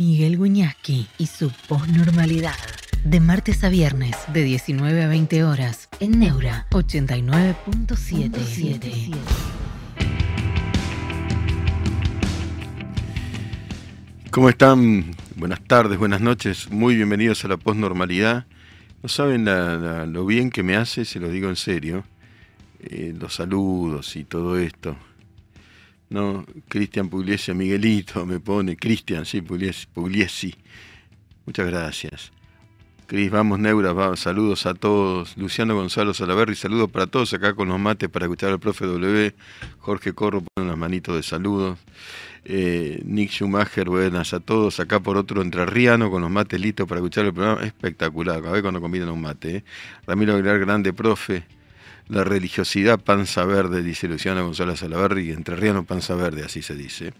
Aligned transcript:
Miguel 0.00 0.38
Guiñaski 0.38 1.08
y 1.18 1.26
su 1.26 1.50
posnormalidad. 1.66 2.54
De 3.02 3.18
martes 3.18 3.64
a 3.64 3.68
viernes, 3.68 4.14
de 4.32 4.44
19 4.44 5.02
a 5.02 5.08
20 5.08 5.42
horas, 5.42 5.88
en 5.98 6.20
Neura 6.20 6.68
89.77. 6.70 9.12
¿Cómo 14.30 14.48
están? 14.48 15.16
Buenas 15.34 15.64
tardes, 15.64 15.98
buenas 15.98 16.20
noches, 16.20 16.70
muy 16.70 16.94
bienvenidos 16.94 17.44
a 17.44 17.48
la 17.48 17.56
posnormalidad. 17.56 18.46
No 19.02 19.08
saben 19.08 19.46
lo 20.12 20.26
bien 20.26 20.50
que 20.50 20.62
me 20.62 20.76
hace, 20.76 21.06
se 21.06 21.18
lo 21.18 21.28
digo 21.28 21.48
en 21.48 21.56
serio, 21.56 22.04
eh, 22.84 23.12
los 23.18 23.34
saludos 23.34 24.14
y 24.14 24.22
todo 24.22 24.58
esto. 24.58 24.96
No, 26.10 26.46
Cristian 26.68 27.08
Pugliesi, 27.08 27.52
Miguelito 27.52 28.24
me 28.24 28.40
pone, 28.40 28.76
Cristian, 28.76 29.26
sí, 29.26 29.42
Pugliesi, 29.42 29.86
Pugliesi. 29.86 30.54
Muchas 31.44 31.66
gracias. 31.66 32.32
Cris, 33.06 33.30
vamos 33.30 33.58
Neura, 33.58 34.16
saludos 34.16 34.66
a 34.66 34.74
todos. 34.74 35.34
Luciano 35.38 35.74
Gonzalo 35.74 36.12
Salaverri, 36.12 36.54
saludos 36.54 36.90
para 36.90 37.06
todos 37.06 37.32
acá 37.32 37.54
con 37.54 37.68
los 37.68 37.80
mates 37.80 38.10
para 38.10 38.26
escuchar 38.26 38.50
al 38.50 38.60
profe 38.60 38.84
W. 38.84 39.34
Jorge 39.78 40.12
Corro 40.12 40.42
pone 40.42 40.66
unas 40.66 40.76
manitos 40.76 41.16
de 41.16 41.22
saludos. 41.22 41.78
Eh, 42.44 43.00
Nick 43.06 43.30
Schumacher, 43.30 43.88
buenas 43.88 44.34
a 44.34 44.40
todos. 44.40 44.78
Acá 44.78 45.00
por 45.00 45.16
otro 45.16 45.40
entrerriano 45.40 46.10
con 46.10 46.20
los 46.20 46.30
mates 46.30 46.60
listos 46.60 46.86
para 46.86 47.00
escuchar 47.00 47.24
el 47.24 47.32
programa. 47.32 47.62
Espectacular, 47.62 48.44
a 48.46 48.50
ver 48.50 48.60
cuando 48.60 48.78
combinan 48.78 49.08
un 49.08 49.22
mate. 49.22 49.56
Eh. 49.56 49.64
Ramiro 50.06 50.34
Aguilar, 50.34 50.58
grande 50.58 50.92
profe. 50.92 51.44
La 52.08 52.24
religiosidad 52.24 52.98
panza 52.98 53.44
verde, 53.44 53.82
dice 53.82 54.08
Luciano 54.08 54.42
Gonzalo 54.42 54.74
Salaverri, 54.74 55.30
entrerriano 55.30 55.84
panza 55.84 56.14
verde, 56.14 56.42
así 56.42 56.62
se 56.62 56.74
dice. 56.74 57.12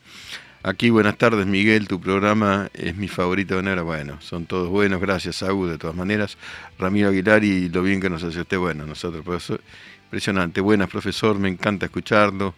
Aquí, 0.63 0.89
buenas 0.89 1.19
tardes, 1.19 1.47
Miguel. 1.47 1.87
Tu 1.87 2.01
programa 2.01 2.71
es 2.73 2.97
mi 2.97 3.07
favorito 3.07 3.55
de 3.55 3.61
enero. 3.61 3.85
Bueno, 3.85 4.19
son 4.23 4.47
todos 4.47 4.69
buenos. 4.69 5.01
Gracias, 5.01 5.43
Agu, 5.43 5.67
de 5.67 5.77
todas 5.77 5.95
maneras. 5.95 6.39
Ramiro 6.79 7.11
Aguilar 7.11 7.45
y 7.45 7.69
lo 7.69 7.83
bien 7.83 8.01
que 8.01 8.09
nos 8.09 8.25
hace 8.25 8.41
usted. 8.41 8.59
Bueno, 8.59 8.87
nosotros, 8.87 9.23
profesor. 9.23 9.61
Impresionante. 10.05 10.63
Buenas, 10.63 10.89
profesor. 10.89 11.39
Me 11.39 11.49
encanta 11.49 11.87
escucharlo. 11.87 12.55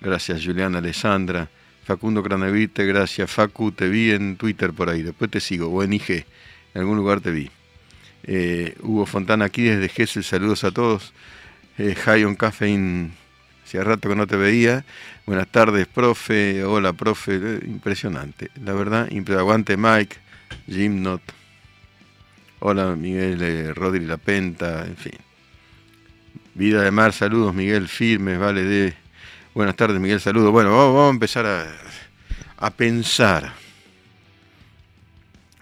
Gracias, 0.00 0.42
Juliana 0.42 0.78
Alessandra. 0.78 1.48
Facundo 1.84 2.22
Cranevite, 2.22 2.86
gracias. 2.86 3.30
Facu, 3.30 3.72
te 3.72 3.88
vi 3.88 4.10
en 4.10 4.36
Twitter 4.36 4.72
por 4.72 4.88
ahí. 4.88 5.02
Después 5.02 5.30
te 5.30 5.38
sigo. 5.38 5.68
O 5.68 5.82
en 5.82 5.92
IG. 5.92 6.24
En 6.74 6.80
algún 6.80 6.96
lugar 6.96 7.20
te 7.20 7.30
vi. 7.30 7.50
Eh, 8.24 8.74
Hugo 8.80 9.04
Fontana 9.04 9.44
aquí 9.44 9.62
desde 9.62 9.88
Gessel. 9.90 10.24
Saludos 10.24 10.64
a 10.64 10.72
todos 10.72 11.12
eh, 11.78 11.94
High 11.94 12.24
on 12.24 12.36
Caffeine, 12.36 13.10
hacía 13.64 13.82
rato 13.82 14.08
que 14.08 14.14
no 14.14 14.26
te 14.26 14.36
veía. 14.36 14.84
Buenas 15.26 15.48
tardes, 15.48 15.86
profe. 15.86 16.64
Hola, 16.64 16.92
profe. 16.92 17.36
Eh, 17.36 17.60
impresionante. 17.66 18.50
La 18.62 18.72
verdad, 18.72 19.08
aguante 19.36 19.76
Mike, 19.76 20.16
Jim 20.66 21.02
Not. 21.02 21.22
Hola, 22.60 22.94
Miguel 22.94 23.42
eh, 23.42 23.74
Rodri 23.74 24.06
La 24.06 24.16
Penta, 24.16 24.86
en 24.86 24.96
fin. 24.96 25.18
Vida 26.54 26.82
de 26.82 26.90
Mar, 26.92 27.12
saludos, 27.12 27.52
Miguel 27.54 27.88
Firmes, 27.88 28.38
vale 28.38 28.62
de. 28.62 28.94
Buenas 29.54 29.76
tardes, 29.76 30.00
Miguel, 30.00 30.20
saludos. 30.20 30.52
Bueno, 30.52 30.70
vamos, 30.70 31.08
a 31.08 31.10
empezar 31.10 31.46
a, 31.46 31.66
a 32.56 32.70
pensar. 32.70 33.52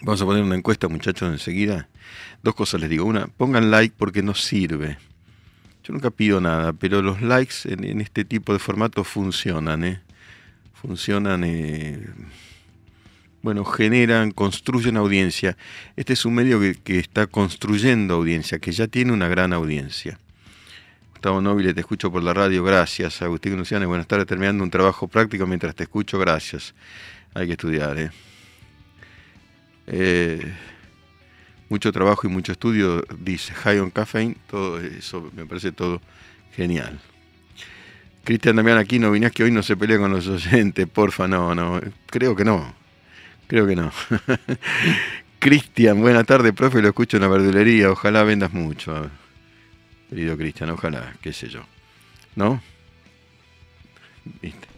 Vamos 0.03 0.21
a 0.21 0.25
poner 0.25 0.43
una 0.43 0.57
encuesta, 0.57 0.89
muchachos, 0.89 1.31
enseguida. 1.31 1.89
Dos 2.43 2.55
cosas 2.55 2.81
les 2.81 2.91
digo. 2.91 3.05
Una, 3.05 3.27
pongan 3.29 3.71
like 3.71 3.95
porque 3.97 4.23
nos 4.23 4.43
sirve 4.43 4.99
yo 5.85 5.93
nunca 5.93 6.11
pido 6.11 6.41
nada, 6.41 6.73
pero 6.73 7.03
los 7.03 7.23
likes 7.23 7.55
en, 7.65 8.01
este 8.01 8.25
tipo 8.25 8.53
de 8.53 8.59
formato 8.59 9.03
funcionan, 9.03 9.85
¿eh? 9.85 10.01
Funcionan, 10.75 11.43
eh, 11.45 12.07
bueno, 13.43 13.65
generan, 13.65 14.31
construyen 14.31 14.97
audiencia. 14.97 15.57
Este 15.97 16.13
es 16.13 16.25
un 16.25 16.35
medio 16.35 16.61
que, 16.61 16.99
está 16.99 17.27
construyendo 17.27 18.15
audiencia, 18.15 18.59
que 18.61 18.71
ya 18.71 18.87
tiene 18.87 19.13
una 19.13 19.29
gran 19.29 19.53
audiencia. 19.53 20.19
Gustavo 21.11 21.41
Nobile, 21.41 21.75
te 21.75 21.81
escucho 21.81 22.11
por 22.13 22.23
la 22.23 22.33
radio, 22.33 22.63
gracias. 22.63 23.21
Agustín 23.23 23.57
Luciano, 23.57 23.87
buenas 23.89 24.07
tardes, 24.07 24.27
terminando 24.27 24.63
un 24.63 24.71
trabajo 24.71 25.09
práctico 25.09 25.47
mientras 25.47 25.75
te 25.75 25.85
escucho, 25.85 26.19
gracias. 26.19 26.75
Hay 27.35 27.47
que 27.47 27.53
estudiar, 27.53 27.99
¿eh? 27.99 28.11
eh 29.89 30.53
mucho 31.73 31.91
trabajo 31.91 32.27
y 32.27 32.31
mucho 32.31 32.53
estudio, 32.53 33.03
dice 33.19 33.55
High 33.55 33.79
on 33.79 33.91
Caffeine, 33.91 34.37
todo 34.47 34.79
eso 34.79 35.31
me 35.35 35.47
parece 35.47 35.73
todo 35.73 36.03
genial. 36.55 37.01
Cristian 38.25 38.57
Damián 38.57 38.77
Aquino, 38.77 39.11
vinás 39.11 39.33
que 39.33 39.43
hoy 39.43 39.51
no 39.51 39.63
se 39.63 39.75
pelea 39.75 39.97
con 39.97 40.13
los 40.13 40.29
oyentes, 40.29 40.87
porfa, 40.87 41.27
no, 41.27 41.55
no, 41.55 41.81
creo 42.09 42.37
que 42.37 42.45
no, 42.45 42.75
creo 43.47 43.67
que 43.67 43.75
no. 43.75 43.91
Cristian, 45.39 45.99
buena 46.03 46.25
tarde, 46.25 46.53
profe, 46.53 46.83
lo 46.83 46.89
escucho 46.89 47.17
en 47.17 47.23
la 47.23 47.29
verdulería, 47.29 47.91
ojalá 47.91 48.23
vendas 48.23 48.53
mucho. 48.53 49.11
Querido 50.11 50.37
Cristian, 50.37 50.69
ojalá, 50.69 51.15
qué 51.23 51.33
sé 51.33 51.49
yo. 51.49 51.63
¿No? 52.37 52.63
¿Viste? 54.43 54.69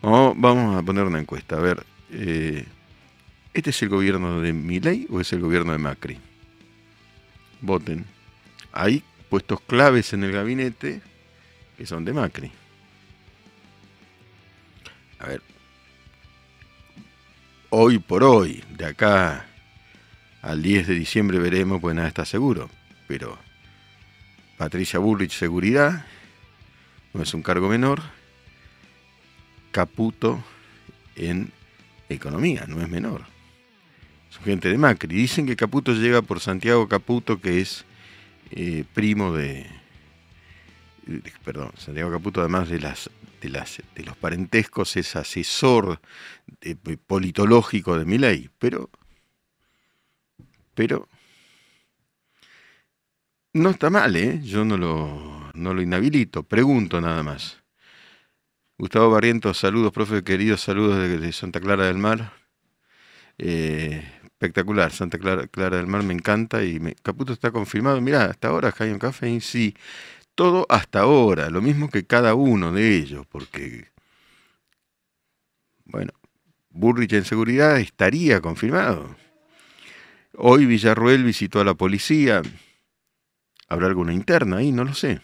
Vamos, 0.00 0.76
a 0.76 0.82
poner 0.82 1.02
una 1.02 1.18
encuesta, 1.18 1.56
a 1.56 1.60
ver. 1.60 1.84
Eh, 2.12 2.64
¿Este 3.52 3.70
es 3.70 3.82
el 3.82 3.88
gobierno 3.88 4.40
de 4.40 4.52
Milei 4.52 5.08
o 5.10 5.20
es 5.20 5.32
el 5.32 5.40
gobierno 5.40 5.72
de 5.72 5.78
Macri? 5.78 6.27
Voten. 7.60 8.06
Hay 8.72 9.02
puestos 9.28 9.60
claves 9.60 10.12
en 10.12 10.24
el 10.24 10.32
gabinete 10.32 11.00
que 11.76 11.86
son 11.86 12.04
de 12.04 12.12
Macri. 12.12 12.50
A 15.20 15.26
ver, 15.26 15.42
hoy 17.70 17.98
por 17.98 18.24
hoy, 18.24 18.64
de 18.70 18.86
acá 18.86 19.46
al 20.42 20.62
10 20.62 20.88
de 20.88 20.94
diciembre 20.94 21.38
veremos, 21.38 21.80
pues 21.80 21.94
nada 21.94 22.08
está 22.08 22.24
seguro. 22.24 22.70
Pero 23.06 23.38
Patricia 24.56 24.98
Bullrich, 24.98 25.32
seguridad, 25.32 26.04
no 27.14 27.22
es 27.22 27.34
un 27.34 27.42
cargo 27.42 27.68
menor. 27.68 28.02
Caputo 29.72 30.42
en 31.16 31.52
economía, 32.08 32.64
no 32.66 32.80
es 32.80 32.88
menor 32.88 33.37
son 34.30 34.44
gente 34.44 34.68
de 34.68 34.78
Macri. 34.78 35.14
Dicen 35.14 35.46
que 35.46 35.56
Caputo 35.56 35.92
llega 35.92 36.22
por 36.22 36.40
Santiago 36.40 36.88
Caputo, 36.88 37.40
que 37.40 37.60
es 37.60 37.84
eh, 38.50 38.84
primo 38.94 39.32
de, 39.32 39.66
Perdón, 41.44 41.72
Santiago 41.76 42.10
Caputo, 42.10 42.40
además 42.40 42.68
de, 42.68 42.80
las, 42.80 43.10
de, 43.40 43.48
las, 43.48 43.82
de 43.94 44.04
los 44.04 44.16
parentescos, 44.16 44.96
es 44.96 45.16
asesor 45.16 46.00
politológico 47.06 47.98
de 47.98 48.04
mi 48.04 48.18
ley. 48.18 48.50
Pero. 48.58 48.90
Pero. 50.74 51.08
No 53.54 53.70
está 53.70 53.88
mal, 53.88 54.14
¿eh? 54.16 54.40
Yo 54.42 54.64
no 54.64 54.76
lo, 54.76 55.50
no 55.54 55.72
lo 55.72 55.80
inhabilito, 55.80 56.42
pregunto 56.42 57.00
nada 57.00 57.22
más. 57.22 57.58
Gustavo 58.76 59.10
Barrientos, 59.10 59.58
saludos, 59.58 59.92
profe, 59.92 60.22
queridos 60.22 60.60
saludos 60.60 61.20
de, 61.20 61.32
Santa 61.32 61.58
Clara 61.58 61.86
del 61.86 61.98
Mar. 61.98 62.34
Eh, 63.38 64.04
espectacular, 64.38 64.92
Santa 64.92 65.18
Clara, 65.18 65.48
Clara, 65.48 65.78
del 65.78 65.88
Mar 65.88 66.04
me 66.04 66.14
encanta 66.14 66.62
y 66.62 66.78
me, 66.78 66.94
Caputo 66.94 67.32
está 67.32 67.50
confirmado. 67.50 68.00
Mirá, 68.00 68.26
hasta 68.26 68.48
ahora 68.48 68.70
Jaime 68.70 68.98
Café 69.00 69.40
sí, 69.40 69.74
todo 70.36 70.64
hasta 70.68 71.00
ahora, 71.00 71.50
lo 71.50 71.60
mismo 71.60 71.90
que 71.90 72.06
cada 72.06 72.34
uno 72.34 72.72
de 72.72 72.96
ellos, 72.96 73.26
porque, 73.26 73.88
bueno, 75.84 76.12
Burrich 76.70 77.12
en 77.14 77.24
seguridad 77.24 77.80
estaría 77.80 78.40
confirmado. 78.40 79.16
Hoy 80.34 80.66
Villarruel 80.66 81.24
visitó 81.24 81.60
a 81.60 81.64
la 81.64 81.74
policía. 81.74 82.42
¿Habrá 83.66 83.88
alguna 83.88 84.12
interna 84.12 84.58
ahí? 84.58 84.70
No 84.70 84.84
lo 84.84 84.94
sé. 84.94 85.20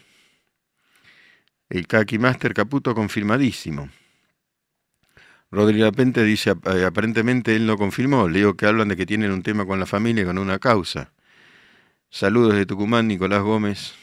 El 1.69 1.87
Kaki 1.87 2.19
Master 2.19 2.53
Caputo 2.53 2.93
confirmadísimo. 2.93 3.89
Rodrigo 5.55 5.85
Lapente 5.85 6.21
dice, 6.25 6.53
eh, 6.65 6.83
aparentemente 6.83 7.55
él 7.55 7.65
no 7.65 7.77
confirmó, 7.77 8.27
le 8.27 8.39
digo 8.39 8.55
que 8.55 8.65
hablan 8.65 8.89
de 8.89 8.97
que 8.97 9.05
tienen 9.05 9.31
un 9.31 9.41
tema 9.41 9.65
con 9.65 9.79
la 9.79 9.85
familia 9.85 10.23
y 10.23 10.25
con 10.25 10.37
una 10.37 10.59
causa. 10.59 11.13
Saludos 12.09 12.55
de 12.55 12.65
Tucumán, 12.65 13.07
Nicolás 13.07 13.41
Gómez. 13.41 13.93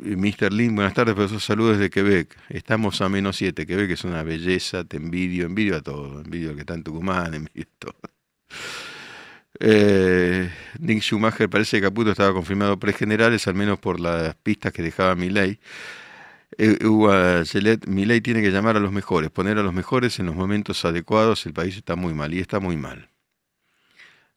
Mr. 0.00 0.52
Lin, 0.52 0.76
buenas 0.76 0.94
tardes, 0.94 1.14
profesor. 1.14 1.40
Saludos 1.40 1.78
desde 1.78 1.90
Quebec. 1.90 2.38
Estamos 2.48 3.00
a 3.00 3.08
menos 3.08 3.36
7. 3.36 3.66
Quebec 3.66 3.90
es 3.90 4.04
una 4.04 4.22
belleza, 4.22 4.84
te 4.84 4.96
envidio, 4.96 5.46
envidio 5.46 5.76
a 5.76 5.82
todo. 5.82 6.20
Envidio 6.20 6.52
a 6.52 6.54
que 6.54 6.60
está 6.60 6.74
en 6.74 6.84
Tucumán, 6.84 7.34
envidio 7.34 7.64
a 7.64 7.78
todo. 7.80 7.96
Eh, 9.58 10.50
Nick 10.78 11.00
Schumacher 11.02 11.50
parece 11.50 11.78
que 11.78 11.82
Caputo 11.82 12.12
estaba 12.12 12.32
confirmado 12.32 12.78
pregenerales, 12.78 13.48
al 13.48 13.54
menos 13.54 13.80
por 13.80 13.98
las 13.98 14.36
pistas 14.36 14.72
que 14.72 14.82
dejaba 14.82 15.16
mi 15.16 15.30
ley. 15.30 15.58
Eh, 16.58 16.84
Hugo 16.84 17.10
Milei 17.86 18.20
tiene 18.20 18.42
que 18.42 18.50
llamar 18.50 18.76
a 18.76 18.80
los 18.80 18.92
mejores, 18.92 19.30
poner 19.30 19.58
a 19.58 19.62
los 19.62 19.74
mejores 19.74 20.18
en 20.18 20.26
los 20.26 20.34
momentos 20.34 20.84
adecuados. 20.84 21.46
El 21.46 21.52
país 21.52 21.76
está 21.76 21.96
muy 21.96 22.14
mal 22.14 22.32
y 22.34 22.40
está 22.40 22.60
muy 22.60 22.76
mal. 22.76 23.08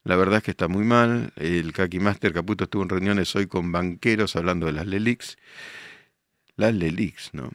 La 0.03 0.15
verdad 0.15 0.37
es 0.37 0.43
que 0.43 0.51
está 0.51 0.67
muy 0.67 0.85
mal. 0.85 1.33
El 1.35 1.73
Kaki 1.73 1.99
Master 1.99 2.33
Caputo 2.33 2.63
estuvo 2.63 2.83
en 2.83 2.89
reuniones 2.89 3.35
hoy 3.35 3.47
con 3.47 3.71
banqueros 3.71 4.35
hablando 4.35 4.65
de 4.65 4.71
las 4.73 4.87
LELIX. 4.87 5.37
Las 6.55 6.73
LELIX, 6.73 7.33
¿no? 7.33 7.51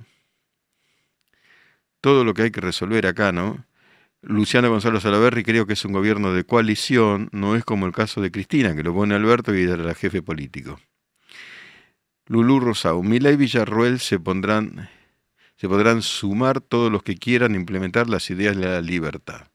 Todo 2.00 2.24
lo 2.24 2.34
que 2.34 2.42
hay 2.42 2.50
que 2.50 2.60
resolver 2.60 3.06
acá, 3.06 3.32
¿no? 3.32 3.64
Luciano 4.22 4.70
Gonzalo 4.70 5.00
Salaverri 5.00 5.42
creo 5.44 5.66
que 5.66 5.72
es 5.72 5.84
un 5.84 5.92
gobierno 5.92 6.32
de 6.32 6.44
coalición, 6.44 7.28
no 7.32 7.56
es 7.56 7.64
como 7.64 7.86
el 7.86 7.92
caso 7.92 8.20
de 8.20 8.30
Cristina, 8.30 8.76
que 8.76 8.82
lo 8.84 8.94
pone 8.94 9.14
Alberto 9.14 9.54
y 9.54 9.62
era 9.62 9.94
jefe 9.94 10.22
político. 10.22 10.78
Lulú 12.26 12.60
Rosau, 12.60 13.02
Milay 13.02 13.34
y 13.34 13.36
Villarroel 13.36 13.98
se 13.98 14.18
pondrán, 14.20 14.88
se 15.56 15.68
podrán 15.68 16.02
sumar 16.02 16.60
todos 16.60 16.90
los 16.90 17.02
que 17.02 17.16
quieran 17.16 17.54
implementar 17.54 18.08
las 18.08 18.30
ideas 18.30 18.56
de 18.56 18.66
la 18.66 18.80
libertad. 18.80 19.48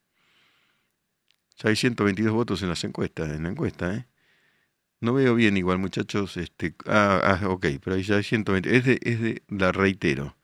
Ya 1.58 1.70
hay 1.70 1.76
122 1.76 2.32
votos 2.32 2.62
en 2.62 2.68
las 2.68 2.84
encuestas, 2.84 3.30
en 3.30 3.42
la 3.44 3.48
encuesta, 3.48 3.94
¿eh? 3.94 4.06
No 5.00 5.14
veo 5.14 5.34
bien 5.34 5.56
igual, 5.56 5.78
muchachos. 5.78 6.36
Este, 6.36 6.74
ah, 6.86 7.38
ah 7.42 7.48
ok, 7.48 7.66
pero 7.82 7.96
ahí 7.96 8.02
ya 8.02 8.16
hay 8.16 8.24
120. 8.24 8.76
Es 8.76 8.84
de, 8.84 8.98
es 9.02 9.20
de, 9.20 9.42
la 9.48 9.72
reitero. 9.72 10.36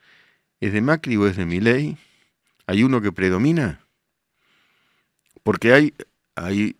¿Es 0.61 0.73
de 0.73 0.81
Macri 0.81 1.17
o 1.17 1.26
es 1.26 1.37
de 1.37 1.44
Milei? 1.44 1.97
¿Hay 2.67 2.85
uno 2.85 3.00
que 3.00 3.12
predomina? 3.12 3.81
Porque 5.43 5.73
hay, 5.73 5.94
hay 6.37 6.76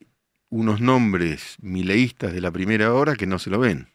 unos 0.49 0.81
nombres 0.81 1.57
mileístas 1.61 2.33
de 2.33 2.41
la 2.41 2.53
primera 2.53 2.95
hora 2.95 3.17
que 3.17 3.27
no 3.27 3.39
se 3.39 3.51
lo 3.51 3.59
ven. 3.59 3.89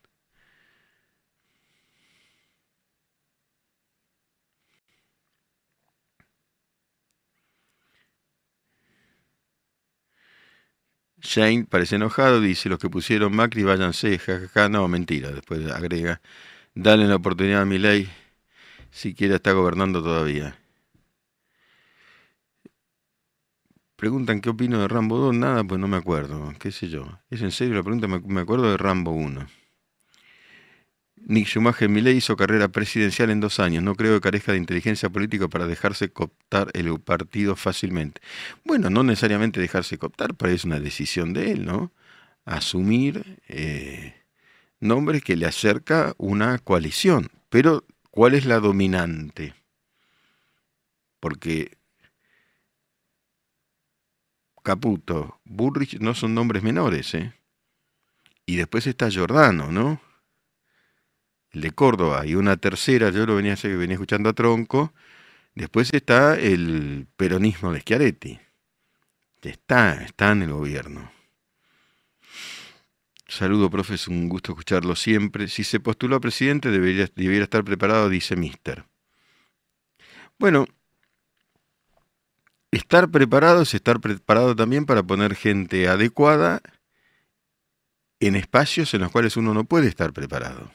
Shane 11.21 11.66
parece 11.66 11.95
enojado, 11.98 12.42
dice, 12.42 12.69
los 12.69 12.80
que 12.80 12.89
pusieron 12.89 13.36
Macri 13.36 13.63
váyanse, 13.63 14.18
jajaja, 14.18 14.69
no, 14.69 14.88
mentira, 14.88 15.31
después 15.31 15.69
agrega, 15.71 16.21
dale 16.75 17.07
la 17.07 17.16
oportunidad 17.16 17.62
a 17.62 17.66
mi 17.66 17.77
ley, 17.77 18.10
siquiera 18.92 19.36
está 19.36 19.51
gobernando 19.51 20.01
todavía. 20.01 20.57
Preguntan 23.95 24.39
qué 24.39 24.50
opino 24.50 24.80
de 24.80 24.88
Rambo 24.88 25.18
2, 25.18 25.36
nada, 25.36 25.63
pues 25.66 25.80
no 25.80 25.88
me 25.89 25.98
acuerdo, 25.98 26.54
qué 26.57 26.71
sé 26.71 26.88
yo. 26.88 27.19
Es 27.30 27.42
en 27.42 27.51
serio 27.51 27.75
la 27.75 27.83
pregunta, 27.83 28.07
me 28.07 28.42
acuerdo 28.42 28.72
de 28.72 28.77
Rambo 28.77 29.12
1. 29.12 29.58
Nick 31.25 31.48
Schumacher 31.48 31.89
Milei 31.89 32.18
hizo 32.18 32.36
carrera 32.36 32.69
presidencial 32.69 33.30
en 33.30 33.39
dos 33.39 33.60
años. 33.60 33.83
No 33.83 33.95
creo 33.95 34.16
que 34.16 34.21
carezca 34.21 34.51
de 34.51 34.57
inteligencia 34.57 35.10
política 35.10 35.48
para 35.48 35.68
dejarse 35.68 36.10
cooptar 36.10 36.69
el 36.74 37.00
partido 37.00 37.56
fácilmente. 37.56 38.21
Bueno, 38.63 38.89
no 38.89 39.04
necesariamente 39.04 39.60
dejarse 39.60 39.98
cooptar, 39.98 40.36
pero 40.36 40.51
es 40.51 40.63
una 40.63 40.80
decisión 40.80 41.33
de 41.33 41.51
él, 41.51 41.66
¿no? 41.66 41.92
Asumir 42.45 43.39
eh, 43.48 44.16
nombres 44.80 45.24
que 45.24 45.36
le 45.36 45.45
acerca 45.45 46.13
una 46.18 46.57
coalición. 46.57 47.30
Pero, 47.50 47.86
¿cuál 48.12 48.33
es 48.33 48.45
la 48.45 48.60
dominante? 48.60 49.54
Porque 51.19 51.77
Caputo, 54.63 55.39
Burrich 55.45 56.00
no 56.00 56.13
son 56.13 56.33
nombres 56.33 56.63
menores, 56.63 57.13
¿eh? 57.13 57.33
Y 58.45 58.56
después 58.56 58.88
está 58.88 59.10
Giordano, 59.10 59.72
¿no? 59.72 60.01
El 61.51 61.62
de 61.62 61.72
Córdoba, 61.72 62.25
y 62.25 62.36
una 62.36 62.57
tercera, 62.57 63.10
yo 63.10 63.25
lo 63.25 63.36
venía, 63.36 63.56
venía 63.63 63.94
escuchando 63.94 64.30
a 64.30 64.34
Tronco, 64.34 64.94
después 65.56 65.94
está 65.94 66.38
el 66.38 67.07
peronismo 67.18 67.74
de 67.74 67.81
Schiaretti, 67.81 68.40
está, 69.42 70.04
está 70.04 70.31
en 70.31 70.44
el 70.44 70.54
gobierno. 70.54 71.12
Saludo, 73.28 73.69
profe, 73.69 73.94
es 73.94 74.07
un 74.07 74.28
gusto 74.28 74.54
escucharlo 74.54 74.96
siempre. 74.96 75.48
Si 75.48 75.63
se 75.63 75.80
postuló 75.80 76.16
a 76.16 76.19
presidente, 76.19 76.72
debería, 76.72 77.07
debería 77.16 77.44
estar 77.44 77.63
preparado, 77.63 78.10
dice 78.10 78.36
Mister. 78.36 78.86
Bueno, 80.40 80.66
estar 82.72 83.10
preparado 83.12 83.62
es 83.62 83.75
estar 83.75 84.00
preparado 84.00 84.56
también 84.56 84.88
para 84.88 85.04
poner 85.04 85.36
gente 85.36 85.88
adecuada 85.88 86.62
en 88.19 88.36
espacios 88.36 88.96
en 88.96 89.01
los 89.01 89.12
cuales 89.12 89.38
uno 89.38 89.54
no 89.54 89.63
puede 89.63 89.88
estar 89.88 90.12
preparado. 90.12 90.72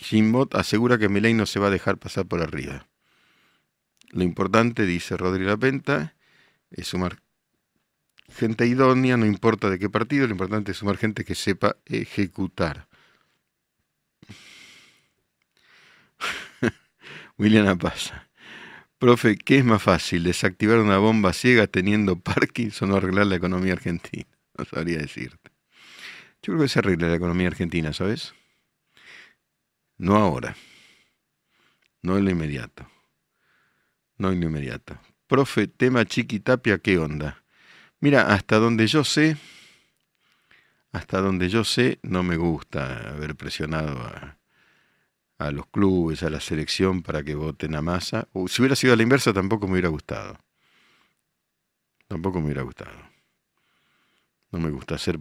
Jimbot 0.00 0.54
asegura 0.54 0.96
que 0.98 1.08
Milei 1.08 1.34
no 1.34 1.44
se 1.46 1.58
va 1.58 1.66
a 1.66 1.70
dejar 1.70 1.98
pasar 1.98 2.26
por 2.26 2.40
arriba. 2.40 2.86
Lo 4.10 4.22
importante, 4.22 4.86
dice 4.86 5.16
Rodrigo 5.16 5.50
Lapenta, 5.50 6.14
es 6.70 6.86
sumar 6.86 7.20
gente 8.28 8.66
idónea, 8.66 9.16
no 9.16 9.26
importa 9.26 9.70
de 9.70 9.78
qué 9.78 9.90
partido, 9.90 10.26
lo 10.26 10.32
importante 10.32 10.72
es 10.72 10.78
sumar 10.78 10.96
gente 10.96 11.24
que 11.24 11.34
sepa 11.34 11.76
ejecutar. 11.84 12.86
William 17.38 17.78
Pasa. 17.78 18.28
Profe, 18.98 19.36
¿qué 19.36 19.58
es 19.58 19.64
más 19.64 19.82
fácil, 19.82 20.24
desactivar 20.24 20.78
una 20.78 20.98
bomba 20.98 21.32
ciega 21.32 21.66
teniendo 21.66 22.18
Parkinson 22.18 22.92
o 22.92 22.96
arreglar 22.96 23.26
la 23.26 23.36
economía 23.36 23.74
argentina? 23.74 24.26
No 24.58 24.64
sabría 24.64 24.98
decirte. 24.98 25.52
Yo 26.42 26.52
creo 26.52 26.62
que 26.62 26.68
se 26.68 26.80
arregla 26.80 27.06
la 27.06 27.14
economía 27.14 27.46
argentina, 27.46 27.92
¿sabes? 27.92 28.34
No 29.98 30.16
ahora. 30.16 30.56
No 32.02 32.16
en 32.16 32.24
lo 32.24 32.30
inmediato. 32.30 32.88
No 34.16 34.30
en 34.30 34.40
lo 34.40 34.46
inmediato. 34.46 34.98
Profe, 35.26 35.66
tema 35.66 36.04
Chiquitapia, 36.04 36.78
¿qué 36.78 36.98
onda? 36.98 37.42
Mira, 38.00 38.32
hasta 38.32 38.58
donde 38.58 38.86
yo 38.86 39.02
sé, 39.02 39.36
hasta 40.92 41.20
donde 41.20 41.48
yo 41.48 41.64
sé, 41.64 41.98
no 42.02 42.22
me 42.22 42.36
gusta 42.36 43.10
haber 43.10 43.34
presionado 43.34 43.98
a, 44.00 44.38
a 45.38 45.50
los 45.50 45.66
clubes, 45.66 46.22
a 46.22 46.30
la 46.30 46.40
selección 46.40 47.02
para 47.02 47.22
que 47.24 47.34
voten 47.34 47.74
a 47.74 47.82
masa. 47.82 48.28
O, 48.32 48.46
si 48.48 48.62
hubiera 48.62 48.76
sido 48.76 48.92
a 48.92 48.96
la 48.96 49.02
inversa, 49.02 49.32
tampoco 49.32 49.66
me 49.66 49.72
hubiera 49.72 49.88
gustado. 49.88 50.38
Tampoco 52.06 52.38
me 52.38 52.46
hubiera 52.46 52.62
gustado. 52.62 53.17
No 54.50 54.58
me 54.60 54.70
gusta 54.70 54.94
hacer 54.94 55.20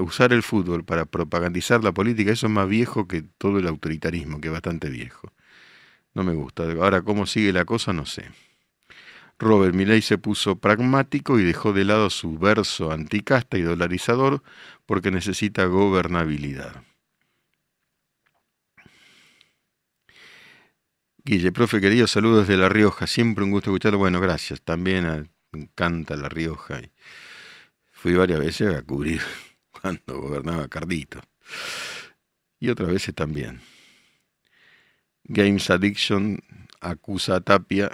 usar 0.00 0.32
el 0.32 0.42
fútbol 0.42 0.84
para 0.84 1.04
propagandizar 1.04 1.84
la 1.84 1.92
política, 1.92 2.32
eso 2.32 2.46
es 2.46 2.52
más 2.52 2.68
viejo 2.68 3.06
que 3.06 3.22
todo 3.22 3.58
el 3.58 3.68
autoritarismo, 3.68 4.40
que 4.40 4.48
es 4.48 4.52
bastante 4.52 4.90
viejo. 4.90 5.32
No 6.14 6.24
me 6.24 6.34
gusta. 6.34 6.64
Ahora, 6.64 7.02
cómo 7.02 7.26
sigue 7.26 7.52
la 7.52 7.64
cosa, 7.64 7.92
no 7.92 8.06
sé. 8.06 8.30
Robert 9.38 9.74
Milley 9.74 10.00
se 10.02 10.18
puso 10.18 10.56
pragmático 10.58 11.38
y 11.38 11.44
dejó 11.44 11.72
de 11.72 11.84
lado 11.84 12.10
su 12.10 12.38
verso 12.38 12.92
anticasta 12.92 13.58
y 13.58 13.62
dolarizador 13.62 14.42
porque 14.86 15.10
necesita 15.10 15.64
gobernabilidad. 15.66 16.84
Guille, 21.24 21.52
profe 21.52 21.80
querido, 21.80 22.06
saludos 22.06 22.46
de 22.48 22.56
La 22.56 22.68
Rioja. 22.68 23.06
Siempre 23.06 23.44
un 23.44 23.50
gusto 23.50 23.70
escucharlo. 23.70 23.98
Bueno, 23.98 24.20
gracias. 24.20 24.60
También 24.62 25.30
me 25.52 25.60
encanta 25.60 26.16
La 26.16 26.28
Rioja. 26.28 26.80
Fui 28.04 28.12
varias 28.12 28.38
veces 28.38 28.74
a 28.74 28.82
cubrir 28.82 29.22
cuando 29.80 30.20
gobernaba 30.20 30.68
Cardito. 30.68 31.22
Y 32.60 32.68
otras 32.68 32.90
veces 32.90 33.14
también. 33.14 33.62
Games 35.22 35.70
Addiction 35.70 36.38
acusa 36.82 37.36
a 37.36 37.40
Tapia 37.40 37.90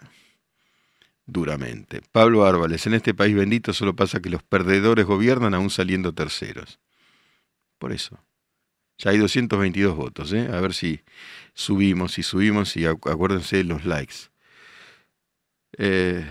duramente. 1.27 2.03
Pablo 2.11 2.45
Árvales, 2.45 2.89
en 2.89 2.95
este 2.95 3.15
país 3.15 3.37
bendito 3.37 3.73
solo 3.73 3.95
pasa 3.95 4.19
que 4.19 4.31
los 4.31 4.43
perdedores 4.43 5.07
gobiernan 5.07 5.55
aún 5.55 5.71
saliendo 5.71 6.13
terceros. 6.13 6.81
Por 7.79 7.93
eso. 7.93 8.19
Ya 8.99 9.13
hay 9.13 9.19
222 9.19 9.95
votos, 9.95 10.33
¿eh? 10.33 10.49
A 10.53 10.61
ver 10.61 10.75
si 10.75 11.03
subimos, 11.55 12.15
si 12.15 12.25
subimos 12.25 12.77
y 12.77 12.85
acuérdense 12.85 13.59
de 13.59 13.65
los 13.65 13.85
likes. 13.85 14.17
Eh, 15.79 16.27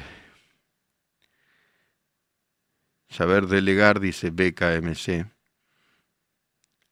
Saber 3.10 3.48
delegar, 3.48 4.00
dice 4.00 4.30
BKMC. 4.30 5.26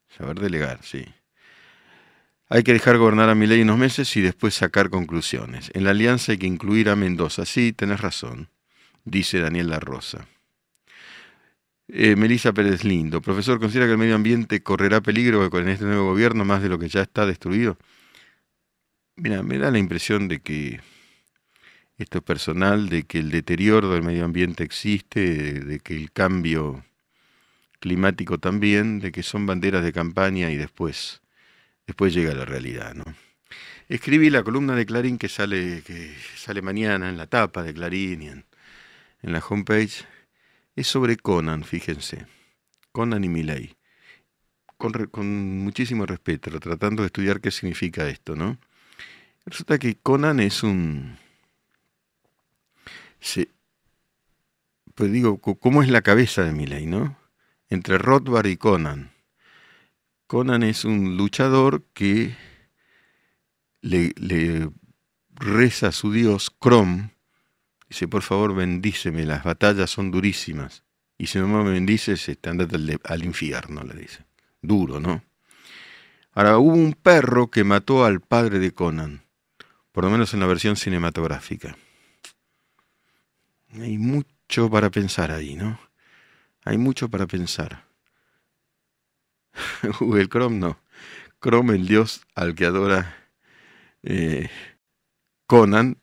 Saber 0.08 0.40
delegar, 0.40 0.80
sí. 0.82 1.04
Hay 2.48 2.62
que 2.62 2.72
dejar 2.72 2.96
gobernar 2.96 3.28
a 3.28 3.34
ley 3.34 3.60
unos 3.60 3.78
meses 3.78 4.16
y 4.16 4.22
después 4.22 4.54
sacar 4.54 4.88
conclusiones. 4.88 5.70
En 5.74 5.84
la 5.84 5.90
alianza 5.90 6.32
hay 6.32 6.38
que 6.38 6.46
incluir 6.46 6.88
a 6.88 6.96
Mendoza. 6.96 7.44
Sí, 7.44 7.72
tenés 7.72 8.00
razón, 8.00 8.48
dice 9.04 9.38
Daniel 9.38 9.68
La 9.68 9.80
Rosa. 9.80 10.26
Eh, 11.88 12.16
Melissa 12.16 12.52
Pérez 12.52 12.84
Lindo. 12.84 13.20
Profesor, 13.20 13.60
¿considera 13.60 13.86
que 13.86 13.92
el 13.92 13.98
medio 13.98 14.14
ambiente 14.14 14.62
correrá 14.62 15.00
peligro 15.00 15.48
con 15.50 15.68
este 15.68 15.84
nuevo 15.84 16.06
gobierno 16.06 16.44
más 16.44 16.62
de 16.62 16.68
lo 16.68 16.78
que 16.78 16.88
ya 16.88 17.02
está 17.02 17.26
destruido? 17.26 17.78
Mira, 19.16 19.42
me 19.42 19.58
da 19.58 19.70
la 19.70 19.78
impresión 19.78 20.28
de 20.28 20.40
que 20.40 20.80
esto 21.98 22.18
es 22.18 22.24
personal, 22.24 22.88
de 22.88 23.02
que 23.04 23.18
el 23.18 23.30
deterioro 23.30 23.90
del 23.90 24.02
medio 24.02 24.24
ambiente 24.24 24.62
existe, 24.62 25.60
de 25.60 25.80
que 25.80 25.96
el 25.96 26.12
cambio 26.12 26.84
climático 27.80 28.38
también, 28.38 29.00
de 29.00 29.10
que 29.10 29.24
son 29.24 29.46
banderas 29.46 29.82
de 29.84 29.92
campaña 29.92 30.50
y 30.50 30.56
después, 30.56 31.22
después 31.86 32.14
llega 32.14 32.34
la 32.34 32.44
realidad. 32.44 32.94
¿no? 32.94 33.04
Escribí 33.88 34.30
la 34.30 34.44
columna 34.44 34.76
de 34.76 34.86
Clarín 34.86 35.18
que 35.18 35.28
sale, 35.28 35.82
que 35.84 36.14
sale 36.36 36.62
mañana 36.62 37.08
en 37.08 37.16
la 37.16 37.26
tapa 37.26 37.64
de 37.64 37.74
Clarín 37.74 38.22
y 38.22 38.28
en, 38.28 38.44
la 39.22 39.40
homepage. 39.40 40.06
Es 40.76 40.86
sobre 40.86 41.16
Conan, 41.16 41.64
fíjense. 41.64 42.26
Conan 42.92 43.24
y 43.24 43.28
Milley. 43.28 43.74
Con, 44.76 44.92
con 45.06 45.58
muchísimo 45.64 46.06
respeto, 46.06 46.60
tratando 46.60 47.02
de 47.02 47.06
estudiar 47.06 47.40
qué 47.40 47.50
significa 47.50 48.08
esto, 48.08 48.36
¿no? 48.36 48.58
Resulta 49.44 49.78
que 49.78 49.96
Conan 49.96 50.38
es 50.38 50.62
un, 50.62 51.16
Sí. 53.20 53.48
Pues 54.94 55.12
digo, 55.12 55.38
¿cómo 55.38 55.82
es 55.82 55.88
la 55.88 56.02
cabeza 56.02 56.42
de 56.42 56.52
Milei, 56.52 56.86
no? 56.86 57.16
Entre 57.68 57.98
Rothbard 57.98 58.46
y 58.46 58.56
Conan. 58.56 59.12
Conan 60.26 60.62
es 60.62 60.84
un 60.84 61.16
luchador 61.16 61.84
que 61.94 62.36
le, 63.80 64.70
reza 65.30 65.88
a 65.88 65.92
su 65.92 66.12
dios 66.12 66.50
Crom. 66.50 67.10
Dice, 67.88 68.08
por 68.08 68.22
favor, 68.22 68.54
bendíceme, 68.54 69.24
las 69.24 69.44
batallas 69.44 69.90
son 69.90 70.10
durísimas. 70.10 70.84
Y 71.16 71.28
si 71.28 71.38
no 71.38 71.48
me 71.48 71.70
bendices, 71.70 72.28
andate 72.44 72.76
al, 72.76 73.00
al 73.04 73.24
infierno, 73.24 73.82
le 73.82 73.94
dice. 73.94 74.24
Duro, 74.60 75.00
¿no? 75.00 75.22
Ahora, 76.32 76.58
hubo 76.58 76.74
un 76.74 76.92
perro 76.92 77.50
que 77.50 77.64
mató 77.64 78.04
al 78.04 78.20
padre 78.20 78.58
de 78.58 78.72
Conan, 78.72 79.24
por 79.92 80.04
lo 80.04 80.10
menos 80.10 80.34
en 80.34 80.40
la 80.40 80.46
versión 80.46 80.76
cinematográfica. 80.76 81.76
Hay 83.74 83.98
mucho 83.98 84.70
para 84.70 84.90
pensar 84.90 85.30
ahí, 85.30 85.54
¿no? 85.54 85.78
Hay 86.64 86.78
mucho 86.78 87.08
para 87.08 87.26
pensar. 87.26 87.84
Google 90.00 90.28
Chrome 90.28 90.58
no. 90.58 90.78
Chrome, 91.40 91.74
el 91.74 91.86
dios 91.86 92.22
al 92.34 92.54
que 92.54 92.66
adora 92.66 93.16
eh, 94.02 94.48
Conan, 95.46 95.98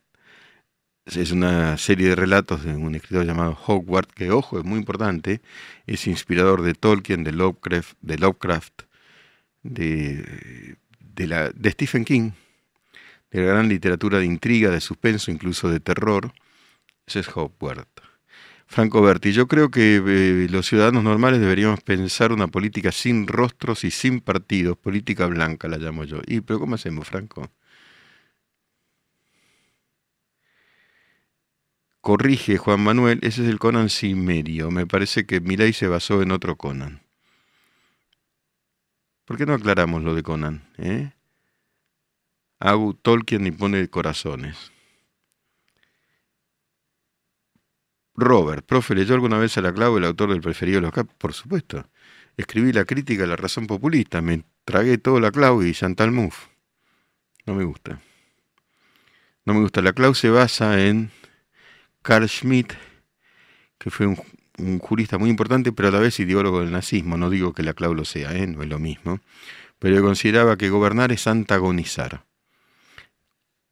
es 1.06 1.30
una 1.30 1.78
serie 1.78 2.08
de 2.08 2.16
relatos 2.16 2.64
de 2.64 2.74
un 2.74 2.94
escritor 2.94 3.24
llamado 3.24 3.56
Hogwarts, 3.66 4.12
que 4.12 4.30
ojo, 4.30 4.58
es 4.58 4.64
muy 4.64 4.78
importante, 4.78 5.40
es 5.86 6.06
inspirador 6.08 6.62
de 6.62 6.74
Tolkien, 6.74 7.22
de 7.22 7.32
Lovecraft, 7.32 8.82
de, 9.62 10.76
Stephen 11.70 12.04
King, 12.04 12.32
de 13.30 13.40
la 13.40 13.46
gran 13.46 13.68
literatura 13.68 14.18
de 14.18 14.24
intriga, 14.24 14.70
de 14.70 14.80
suspenso, 14.80 15.30
incluso 15.30 15.70
de 15.70 15.78
terror. 15.78 16.32
Ese 17.06 17.20
es 17.20 17.28
Hogwarts. 17.28 18.02
Franco 18.66 19.00
Berti, 19.00 19.32
yo 19.32 19.46
creo 19.46 19.70
que 19.70 20.02
eh, 20.04 20.48
los 20.50 20.66
ciudadanos 20.66 21.04
normales 21.04 21.40
deberíamos 21.40 21.80
pensar 21.80 22.32
una 22.32 22.48
política 22.48 22.90
sin 22.90 23.28
rostros 23.28 23.84
y 23.84 23.92
sin 23.92 24.20
partidos, 24.20 24.76
política 24.76 25.26
blanca 25.26 25.68
la 25.68 25.78
llamo 25.78 26.04
yo. 26.04 26.20
¿Y 26.26 26.40
pero 26.40 26.58
cómo 26.58 26.74
hacemos, 26.74 27.06
Franco? 27.06 27.48
Corrige 32.00 32.56
Juan 32.56 32.80
Manuel, 32.82 33.20
ese 33.22 33.42
es 33.42 33.48
el 33.48 33.58
Conan 33.58 33.88
Cimerio. 33.88 34.70
Me 34.70 34.86
parece 34.86 35.26
que 35.26 35.40
Milay 35.40 35.72
se 35.72 35.88
basó 35.88 36.22
en 36.22 36.30
otro 36.32 36.56
Conan. 36.56 37.02
¿Por 39.24 39.36
qué 39.36 39.46
no 39.46 39.54
aclaramos 39.54 40.02
lo 40.02 40.14
de 40.14 40.22
Conan? 40.22 40.68
Eh? 40.78 41.12
Tolkien 43.02 43.46
y 43.46 43.50
pone 43.50 43.88
corazones. 43.88 44.72
Robert, 48.16 48.64
profe, 48.64 48.94
¿leyó 48.94 49.14
alguna 49.14 49.38
vez 49.38 49.58
a 49.58 49.62
la 49.62 49.72
clave 49.72 49.98
el 49.98 50.04
autor 50.04 50.30
del 50.30 50.40
preferido 50.40 50.76
de 50.76 50.82
los 50.82 50.92
cap? 50.92 51.08
Por 51.18 51.34
supuesto. 51.34 51.86
Escribí 52.36 52.72
la 52.72 52.84
crítica 52.84 53.24
a 53.24 53.26
la 53.26 53.36
razón 53.36 53.66
populista. 53.66 54.20
Me 54.20 54.44
tragué 54.64 54.98
todo 54.98 55.20
la 55.20 55.30
clave 55.30 55.68
y 55.68 55.72
Chantal 55.72 56.12
Mouffe. 56.12 56.48
No 57.46 57.54
me 57.54 57.64
gusta. 57.64 58.00
No 59.44 59.54
me 59.54 59.60
gusta. 59.60 59.82
La 59.82 59.92
clave 59.92 60.14
se 60.14 60.30
basa 60.30 60.82
en 60.84 61.10
Carl 62.02 62.28
Schmitt, 62.28 62.72
que 63.78 63.90
fue 63.90 64.06
un, 64.06 64.78
jurista 64.78 65.18
muy 65.18 65.30
importante, 65.30 65.72
pero 65.72 65.88
a 65.88 65.92
la 65.92 66.00
vez 66.00 66.18
ideólogo 66.18 66.60
del 66.60 66.72
nazismo. 66.72 67.16
No 67.16 67.30
digo 67.30 67.52
que 67.52 67.62
la 67.62 67.72
lo 67.72 68.04
sea, 68.04 68.34
¿eh? 68.34 68.46
no 68.46 68.62
es 68.62 68.68
lo 68.68 68.78
mismo. 68.78 69.20
Pero 69.78 70.02
consideraba 70.02 70.56
que 70.56 70.70
gobernar 70.70 71.12
es 71.12 71.26
antagonizar. 71.26 72.24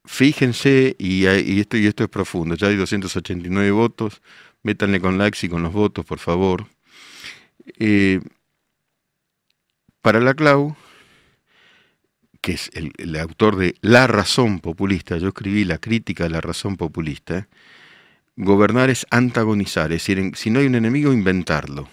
Fíjense, 0.05 0.97
y, 0.99 1.25
esto, 1.25 1.77
y 1.79 1.87
esto 1.87 2.05
es 2.05 2.11
profundo, 2.11 2.55
ya 2.57 2.69
hay 2.69 2.77
289 2.77 3.71
votos, 3.71 4.21
métanle 4.63 5.01
con 5.01 5.17
likes 5.17 5.47
y 5.47 5.49
con 5.49 5.63
los 5.63 5.73
votos, 5.73 6.05
por 6.05 6.19
favor. 6.19 6.67
Eh, 7.79 8.21
para 10.03 10.21
la 10.21 10.35
Clau, 10.35 10.77
que 12.43 12.53
es 12.53 12.71
el, 12.75 12.93
el, 12.99 13.17
autor 13.17 13.57
de 13.57 13.75
La 13.81 14.07
razón 14.07 14.61
populista, 14.61 15.17
yo 15.17 15.29
escribí 15.29 15.65
la 15.65 15.79
crítica 15.79 16.25
de 16.25 16.31
la 16.31 16.43
razón 16.43 16.77
populista, 16.77 17.49
Gobernar 18.37 18.91
es 18.91 19.07
antagonizar, 19.11 19.93
es 19.93 20.07
decir, 20.07 20.33
si 20.35 20.51
no 20.51 20.59
hay 20.59 20.67
un 20.67 20.75
enemigo, 20.75 21.13
inventarlo. 21.13 21.89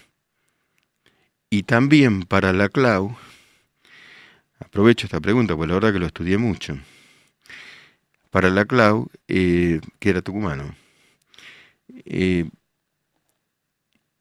Y 1.51 1.63
también 1.63 2.24
para 2.24 2.51
la 2.51 2.68
Clau, 2.68 3.15
aprovecho 4.60 5.06
esta 5.06 5.20
pregunta, 5.20 5.56
porque 5.56 5.68
la 5.68 5.75
verdad 5.75 5.94
que 5.94 6.00
lo 6.00 6.08
estudié 6.08 6.38
mucho. 6.38 6.80
Para 8.32 8.50
la 8.50 8.66
Clau, 8.66 9.10
eh, 9.28 9.82
que 10.00 10.10
era 10.10 10.22
tucumano, 10.22 10.74
eh, 12.06 12.50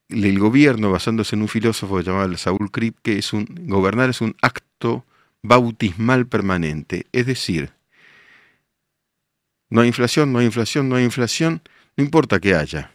el 0.09 0.39
gobierno, 0.39 0.91
basándose 0.91 1.37
en 1.37 1.43
un 1.43 1.49
filósofo 1.49 2.01
llamado 2.01 2.37
Saúl 2.37 2.71
Kripp, 2.71 2.99
que 3.03 3.19
es 3.19 3.33
un 3.33 3.47
gobernar 3.69 4.11
es 4.11 4.21
un 4.21 4.37
acto 4.43 5.05
bautismal 5.43 6.27
permanente, 6.27 7.07
es 7.13 7.27
decir, 7.27 7.73
no 9.71 9.83
hay 9.83 9.89
inflación, 9.89 10.33
no 10.33 10.41
hay 10.41 10.47
inflación, 10.47 10.89
no 10.89 10.97
hay 10.97 11.05
inflación, 11.05 11.63
no 11.97 12.03
importa 12.05 12.41
que 12.41 12.57
haya, 12.57 12.93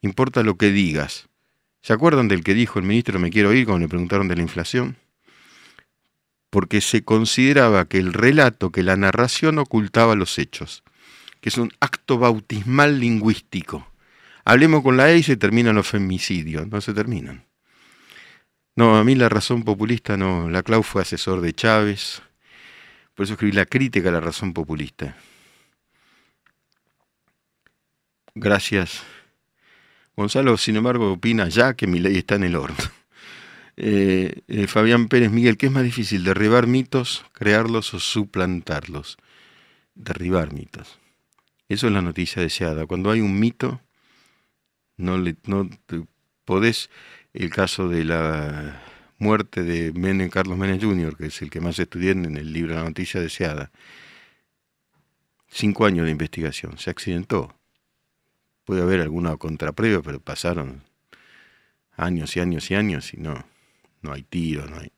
importa 0.00 0.44
lo 0.44 0.56
que 0.56 0.70
digas. 0.70 1.28
¿Se 1.82 1.92
acuerdan 1.92 2.28
del 2.28 2.44
que 2.44 2.54
dijo 2.54 2.78
el 2.78 2.84
ministro 2.84 3.18
me 3.18 3.30
quiero 3.30 3.52
ir 3.52 3.66
cuando 3.66 3.84
le 3.84 3.88
preguntaron 3.88 4.28
de 4.28 4.36
la 4.36 4.42
inflación? 4.42 4.96
Porque 6.50 6.80
se 6.80 7.04
consideraba 7.04 7.86
que 7.86 7.98
el 7.98 8.12
relato, 8.12 8.70
que 8.72 8.82
la 8.82 8.96
narración 8.96 9.58
ocultaba 9.58 10.14
los 10.14 10.38
hechos, 10.38 10.82
que 11.40 11.50
es 11.50 11.58
un 11.58 11.70
acto 11.80 12.18
bautismal 12.18 13.00
lingüístico. 13.00 13.86
Hablemos 14.44 14.82
con 14.82 14.96
la 14.96 15.10
E 15.10 15.18
y 15.18 15.22
se 15.22 15.36
terminan 15.36 15.76
los 15.76 15.88
femicidios, 15.88 16.66
no 16.68 16.80
se 16.80 16.94
terminan. 16.94 17.44
No, 18.76 18.96
a 18.96 19.04
mí 19.04 19.14
la 19.14 19.28
razón 19.28 19.62
populista 19.62 20.16
no. 20.16 20.48
La 20.48 20.62
Clau 20.62 20.82
fue 20.82 21.02
asesor 21.02 21.40
de 21.40 21.52
Chávez, 21.52 22.22
por 23.18 23.24
eso 23.24 23.32
escribí 23.32 23.50
la 23.50 23.66
crítica 23.66 24.10
a 24.10 24.12
la 24.12 24.20
razón 24.20 24.52
populista. 24.52 25.16
Gracias. 28.36 29.02
Gonzalo, 30.16 30.56
sin 30.56 30.76
embargo, 30.76 31.10
opina 31.10 31.48
ya 31.48 31.74
que 31.74 31.88
mi 31.88 31.98
ley 31.98 32.16
está 32.16 32.36
en 32.36 32.44
el 32.44 32.54
horno. 32.54 32.76
Eh, 33.80 34.42
eh, 34.48 34.66
Fabián 34.66 35.06
Pérez 35.06 35.30
Miguel, 35.30 35.56
¿qué 35.56 35.66
es 35.66 35.72
más 35.72 35.84
difícil? 35.84 36.24
¿Derribar 36.24 36.66
mitos, 36.66 37.24
crearlos 37.32 37.94
o 37.94 38.00
suplantarlos? 38.00 39.18
Derribar 39.94 40.52
mitos. 40.52 40.98
Eso 41.68 41.86
es 41.86 41.92
la 41.92 42.02
noticia 42.02 42.42
deseada. 42.42 42.86
Cuando 42.86 43.12
hay 43.12 43.20
un 43.20 43.38
mito, 43.38 43.80
no, 44.96 45.16
le, 45.16 45.36
no 45.44 45.70
podés. 46.44 46.90
El 47.32 47.50
caso 47.50 47.88
de 47.88 48.02
la 48.04 48.82
muerte 49.18 49.62
de 49.62 49.92
Menem, 49.92 50.28
Carlos 50.28 50.58
Menem 50.58 50.80
Jr., 50.80 51.16
que 51.16 51.26
es 51.26 51.40
el 51.42 51.50
que 51.50 51.60
más 51.60 51.78
estudié 51.78 52.10
en 52.10 52.36
el 52.36 52.52
libro 52.52 52.74
La 52.74 52.82
noticia 52.82 53.20
deseada. 53.20 53.70
Cinco 55.46 55.86
años 55.86 56.06
de 56.06 56.10
investigación. 56.10 56.78
Se 56.78 56.90
accidentó 56.90 57.54
Puede 58.64 58.82
haber 58.82 59.00
alguna 59.00 59.36
contraprueba, 59.36 60.02
pero 60.02 60.20
pasaron 60.20 60.82
años 61.96 62.36
y 62.36 62.40
años 62.40 62.70
y 62.70 62.74
años 62.74 63.14
y 63.14 63.16
no, 63.16 63.46
no 64.02 64.12
hay 64.12 64.22
tiro, 64.22 64.66
no 64.66 64.78
hay... 64.78 64.92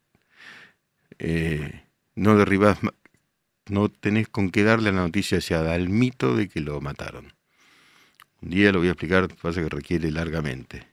Eh, 1.18 1.84
no 2.14 2.36
derribás, 2.36 2.78
no 3.68 3.88
tenés 3.88 4.28
con 4.28 4.50
qué 4.50 4.64
darle 4.64 4.92
la 4.92 5.02
noticia 5.02 5.38
hacia 5.38 5.60
al 5.72 5.88
mito 5.88 6.36
de 6.36 6.48
que 6.48 6.60
lo 6.60 6.80
mataron. 6.80 7.32
Un 8.42 8.50
día 8.50 8.72
lo 8.72 8.78
voy 8.78 8.88
a 8.88 8.92
explicar, 8.92 9.28
pasa 9.36 9.62
que 9.62 9.68
requiere 9.68 10.10
largamente. 10.10 10.86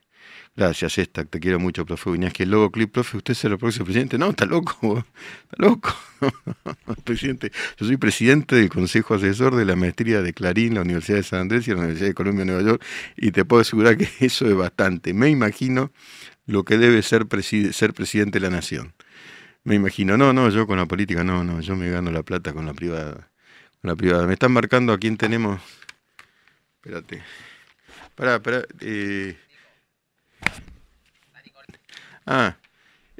Gracias, 0.58 0.98
esta, 0.98 1.24
te 1.24 1.38
quiero 1.38 1.60
mucho, 1.60 1.86
profe 1.86 2.10
que 2.32 2.42
el 2.42 2.50
logo 2.50 2.72
clip, 2.72 2.90
profe, 2.92 3.16
¿usted 3.16 3.30
es 3.30 3.44
el 3.44 3.56
próximo 3.58 3.84
presidente? 3.84 4.18
No, 4.18 4.30
está 4.30 4.44
loco, 4.44 5.04
está 5.44 5.56
loco. 5.56 5.94
presidente, 7.04 7.52
yo 7.78 7.86
soy 7.86 7.96
presidente 7.96 8.56
del 8.56 8.68
Consejo 8.68 9.14
Asesor 9.14 9.54
de 9.54 9.64
la 9.64 9.76
Maestría 9.76 10.20
de 10.20 10.32
Clarín, 10.34 10.74
la 10.74 10.80
Universidad 10.80 11.18
de 11.18 11.22
San 11.22 11.42
Andrés 11.42 11.68
y 11.68 11.70
la 11.70 11.76
Universidad 11.76 12.08
de 12.08 12.14
Columbia, 12.14 12.44
Nueva 12.44 12.62
York, 12.62 12.84
y 13.16 13.30
te 13.30 13.44
puedo 13.44 13.62
asegurar 13.62 13.96
que 13.96 14.08
eso 14.20 14.46
es 14.46 14.54
bastante. 14.56 15.14
Me 15.14 15.30
imagino 15.30 15.92
lo 16.48 16.64
que 16.64 16.78
debe 16.78 17.02
ser, 17.02 17.26
ser 17.72 17.94
presidente 17.94 18.40
de 18.40 18.46
la 18.48 18.50
nación. 18.50 18.94
Me 19.62 19.76
imagino, 19.76 20.16
no, 20.16 20.32
no, 20.32 20.48
yo 20.50 20.66
con 20.66 20.78
la 20.78 20.86
política, 20.86 21.22
no, 21.22 21.44
no, 21.44 21.60
yo 21.60 21.76
me 21.76 21.88
gano 21.88 22.10
la 22.10 22.24
plata 22.24 22.52
con 22.52 22.66
la 22.66 22.74
privada. 22.74 23.30
Con 23.80 23.90
la 23.90 23.94
privada. 23.94 24.26
Me 24.26 24.32
están 24.32 24.50
marcando 24.50 24.92
a 24.92 24.98
quién 24.98 25.16
tenemos. 25.16 25.60
Espérate. 26.82 27.22
Pará, 28.16 28.36
espera. 28.36 28.64
Eh, 28.80 29.36
Ah, 32.30 32.58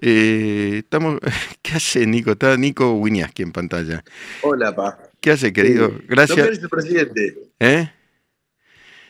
eh, 0.03 0.83
estamos. 0.85 1.19
¿Qué 1.63 1.73
hace 1.73 2.07
Nico? 2.07 2.33
Está 2.33 2.59
Nico 2.59 2.93
Winiaski 2.93 3.43
en 3.43 3.53
pantalla. 3.53 4.05
Hola, 4.43 4.77
pa. 4.77 4.99
¿Qué 5.19 5.31
hace, 5.31 5.51
querido? 5.51 5.91
Gracias. 6.07 6.37
¿No 6.37 6.45
eres 6.45 6.59
el 6.59 6.69
presidente? 6.69 7.39
¿Eh? 7.59 7.91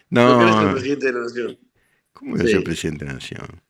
No. 0.09 0.41
¿No 0.41 0.69
el 0.69 0.75
presidente 0.75 1.07
de 1.07 1.13
la 1.13 1.21
nación? 1.21 1.59
¿Cómo 2.13 2.37
que 2.37 2.45
sí. 2.45 2.53
el 2.53 2.63
presidente 2.63 3.05
de 3.05 3.09
la 3.09 3.15
nación? 3.15 3.61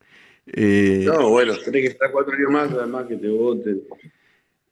Eh, 0.52 1.04
no, 1.04 1.30
bueno, 1.30 1.54
tenés 1.64 1.82
que 1.82 1.88
estar 1.88 2.10
cuatro 2.10 2.32
años 2.34 2.50
más, 2.50 2.70
además 2.72 3.06
que 3.06 3.16
te 3.16 3.28
voten. 3.28 3.82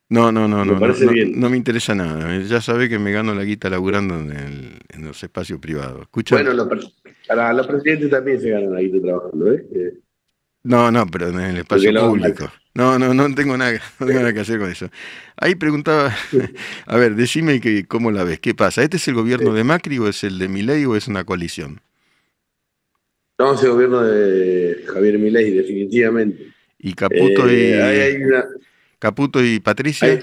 No, 0.08 0.30
no, 0.30 0.46
no, 0.46 0.64
no, 0.64 0.78
no, 0.78 1.50
me 1.50 1.56
interesa 1.56 1.94
nada. 1.94 2.38
Ya 2.38 2.60
sabe 2.60 2.88
que 2.88 2.98
me 2.98 3.10
gano 3.10 3.34
la 3.34 3.42
guita 3.42 3.68
laburando 3.68 4.14
en, 4.14 4.78
los 5.02 5.22
espacios 5.22 5.58
privados. 5.58 6.02
¿Escucha? 6.02 6.36
Bueno, 6.36 6.68
para 7.26 7.52
los 7.52 7.66
presidentes 7.66 8.10
también 8.10 8.40
se 8.40 8.50
ganan 8.50 8.72
la 8.72 8.80
guita 8.80 9.00
trabajando, 9.00 9.52
¿eh? 9.52 9.94
No, 10.62 10.90
no, 10.90 11.06
pero 11.06 11.28
en 11.28 11.40
el 11.40 11.56
espacio 11.58 11.92
público. 11.94 12.50
No, 12.74 12.98
no, 12.98 13.14
no 13.14 13.34
tengo, 13.34 13.56
nada, 13.56 13.72
no 14.00 14.06
tengo 14.06 14.20
nada 14.20 14.34
que 14.34 14.40
hacer 14.40 14.58
con 14.58 14.70
eso. 14.70 14.90
Ahí 15.36 15.54
preguntaba, 15.54 16.14
a 16.86 16.96
ver, 16.96 17.14
decime 17.14 17.60
que, 17.60 17.86
cómo 17.86 18.10
la 18.10 18.22
ves, 18.22 18.38
¿qué 18.40 18.54
pasa? 18.54 18.82
¿Este 18.82 18.96
es 18.98 19.08
el 19.08 19.14
gobierno 19.14 19.54
de 19.54 19.64
Macri 19.64 19.98
o 19.98 20.08
es 20.08 20.24
el 20.24 20.38
de 20.38 20.48
Milei 20.48 20.84
o 20.84 20.94
es 20.94 21.08
una 21.08 21.24
coalición? 21.24 21.80
No, 23.38 23.54
es 23.54 23.62
el 23.62 23.70
gobierno 23.70 24.02
de 24.02 24.84
Javier 24.86 25.18
Milei, 25.18 25.50
definitivamente. 25.50 26.52
¿Y 26.78 26.94
Caputo 26.94 27.50
y 27.50 27.54
eh, 27.54 28.42
Caputo 28.98 29.44
y 29.44 29.60
Patricia? 29.60 30.18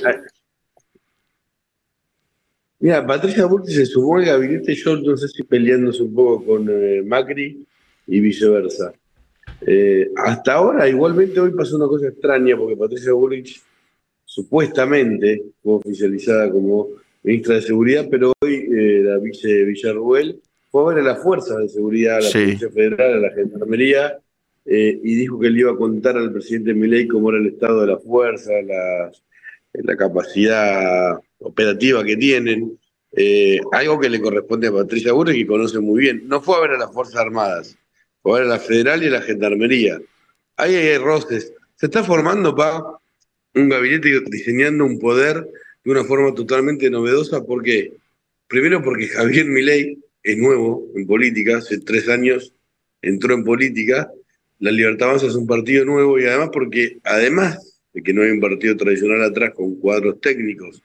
Mira, 2.83 3.05
Patricia 3.05 3.45
Burti 3.45 3.71
se 3.71 3.85
sumó 3.85 4.17
al 4.17 4.25
gabinete, 4.25 4.75
yo 4.75 4.97
no 4.97 5.15
sé 5.15 5.29
si 5.29 5.43
peleándose 5.43 6.03
un 6.03 6.13
poco 6.13 6.45
con 6.45 6.67
eh, 6.69 7.01
Macri 7.01 7.65
y 8.07 8.19
viceversa. 8.19 8.91
Eh, 9.61 10.09
hasta 10.17 10.55
ahora, 10.55 10.89
igualmente, 10.89 11.39
hoy 11.39 11.51
pasó 11.51 11.77
una 11.77 11.87
cosa 11.87 12.07
extraña 12.07 12.57
porque 12.57 12.75
Patricia 12.75 13.13
Bullrich 13.13 13.61
supuestamente 14.25 15.43
fue 15.61 15.75
oficializada 15.75 16.51
como 16.51 16.89
ministra 17.23 17.55
de 17.55 17.61
Seguridad, 17.61 18.05
pero 18.11 18.33
hoy 18.41 18.53
eh, 18.53 19.01
la 19.03 19.17
vice 19.17 19.63
Villarruel 19.63 20.41
fue 20.73 20.81
a 20.81 20.95
ver 20.95 21.03
a 21.03 21.13
las 21.13 21.21
fuerzas 21.21 21.59
de 21.59 21.69
seguridad, 21.69 22.17
a 22.17 22.21
la 22.21 22.31
Policía 22.31 22.69
Federal, 22.71 23.13
a 23.13 23.19
la 23.19 23.29
Gendarmería, 23.31 24.19
eh, 24.65 24.99
y 25.03 25.15
dijo 25.17 25.39
que 25.39 25.51
le 25.51 25.59
iba 25.59 25.71
a 25.71 25.75
contar 25.75 26.17
al 26.17 26.31
presidente 26.31 26.73
Milei 26.73 27.07
cómo 27.07 27.29
era 27.29 27.37
el 27.37 27.45
estado 27.45 27.81
de 27.81 27.87
las 27.93 28.03
fuerzas, 28.03 28.55
la, 28.65 29.11
la 29.71 29.95
capacidad 29.95 31.15
operativa 31.37 32.03
que 32.03 32.17
tienen. 32.17 32.79
algo 33.71 33.99
que 33.99 34.09
le 34.09 34.19
corresponde 34.19 34.69
a 34.69 34.71
Patricia 34.71 35.13
Bullrich, 35.13 35.41
que 35.41 35.45
conoce 35.45 35.79
muy 35.79 36.01
bien. 36.01 36.23
No 36.27 36.41
fue 36.41 36.57
a 36.57 36.61
ver 36.61 36.71
a 36.71 36.79
las 36.79 36.91
Fuerzas 36.91 37.17
Armadas, 37.17 37.77
ahora 38.23 38.45
la 38.45 38.57
federal 38.57 39.03
y 39.03 39.11
la 39.11 39.21
gendarmería. 39.21 40.01
Ahí 40.57 40.73
hay 40.73 40.97
roces. 40.97 41.53
Se 41.75 41.85
está 41.85 42.03
formando, 42.03 42.55
pa, 42.55 42.99
un 43.53 43.69
gabinete 43.69 44.21
diseñando 44.25 44.85
un 44.85 44.97
poder 44.97 45.47
de 45.83 45.91
una 45.91 46.03
forma 46.03 46.33
totalmente 46.33 46.89
novedosa. 46.89 47.43
¿Por 47.43 47.61
qué? 47.61 47.93
Primero 48.47 48.81
porque 48.81 49.07
Javier 49.07 49.45
Milei 49.45 50.02
es 50.23 50.37
nuevo 50.37 50.87
en 50.95 51.05
política, 51.05 51.57
hace 51.57 51.79
tres 51.79 52.07
años 52.09 52.53
entró 53.01 53.33
en 53.33 53.43
política. 53.43 54.09
La 54.59 54.71
Libertad 54.71 55.09
Avanza 55.09 55.27
es 55.27 55.35
un 55.35 55.45
partido 55.45 55.85
nuevo 55.85 56.19
y 56.19 56.25
además 56.25 56.49
porque, 56.51 56.97
además 57.03 57.81
de 57.93 58.01
que 58.01 58.13
no 58.13 58.23
hay 58.23 58.31
un 58.31 58.39
partido 58.39 58.75
tradicional 58.77 59.21
atrás 59.21 59.51
con 59.53 59.75
cuadros 59.75 60.19
técnicos 60.21 60.81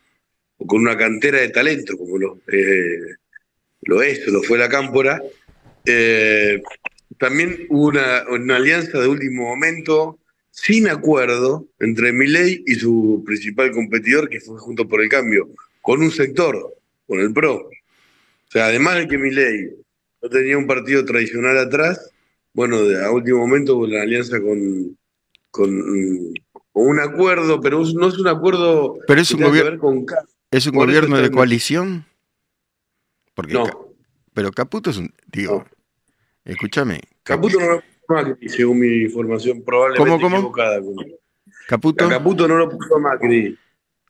o 0.58 0.66
con 0.66 0.80
una 0.80 0.96
cantera 0.96 1.38
de 1.38 1.50
talento 1.50 1.96
como 1.96 2.18
lo, 2.18 2.40
eh, 2.52 3.14
es, 4.04 4.26
lo 4.26 4.42
fue 4.42 4.58
la 4.58 4.68
Cámpora, 4.68 5.22
eh, 5.84 6.60
también 7.18 7.66
hubo 7.70 7.88
una, 7.88 8.56
alianza 8.56 9.00
de 9.00 9.08
último 9.08 9.44
momento 9.44 10.18
sin 10.50 10.88
acuerdo 10.88 11.66
entre 11.78 12.12
Milei 12.12 12.64
y 12.66 12.74
su 12.74 13.22
principal 13.24 13.70
competidor, 13.70 14.28
que 14.28 14.40
fue 14.40 14.58
Junto 14.58 14.88
por 14.88 15.00
el 15.00 15.08
Cambio, 15.08 15.48
con 15.80 16.02
un 16.02 16.10
sector, 16.10 16.74
con 17.06 17.20
el 17.20 17.32
PRO. 17.32 17.70
O 18.48 18.50
sea, 18.50 18.66
además 18.66 18.96
de 18.96 19.08
que 19.08 19.18
Milei 19.18 19.70
no 20.22 20.28
tenía 20.28 20.56
un 20.56 20.66
partido 20.66 21.04
tradicional 21.04 21.58
atrás, 21.58 22.10
bueno, 22.54 22.78
a 23.04 23.10
último 23.10 23.38
momento 23.38 23.76
hubo 23.76 23.84
una 23.84 24.02
alianza 24.02 24.40
con, 24.40 24.96
con, 25.50 25.70
un 26.72 27.00
acuerdo, 27.00 27.60
pero 27.60 27.82
no 27.94 28.08
es 28.08 28.18
un 28.18 28.28
acuerdo 28.28 28.96
pero 29.06 29.20
es 29.20 29.30
un 29.32 29.42
gobierno 29.42 29.78
con 29.78 30.06
¿Es 30.50 30.66
un 30.66 30.76
gobierno 30.76 31.18
de 31.18 31.30
coalición? 31.30 32.06
Porque 33.34 33.52
no. 33.52 33.66
Pero 34.32 34.50
Caputo 34.50 34.90
es 34.90 34.96
un, 34.96 35.12
digo, 35.26 35.66
Escúchame. 36.48 37.00
Caputo 37.22 37.60
no 37.60 37.68
lo 37.68 37.80
puso 37.80 37.98
a 38.08 38.24
Macri, 38.24 38.48
según 38.48 38.78
mi 38.78 39.02
información, 39.02 39.62
probablemente 39.62 40.22
¿Cómo, 40.22 40.36
equivocada. 40.36 40.80
¿Caputo? 41.66 42.08
Caputo 42.08 42.48
no 42.48 42.56
lo 42.56 42.70
puso 42.70 42.96
a 42.96 42.98
Macri, 42.98 43.58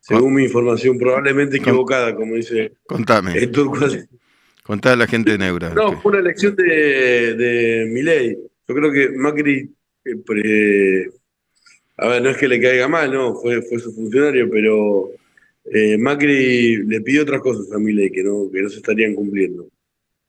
según 0.01 0.35
mi 0.35 0.45
información, 0.45 0.97
probablemente 0.99 1.57
equivocada, 1.57 2.15
como 2.15 2.37
dice. 2.37 2.75
Contame. 2.87 3.51
Contá 4.69 4.93
a 4.93 4.97
la 4.97 5.07
gente 5.07 5.31
de 5.31 5.39
Neura. 5.39 5.71
No, 5.71 5.99
fue 5.99 6.13
una 6.13 6.21
elección 6.21 6.55
de, 6.55 7.35
de 7.35 7.87
Milei. 7.91 8.37
Yo 8.69 8.75
creo 8.75 8.93
que 8.93 9.09
Macri. 9.17 9.75
Eh, 10.05 11.11
a 11.97 12.09
ver, 12.09 12.23
no 12.23 12.29
es 12.29 12.37
que 12.37 12.49
le 12.49 12.61
caiga 12.61 12.87
mal, 12.87 13.11
no, 13.11 13.35
fue, 13.35 13.63
fue 13.63 13.79
su 13.79 13.95
funcionario, 13.95 14.47
pero 14.51 15.11
eh, 15.65 15.97
Macri 15.97 16.85
le 16.85 17.01
pidió 17.01 17.23
otras 17.23 17.41
cosas 17.41 17.73
a 17.73 17.79
Milei 17.79 18.11
que 18.11 18.23
no, 18.23 18.51
que 18.53 18.61
no 18.61 18.69
se 18.69 18.77
estarían 18.77 19.15
cumpliendo 19.15 19.71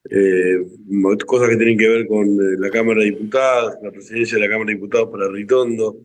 eh, 0.10 0.66
cosas 1.26 1.50
que 1.50 1.58
tienen 1.58 1.78
que 1.78 1.90
ver 1.90 2.08
con 2.08 2.26
la 2.62 2.70
Cámara 2.70 3.02
de 3.02 3.08
Diputados, 3.08 3.74
la 3.84 3.92
presidencia 3.92 4.38
de 4.38 4.46
la 4.46 4.50
Cámara 4.50 4.68
de 4.70 4.76
Diputados 4.76 5.10
para 5.10 5.28
Ritondo. 5.28 5.98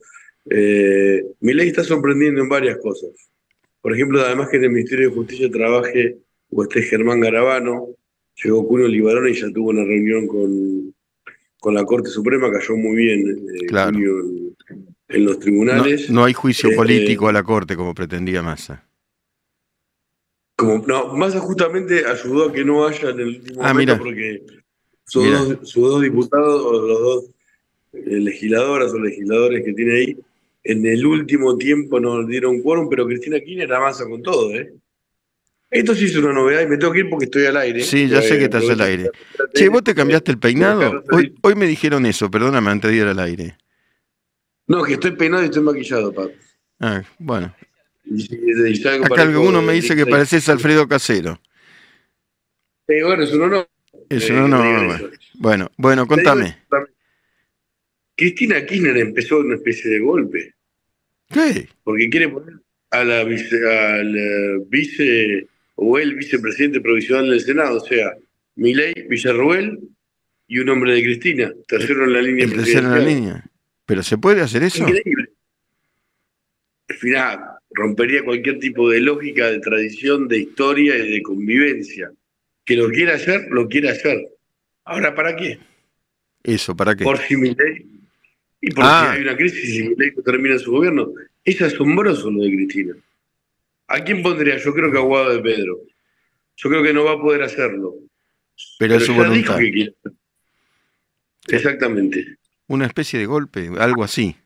Eh, 0.50 1.24
mi 1.38 1.54
ley 1.54 1.68
está 1.68 1.84
sorprendiendo 1.84 2.40
en 2.40 2.48
varias 2.48 2.78
cosas. 2.78 3.10
Por 3.80 3.94
ejemplo, 3.94 4.20
además 4.22 4.48
que 4.48 4.56
en 4.56 4.64
el 4.64 4.70
Ministerio 4.70 5.08
de 5.08 5.14
Justicia 5.14 5.48
trabaje 5.52 6.16
o 6.50 6.64
esté 6.64 6.82
Germán 6.82 7.20
Garabano, 7.20 7.94
llegó 8.42 8.66
Cunio 8.66 8.88
Libarón 8.88 9.28
y 9.28 9.34
ya 9.34 9.50
tuvo 9.52 9.70
una 9.70 9.84
reunión 9.84 10.26
con, 10.26 10.94
con 11.60 11.74
la 11.74 11.84
Corte 11.84 12.10
Suprema, 12.10 12.50
cayó 12.50 12.76
muy 12.76 12.96
bien 12.96 13.48
eh, 13.54 14.54
en, 15.08 15.24
los 15.24 15.38
tribunales. 15.38 16.10
No, 16.10 16.24
hay 16.24 16.32
juicio 16.32 16.70
eh, 16.70 16.76
político 16.76 17.28
a 17.28 17.32
la 17.32 17.42
Corte 17.42 17.76
como 17.76 17.94
pretendía 17.94 18.42
Massa. 18.42 18.84
Como, 20.56 20.84
no, 20.86 21.14
Massa 21.14 21.40
justamente 21.40 22.04
ayudó 22.06 22.48
a 22.48 22.52
que 22.52 22.64
no 22.64 22.86
haya 22.86 23.10
en 23.10 23.20
el 23.20 23.28
último 23.28 23.62
ah, 23.62 23.72
momento 23.72 23.98
porque 23.98 24.42
sus 25.06 25.74
dos, 25.74 26.02
diputados, 26.02 26.62
o 26.64 26.72
los 26.86 27.00
dos 27.00 27.24
eh, 27.92 28.20
legisladoras 28.20 28.92
o 28.92 28.98
legisladores 28.98 29.64
que 29.64 29.72
tiene 29.72 29.96
ahí, 29.96 30.18
en 30.64 30.86
el 30.86 31.04
último 31.04 31.58
tiempo 31.58 32.00
no 32.00 32.24
dieron 32.24 32.62
quórum, 32.62 32.88
pero 32.88 33.06
Cristina 33.06 33.38
Kirchner 33.40 33.68
Massa 33.68 34.08
con 34.08 34.22
todo, 34.22 34.54
¿eh? 34.54 34.72
Esto 35.74 35.94
sí 35.94 36.04
es 36.04 36.16
una 36.16 36.32
novedad 36.32 36.62
y 36.62 36.66
me 36.66 36.76
tengo 36.76 36.92
que 36.92 37.00
ir 37.00 37.10
porque 37.10 37.24
estoy 37.24 37.46
al 37.46 37.56
aire. 37.56 37.82
Sí, 37.82 38.08
ya 38.08 38.22
sé 38.22 38.38
que 38.38 38.44
estás 38.44 38.68
al 38.70 38.80
aire. 38.80 39.10
Che, 39.52 39.68
¿vos 39.68 39.82
te 39.82 39.94
cambiaste 39.94 40.30
el 40.30 40.38
peinado? 40.38 41.02
Hoy, 41.10 41.34
hoy 41.42 41.54
me 41.54 41.66
dijeron 41.66 42.06
eso, 42.06 42.30
perdóname 42.30 42.70
antes 42.70 42.90
de 42.90 42.96
ir 42.96 43.04
al 43.04 43.18
aire. 43.18 43.56
No, 44.66 44.82
que 44.84 44.94
estoy 44.94 45.10
peinado 45.12 45.42
y 45.42 45.46
estoy 45.46 45.62
maquillado, 45.62 46.12
Pablo. 46.12 46.32
Ah, 46.80 47.02
bueno, 47.18 47.54
Acá 49.04 49.22
alguno 49.22 49.62
me 49.62 49.72
dice 49.72 49.96
que 49.96 50.06
pareces 50.06 50.48
Alfredo 50.48 50.86
Casero. 50.86 51.40
bueno, 52.86 53.22
eso 53.22 53.36
no, 53.36 53.48
no. 53.48 53.66
Eso 54.08 54.32
no, 54.34 54.46
no. 54.48 54.98
Bueno, 55.34 55.70
bueno, 55.76 56.06
contame. 56.06 56.58
Cristina 58.16 58.64
Kirchner 58.64 58.96
empezó 58.98 59.38
una 59.38 59.56
especie 59.56 59.90
de 59.90 59.98
golpe. 60.00 60.54
¿Qué? 61.28 61.68
Porque 61.82 62.10
quiere 62.10 62.28
poner 62.28 62.54
a 62.90 63.02
la 63.02 63.24
vice, 63.24 63.56
al 63.68 64.60
vice 64.68 65.48
o 65.76 65.98
el 65.98 66.14
vicepresidente 66.14 66.80
provisional 66.80 67.30
del 67.30 67.40
Senado, 67.40 67.78
o 67.78 67.86
sea, 67.86 68.12
Milei, 68.56 68.94
Villarruel 69.08 69.78
y 70.46 70.58
un 70.58 70.68
hombre 70.68 70.94
de 70.94 71.02
Cristina, 71.02 71.52
tercero 71.66 72.04
en 72.04 72.12
la 72.12 72.22
línea. 72.22 72.48
tercero 72.48 72.86
en 72.86 72.90
la 72.90 72.98
línea. 72.98 73.44
¿Pero 73.86 74.02
se 74.02 74.18
puede 74.18 74.40
hacer 74.40 74.62
eso? 74.62 74.82
Increíble. 74.82 75.30
Al 76.88 76.96
final, 76.96 77.40
rompería 77.70 78.24
cualquier 78.24 78.58
tipo 78.58 78.90
de 78.90 79.00
lógica, 79.00 79.50
de 79.50 79.60
tradición, 79.60 80.28
de 80.28 80.38
historia 80.38 80.96
y 80.96 81.12
de 81.12 81.22
convivencia. 81.22 82.10
Que 82.64 82.76
lo 82.76 82.88
quiera 82.88 83.14
hacer, 83.14 83.48
lo 83.50 83.68
quiere 83.68 83.90
hacer. 83.90 84.26
Ahora, 84.84 85.14
¿para 85.14 85.34
qué? 85.36 85.58
Eso, 86.42 86.76
¿para 86.76 86.94
qué? 86.94 87.04
Por 87.04 87.18
si 87.18 87.36
ley. 87.36 87.90
Y 88.60 88.70
porque 88.70 88.88
ah. 88.90 89.12
hay 89.12 89.22
una 89.22 89.36
crisis 89.36 89.74
y 89.74 89.88
no 89.88 90.22
termina 90.22 90.58
su 90.58 90.70
gobierno. 90.70 91.12
Es 91.44 91.60
asombroso 91.60 92.30
lo 92.30 92.42
de 92.42 92.50
Cristina. 92.50 92.94
¿A 93.88 94.02
quién 94.02 94.22
pondría? 94.22 94.56
Yo 94.58 94.72
creo 94.72 94.90
que 94.90 94.98
a 94.98 95.02
Guado 95.02 95.34
de 95.34 95.42
Pedro. 95.42 95.80
Yo 96.56 96.70
creo 96.70 96.82
que 96.82 96.92
no 96.92 97.04
va 97.04 97.12
a 97.12 97.20
poder 97.20 97.42
hacerlo. 97.42 97.94
Pero, 98.78 98.94
es 98.94 99.04
su 99.04 99.14
voluntad. 99.14 99.58
Exactamente. 101.48 102.36
Una 102.68 102.86
especie 102.86 103.18
de 103.18 103.26
golpe, 103.26 103.70
algo 103.78 104.04
así. 104.04 104.36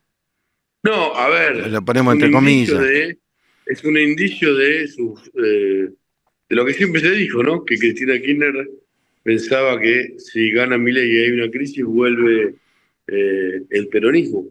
No, 0.82 1.14
a 1.14 1.28
ver. 1.28 1.70
Lo 1.70 1.84
ponemos 1.84 2.14
entre 2.14 2.30
comillas. 2.30 2.82
es 3.66 3.84
un 3.84 3.98
indicio 3.98 4.54
de, 4.54 4.84
eh, 4.84 5.88
de 6.48 6.56
lo 6.56 6.64
que 6.64 6.72
siempre 6.72 7.00
se 7.00 7.10
dijo, 7.10 7.42
¿no? 7.42 7.64
Que 7.64 7.78
Cristina 7.78 8.18
Kirchner 8.18 8.68
pensaba 9.22 9.78
que 9.80 10.14
si 10.18 10.50
gana 10.50 10.78
Milei 10.78 11.10
y 11.10 11.24
hay 11.24 11.30
una 11.32 11.50
crisis, 11.50 11.84
vuelve 11.84 12.54
eh, 13.06 13.62
el 13.70 13.88
peronismo. 13.88 14.48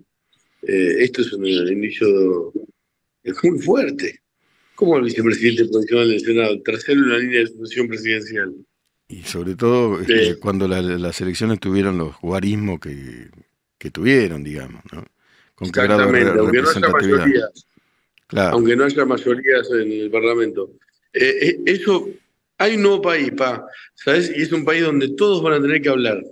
Eh, 0.62 0.98
esto 1.00 1.22
es 1.22 1.34
un 1.34 1.46
indicio 1.46 2.54
es 3.24 3.44
muy 3.44 3.60
fuerte. 3.60 4.22
¿Cómo 4.78 4.96
el 4.98 5.06
vicepresidente 5.06 5.66
profesional 5.66 6.08
del 6.08 6.20
Senado? 6.20 6.62
Tercero 6.62 7.02
en 7.02 7.10
la 7.10 7.18
línea 7.18 7.40
de 7.40 7.48
sucesión 7.48 7.88
presidencial. 7.88 8.54
Y 9.08 9.24
sobre 9.24 9.56
todo 9.56 9.98
cuando 10.40 10.68
las 10.68 11.20
elecciones 11.20 11.60
tuvieron 11.60 11.98
los 11.98 12.16
guarismos 12.22 12.80
que, 12.80 13.28
que 13.80 13.90
tuvieron, 13.90 14.44
digamos, 14.44 14.84
¿no? 14.92 15.04
Exactamente, 15.62 16.30
aunque 16.30 16.62
no 16.62 16.70
haya 16.70 16.90
mayoría. 16.90 17.50
aunque 18.52 18.76
no 18.76 18.84
haya 18.84 19.06
mayorías 19.06 19.68
en 19.72 19.92
el 19.94 20.12
Parlamento. 20.12 20.70
Eh, 21.12 21.38
eh, 21.42 21.60
eso, 21.66 22.12
hay 22.60 22.76
un 22.76 22.84
nuevo 22.84 23.02
país, 23.02 23.32
pa, 23.32 23.66
¿sabes? 23.96 24.32
Y 24.36 24.44
es 24.44 24.52
un 24.52 24.64
país 24.64 24.84
donde 24.84 25.10
todos 25.16 25.42
van 25.42 25.54
a 25.54 25.62
tener 25.62 25.82
que 25.82 25.90
hablar. 25.90 26.24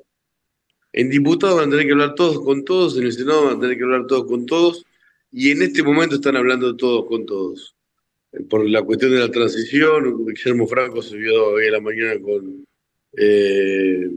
En 0.93 1.09
diputados 1.09 1.55
van 1.57 1.69
a 1.69 1.71
tener 1.71 1.87
que 1.87 1.93
hablar 1.93 2.13
todos 2.13 2.45
con 2.45 2.63
todos, 2.63 2.95
en 2.95 3.05
el 3.05 3.13
Senado 3.13 3.45
van 3.45 3.57
a 3.57 3.59
tener 3.59 3.75
que 3.75 3.83
hablar 3.85 4.05
todos 4.05 4.25
con 4.27 4.45
todos, 4.45 4.85
y 5.31 5.49
en 5.49 5.63
este 5.63 5.81
momento 5.81 6.13
están 6.13 6.37
hablando 6.37 6.75
todos 6.75 7.07
con 7.07 7.25
todos. 7.25 7.74
Por 8.49 8.69
la 8.69 8.81
cuestión 8.81 9.11
de 9.11 9.19
la 9.19 9.31
transición, 9.31 10.25
Guillermo 10.25 10.67
Franco 10.67 11.01
se 11.01 11.17
vio 11.17 11.51
hoy 11.51 11.65
en 11.65 11.71
la 11.71 11.79
mañana 11.79 12.19
con 12.21 12.65
eh, 13.17 14.09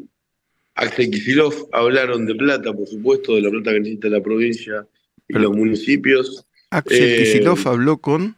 Axel 0.74 1.10
Kicillof, 1.10 1.64
hablaron 1.72 2.26
de 2.26 2.34
plata, 2.34 2.72
por 2.72 2.86
supuesto, 2.86 3.34
de 3.34 3.42
la 3.42 3.50
plata 3.50 3.72
que 3.72 3.80
necesita 3.80 4.08
la 4.08 4.22
provincia 4.22 4.86
y 5.28 5.34
los 5.34 5.52
municipios. 5.52 6.46
Axel 6.70 7.42
eh, 7.42 7.54
habló 7.64 7.98
con... 7.98 8.36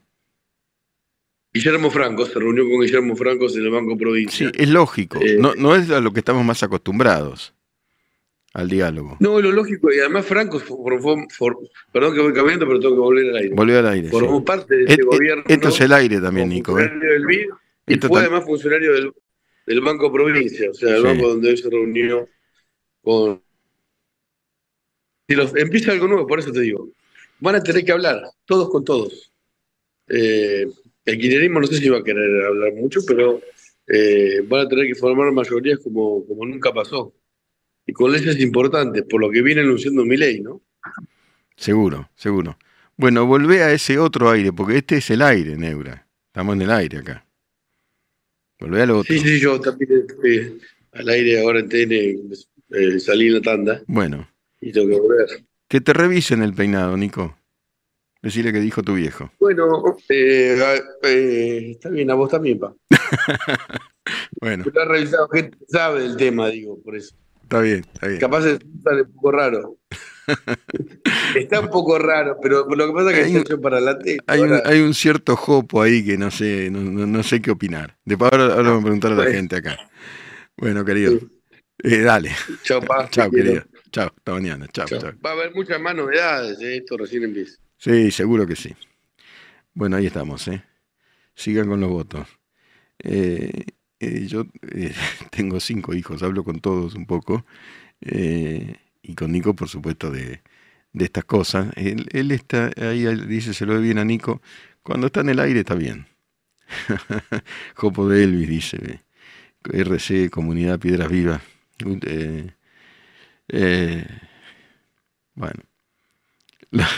Guillermo 1.53 1.91
Franco, 1.91 2.27
se 2.27 2.39
reunió 2.39 2.69
con 2.69 2.81
Guillermo 2.81 3.17
Franco 3.17 3.49
en 3.49 3.65
el 3.65 3.71
Banco 3.71 3.99
Provincia. 3.99 4.49
Sí, 4.49 4.53
es 4.63 4.69
lógico, 4.69 5.19
eh, 5.21 5.37
no, 5.39 5.55
no 5.57 5.75
es 5.75 5.91
a 5.91 6.01
lo 6.01 6.13
que 6.13 6.21
estamos 6.21 6.45
más 6.45 6.63
acostumbrados 6.63 7.55
al 8.53 8.69
diálogo. 8.69 9.17
No, 9.21 9.41
lo 9.41 9.53
lógico, 9.53 9.93
y 9.93 10.01
además 10.01 10.27
Franco, 10.27 10.61
perdón 11.93 12.15
que 12.15 12.21
voy 12.21 12.33
cambiando, 12.33 12.67
pero 12.67 12.81
tengo 12.81 12.95
que 12.95 13.01
volver 13.01 13.29
al 13.31 13.37
aire. 13.37 13.55
Volvió 13.55 13.79
al 13.79 13.89
aire. 13.89 14.09
Formó 14.09 14.45
parte 14.45 14.77
de 14.77 14.85
este 14.85 15.03
gobierno. 15.03 15.45
Esto 15.47 15.69
es 15.69 15.81
el 15.81 15.93
aire 15.93 16.21
también, 16.21 16.49
Nico. 16.49 16.79
¿eh? 16.79 16.91
Del 16.91 17.25
y 17.87 17.97
fue 17.97 18.21
además 18.21 18.45
funcionario 18.45 18.93
del, 18.93 19.13
del, 19.67 19.81
Banco 19.81 20.13
Provincia, 20.13 20.71
o 20.71 20.75
sea, 20.75 20.97
el 20.97 21.03
banco 21.03 21.29
donde 21.29 21.51
él 21.51 21.59
se 21.59 21.71
reunió 21.71 22.29
con. 23.03 23.43
Si 25.29 25.35
los, 25.35 25.57
empieza 25.57 25.93
algo 25.93 26.09
nuevo, 26.09 26.27
por 26.27 26.39
eso 26.39 26.53
te 26.53 26.61
digo. 26.61 26.89
Van 27.41 27.55
a 27.55 27.63
tener 27.63 27.85
que 27.85 27.93
hablar, 27.93 28.23
todos 28.45 28.69
con 28.69 28.85
todos. 28.85 29.33
Eh, 30.09 30.67
el 31.05 31.19
kirchnerismo 31.19 31.61
no 31.61 31.67
sé 31.67 31.79
si 31.79 31.89
va 31.89 31.99
a 31.99 32.05
querer 32.05 32.45
hablar 32.45 32.75
mucho, 32.75 33.01
pero 33.07 33.41
eh, 33.87 34.43
van 34.47 34.67
a 34.67 34.69
tener 34.69 34.87
que 34.87 34.95
formar 34.95 35.33
mayorías 35.33 35.79
como, 35.79 36.25
como 36.27 36.45
nunca 36.45 36.73
pasó 36.73 37.15
y 37.91 37.93
con 37.93 38.13
leyes 38.13 38.39
importantes, 38.39 39.03
por 39.03 39.21
lo 39.21 39.31
que 39.31 39.43
viene 39.43 39.63
anunciando 39.63 40.05
mi 40.05 40.17
ley, 40.17 40.41
¿no? 40.41 40.63
Seguro, 41.57 42.09
seguro. 42.15 42.57
Bueno, 42.97 43.27
volvé 43.27 43.65
a 43.65 43.73
ese 43.73 43.99
otro 43.99 44.31
aire, 44.31 44.53
porque 44.53 44.79
este 44.79 44.99
es 44.99 45.11
el 45.11 45.23
aire, 45.23 45.57
Neura. 45.57 46.07
Estamos 46.29 46.55
en 46.55 46.63
el 46.63 46.71
aire 46.71 46.99
acá. 46.99 47.27
Volvé 48.61 48.83
al 48.83 48.91
otro. 48.93 49.13
Sí, 49.13 49.19
sí, 49.19 49.41
yo 49.41 49.61
también 49.61 50.05
estoy 50.09 50.61
al 50.93 51.09
aire 51.09 51.41
ahora 51.41 51.59
en 51.59 51.69
TN, 51.69 51.93
eh, 51.93 53.01
salí 53.01 53.27
en 53.27 53.35
la 53.35 53.41
tanda. 53.41 53.83
Bueno. 53.89 54.29
Y 54.61 54.71
tengo 54.71 54.89
que 54.89 55.01
volver. 55.01 55.27
Que 55.67 55.81
te 55.81 55.93
revisen 55.93 56.43
el 56.43 56.55
peinado, 56.55 56.97
Nico. 56.97 57.37
Decirle 58.23 58.53
que 58.53 58.61
dijo 58.61 58.85
tu 58.85 58.95
viejo. 58.95 59.33
Bueno, 59.41 59.97
eh, 60.09 60.81
eh, 61.03 61.71
está 61.73 61.89
bien, 61.89 62.09
a 62.11 62.15
vos 62.15 62.31
también, 62.31 62.61
pa. 62.61 62.73
bueno. 64.41 64.65
Lo 64.73 64.81
ha 64.81 64.85
revisado 64.85 65.29
gente 65.31 65.59
sabe 65.67 66.03
del 66.03 66.17
tema, 66.17 66.51
digo, 66.51 66.81
por 66.83 66.95
eso. 66.95 67.17
Está 67.51 67.63
bien, 67.63 67.85
está 67.93 68.07
bien. 68.07 68.21
Capaz 68.21 68.47
es 68.47 68.61
un 68.63 69.13
poco 69.13 69.33
raro. 69.33 69.77
está 71.35 71.59
un 71.59 71.69
poco 71.69 71.99
raro, 71.99 72.39
pero 72.41 72.65
lo 72.65 72.87
que 72.87 72.93
pasa 72.93 73.11
es 73.11 73.17
que 73.17 73.25
hay, 73.25 73.37
un, 73.39 73.61
para. 73.61 73.79
Hay, 74.29 74.41
un, 74.41 74.61
hay 74.65 74.81
un 74.83 74.95
cierto 74.95 75.35
jopo 75.35 75.83
ahí 75.83 76.05
que 76.05 76.17
no 76.17 76.31
sé, 76.31 76.71
no, 76.71 77.23
sé 77.25 77.43
qué 77.43 77.51
opinar. 77.51 77.99
Después 78.05 78.31
ahora, 78.31 78.55
ahora 78.55 78.69
vamos 78.69 78.83
a 78.83 78.85
preguntar 78.85 79.13
a 79.15 79.15
la 79.17 79.33
gente 79.33 79.57
acá. 79.57 79.77
Bueno, 80.57 80.85
querido. 80.85 81.19
Eh, 81.83 82.03
dale. 82.03 82.31
Chao, 82.63 82.81
pa. 82.83 83.09
Chao, 83.11 83.29
querido. 83.29 83.65
Chao, 83.91 84.13
hasta 84.17 84.33
mañana. 84.33 84.69
Chao, 84.69 84.87
chao. 84.87 85.13
Va 85.27 85.31
a 85.31 85.33
haber 85.33 85.53
muchas 85.53 85.81
más 85.81 85.97
novedades, 85.97 86.61
¿eh? 86.61 86.77
esto 86.77 86.97
recién 86.99 87.25
empieza. 87.25 87.59
Sí, 87.79 88.13
seguro 88.13 88.47
que 88.47 88.55
sí. 88.55 88.77
Bueno, 89.75 89.97
ahí 89.97 90.07
estamos, 90.07 90.47
¿eh? 90.47 90.63
Sigan 91.35 91.67
con 91.67 91.81
los 91.81 91.91
votos. 91.91 92.29
Eh, 93.03 93.65
eh, 94.01 94.27
yo 94.27 94.47
eh, 94.73 94.95
tengo 95.31 95.61
cinco 95.61 95.95
hijos, 95.95 96.23
hablo 96.23 96.43
con 96.43 96.61
todos 96.61 96.95
un 96.95 97.07
poco, 97.07 97.45
eh, 98.01 98.77
y 99.03 99.15
con 99.15 99.33
Nico, 99.33 99.55
por 99.55 99.69
supuesto, 99.69 100.11
de, 100.11 100.43
estas 100.95 101.25
cosas. 101.25 101.71
Él, 101.77 102.31
está 102.33 102.71
ahí, 102.77 103.05
dice, 103.27 103.55
se 103.55 103.67
lo 103.67 103.75
ve 103.75 103.81
bien 103.81 103.99
a 103.99 104.05
Nico, 104.05 104.41
cuando 104.83 105.09
está 105.09 105.21
en 105.21 105.29
el 105.31 105.41
aire 105.41 105.61
está 105.61 105.75
bien. 105.75 106.07
Jopo 107.77 108.09
de 108.09 108.25
Elvis 108.25 108.49
dice, 108.49 109.03
RC, 109.65 110.31
Comunidad 110.31 110.79
Piedras 110.81 111.11
Vivas. 111.11 111.43
bueno. 115.35 115.63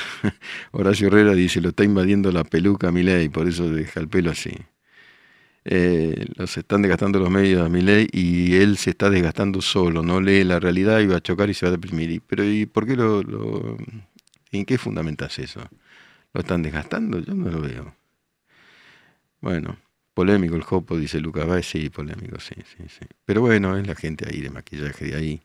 Horacio 0.72 1.06
Herrera 1.08 1.34
dice, 1.34 1.60
lo 1.60 1.70
está 1.70 1.84
invadiendo 1.84 2.30
la 2.30 2.44
peluca 2.44 2.92
y 2.92 3.28
por 3.30 3.48
eso 3.48 3.70
deja 3.70 4.00
el 4.00 4.08
pelo 4.08 4.30
así 4.30 4.52
eh, 5.64 6.26
los 6.34 6.56
están 6.56 6.82
desgastando 6.82 7.20
los 7.20 7.30
medios 7.30 7.64
a 7.64 7.68
mi 7.68 7.82
ley 7.82 8.08
y 8.12 8.56
él 8.56 8.76
se 8.78 8.90
está 8.90 9.10
desgastando 9.10 9.60
solo, 9.62 10.02
no 10.02 10.20
lee 10.20 10.44
la 10.44 10.58
realidad 10.58 11.00
y 11.00 11.06
va 11.06 11.16
a 11.16 11.20
chocar 11.22 11.50
y 11.50 11.54
se 11.54 11.66
va 11.66 11.68
a 11.70 11.72
deprimir. 11.72 12.22
Pero 12.26 12.44
¿y 12.44 12.66
por 12.66 12.86
qué 12.86 12.96
lo, 12.96 13.76
en 14.50 14.64
qué 14.64 14.78
fundamentas 14.78 15.38
eso? 15.38 15.60
¿Lo 16.32 16.40
están 16.40 16.62
desgastando? 16.62 17.20
Yo 17.20 17.34
no 17.34 17.50
lo 17.50 17.60
veo. 17.60 17.94
Bueno, 19.40 19.76
polémico 20.14 20.56
el 20.56 20.62
Jopo, 20.62 20.96
dice 20.96 21.20
Lucas 21.20 21.46
Baez, 21.46 21.66
sí, 21.66 21.90
polémico, 21.90 22.40
sí, 22.40 22.54
sí, 22.64 22.84
sí. 22.88 23.06
Pero 23.24 23.40
bueno, 23.40 23.76
es 23.76 23.86
la 23.86 23.94
gente 23.94 24.26
ahí 24.28 24.40
de 24.40 24.50
maquillaje 24.50 25.04
de 25.06 25.16
ahí. 25.16 25.42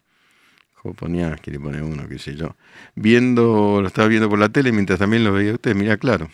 Joponías 0.73 1.41
que 1.41 1.51
le 1.51 1.59
pone 1.59 1.81
uno, 1.81 2.07
qué 2.07 2.19
sé 2.19 2.35
yo. 2.35 2.55
Viendo, 2.95 3.81
lo 3.81 3.87
estaba 3.87 4.07
viendo 4.07 4.29
por 4.29 4.39
la 4.39 4.49
tele 4.49 4.71
mientras 4.71 4.99
también 4.99 5.23
lo 5.23 5.33
veía 5.33 5.53
usted, 5.53 5.75
mira, 5.75 5.97
claro. 5.97 6.29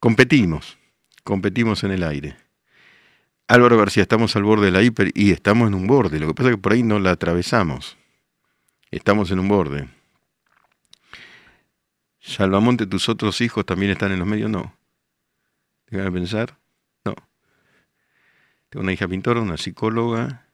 Competimos 0.00 0.78
competimos 1.22 1.84
en 1.84 1.92
el 1.92 2.02
aire. 2.02 2.36
Álvaro 3.52 3.76
García, 3.76 4.04
estamos 4.04 4.34
al 4.34 4.44
borde 4.44 4.64
de 4.64 4.70
la 4.70 4.80
hiper 4.80 5.10
y 5.12 5.30
estamos 5.30 5.68
en 5.68 5.74
un 5.74 5.86
borde. 5.86 6.18
Lo 6.18 6.26
que 6.26 6.32
pasa 6.32 6.48
es 6.48 6.56
que 6.56 6.62
por 6.62 6.72
ahí 6.72 6.82
no 6.82 6.98
la 6.98 7.10
atravesamos. 7.10 7.98
Estamos 8.90 9.30
en 9.30 9.40
un 9.40 9.48
borde. 9.48 9.90
Salvamonte, 12.18 12.86
tus 12.86 13.10
otros 13.10 13.42
hijos 13.42 13.66
también 13.66 13.92
están 13.92 14.10
en 14.10 14.20
los 14.20 14.26
medios. 14.26 14.48
No. 14.48 14.74
Déjame 15.90 16.12
pensar. 16.12 16.56
No. 17.04 17.14
Tengo 18.70 18.84
una 18.84 18.94
hija 18.94 19.06
pintora, 19.06 19.42
una 19.42 19.58
psicóloga, 19.58 20.46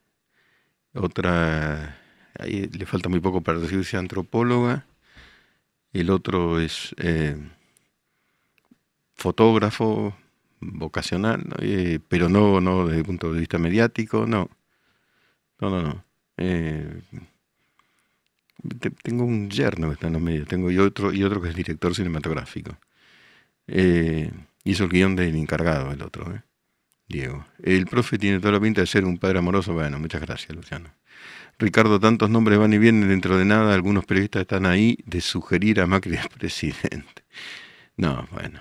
otra, 0.92 2.00
ahí 2.36 2.66
le 2.66 2.84
falta 2.84 3.08
muy 3.08 3.20
poco 3.20 3.42
para 3.42 3.60
decirse 3.60 3.96
antropóloga. 3.96 4.86
El 5.92 6.10
otro 6.10 6.58
es 6.58 6.96
eh, 6.98 7.36
fotógrafo, 9.14 10.16
vocacional, 10.60 11.44
eh, 11.60 12.00
pero 12.08 12.28
no, 12.28 12.60
no 12.60 12.86
desde 12.86 13.00
el 13.00 13.04
punto 13.04 13.32
de 13.32 13.40
vista 13.40 13.58
mediático, 13.58 14.26
no. 14.26 14.50
No, 15.60 15.70
no, 15.70 15.82
no. 15.82 16.04
Eh, 16.36 17.02
tengo 19.02 19.24
un 19.24 19.50
yerno 19.50 19.88
que 19.88 19.94
está 19.94 20.06
en 20.08 20.14
los 20.14 20.22
medios, 20.22 20.48
tengo 20.48 20.70
y 20.70 20.78
otro, 20.78 21.12
y 21.12 21.22
otro 21.24 21.40
que 21.40 21.48
es 21.48 21.54
director 21.54 21.94
cinematográfico. 21.94 22.76
Eh, 23.66 24.30
hizo 24.64 24.84
el 24.84 24.90
guion 24.90 25.16
del 25.16 25.36
encargado, 25.36 25.92
el 25.92 26.02
otro, 26.02 26.42
Diego. 27.08 27.46
El 27.62 27.86
profe 27.86 28.18
tiene 28.18 28.40
toda 28.40 28.52
la 28.52 28.60
pinta 28.60 28.80
de 28.80 28.86
ser 28.86 29.04
un 29.04 29.18
padre 29.18 29.38
amoroso. 29.38 29.72
Bueno, 29.74 29.98
muchas 29.98 30.20
gracias, 30.20 30.54
Luciano. 30.54 30.90
Ricardo, 31.58 31.98
tantos 31.98 32.30
nombres 32.30 32.58
van 32.58 32.72
y 32.72 32.78
vienen 32.78 33.08
dentro 33.08 33.36
de 33.36 33.44
nada. 33.44 33.74
Algunos 33.74 34.04
periodistas 34.06 34.42
están 34.42 34.66
ahí 34.66 34.98
de 35.06 35.20
sugerir 35.20 35.80
a 35.80 35.86
Macri 35.86 36.12
de 36.12 36.28
presidente. 36.38 37.24
No, 37.96 38.28
bueno. 38.30 38.60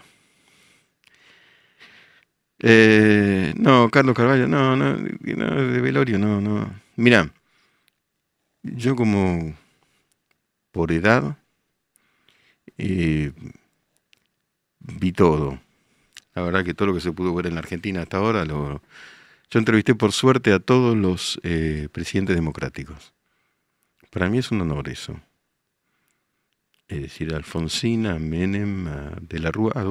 Eh, 2.60 3.54
no, 3.58 3.90
Carlos 3.90 4.16
Carvalho, 4.16 4.48
no, 4.48 4.76
no, 4.76 4.98
de 4.98 5.82
Velorio, 5.82 6.18
no, 6.18 6.42
no. 6.42 6.74
Mira, 6.96 7.32
yo 8.64 8.96
como 8.96 9.56
por 10.72 10.92
edad 10.92 11.38
eh, 12.78 13.32
vi 14.80 15.12
todo. 15.12 15.60
La 16.34 16.44
verdad 16.44 16.64
que 16.64 16.74
todo 16.74 16.88
lo 16.88 16.94
que 16.94 17.02
se 17.02 17.12
pudo 17.12 17.34
ver 17.34 17.48
en 17.48 17.56
la 17.56 17.60
Argentina 17.60 18.02
hasta 18.02 18.18
ahora, 18.18 18.46
lo, 18.46 18.82
yo 19.50 19.60
entrevisté 19.60 19.96
por 19.96 20.12
suerte 20.12 20.54
a 20.54 20.60
todos 20.60 20.96
los 20.96 21.40
eh, 21.44 21.90
presidentes 21.92 22.36
democráticos. 22.36 23.14
Para 24.12 24.30
mí 24.30 24.38
es 24.40 24.52
un 24.52 24.62
honor 24.62 24.90
eso. 24.90 25.20
Es 26.88 27.02
decir, 27.02 27.34
a 27.34 27.38
Alfonsina, 27.38 28.16
a 28.16 28.20
Menem, 28.20 28.88
De 29.22 29.40
la 29.40 29.52
Rúa, 29.52 29.74
a 29.76 29.84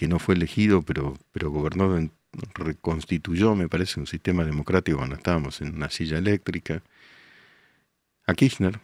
que 0.00 0.08
no 0.08 0.18
fue 0.18 0.34
elegido, 0.34 0.80
pero, 0.80 1.18
pero 1.30 1.50
gobernó, 1.50 1.94
reconstituyó, 2.54 3.54
me 3.54 3.68
parece, 3.68 4.00
un 4.00 4.06
sistema 4.06 4.46
democrático 4.46 4.96
cuando 4.96 5.14
estábamos 5.14 5.60
en 5.60 5.74
una 5.74 5.90
silla 5.90 6.16
eléctrica. 6.16 6.82
A 8.26 8.32
Kirchner, 8.32 8.80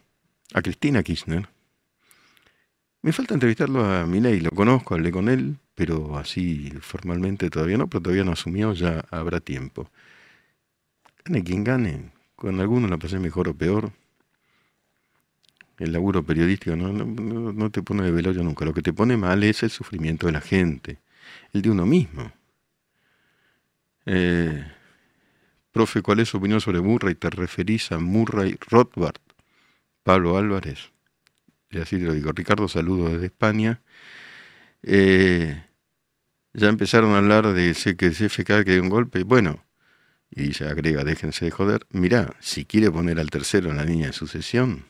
a 0.52 0.60
Cristina 0.60 1.02
Kirchner. 1.02 1.48
Me 3.00 3.14
falta 3.14 3.32
entrevistarlo 3.32 3.82
a 3.82 4.04
Milei, 4.04 4.40
lo 4.40 4.50
conozco, 4.50 4.92
hablé 4.92 5.10
con 5.10 5.30
él, 5.30 5.56
pero 5.74 6.18
así 6.18 6.70
formalmente 6.82 7.48
todavía 7.48 7.78
no, 7.78 7.88
pero 7.88 8.02
todavía 8.02 8.24
no 8.24 8.32
asumió, 8.32 8.74
ya 8.74 9.02
habrá 9.10 9.40
tiempo. 9.40 9.90
Gane 11.24 11.42
quien 11.42 11.64
gane, 11.64 12.12
con 12.34 12.60
alguno 12.60 12.88
la 12.88 12.98
pasé 12.98 13.18
mejor 13.18 13.48
o 13.48 13.54
peor. 13.54 13.90
el 15.78 15.92
laburo 15.92 16.22
periodístico 16.22 16.76
no, 16.76 16.92
no, 16.92 17.70
te 17.70 17.82
pone 17.82 18.02
de 18.02 18.10
velorio 18.10 18.42
nunca. 18.42 18.66
Lo 18.66 18.74
que 18.74 18.82
te 18.82 18.92
pone 18.92 19.16
mal 19.16 19.42
es 19.44 19.62
el 19.62 19.70
sufrimiento 19.70 20.26
de 20.26 20.32
la 20.32 20.42
gente, 20.42 20.98
el 21.52 21.62
de 21.62 21.70
uno 21.70 21.86
mismo. 21.86 22.32
Eh, 24.06 24.64
profe, 25.72 26.02
¿cuál 26.02 26.20
es 26.20 26.28
su 26.28 26.38
opinión 26.38 26.60
sobre 26.60 26.80
Murray? 26.80 27.14
¿Te 27.14 27.30
referís 27.30 27.90
a 27.92 27.98
Murray 27.98 28.56
Rothbard? 28.68 29.20
Pablo 30.02 30.36
Álvarez. 30.36 30.92
Y 31.70 31.78
así 31.78 31.98
te 31.98 32.04
lo 32.04 32.12
digo. 32.12 32.32
Ricardo, 32.32 32.68
saludo 32.68 33.10
desde 33.10 33.26
España. 33.26 33.82
Eh, 34.82 35.64
ya 36.52 36.68
empezaron 36.68 37.10
a 37.12 37.18
hablar 37.18 37.52
de 37.52 37.74
que 37.98 38.06
el 38.06 38.14
CFK 38.14 38.64
que 38.64 38.72
dio 38.72 38.82
un 38.82 38.88
golpe. 38.88 39.24
Bueno, 39.24 39.66
y 40.30 40.54
se 40.54 40.66
agrega, 40.66 41.04
déjense 41.04 41.44
de 41.44 41.50
joder. 41.50 41.86
Mirá, 41.90 42.36
si 42.40 42.64
quiere 42.64 42.90
poner 42.90 43.18
al 43.18 43.30
tercero 43.30 43.70
en 43.70 43.76
la 43.76 43.84
línea 43.84 44.08
de 44.08 44.12
sucesión, 44.12 44.84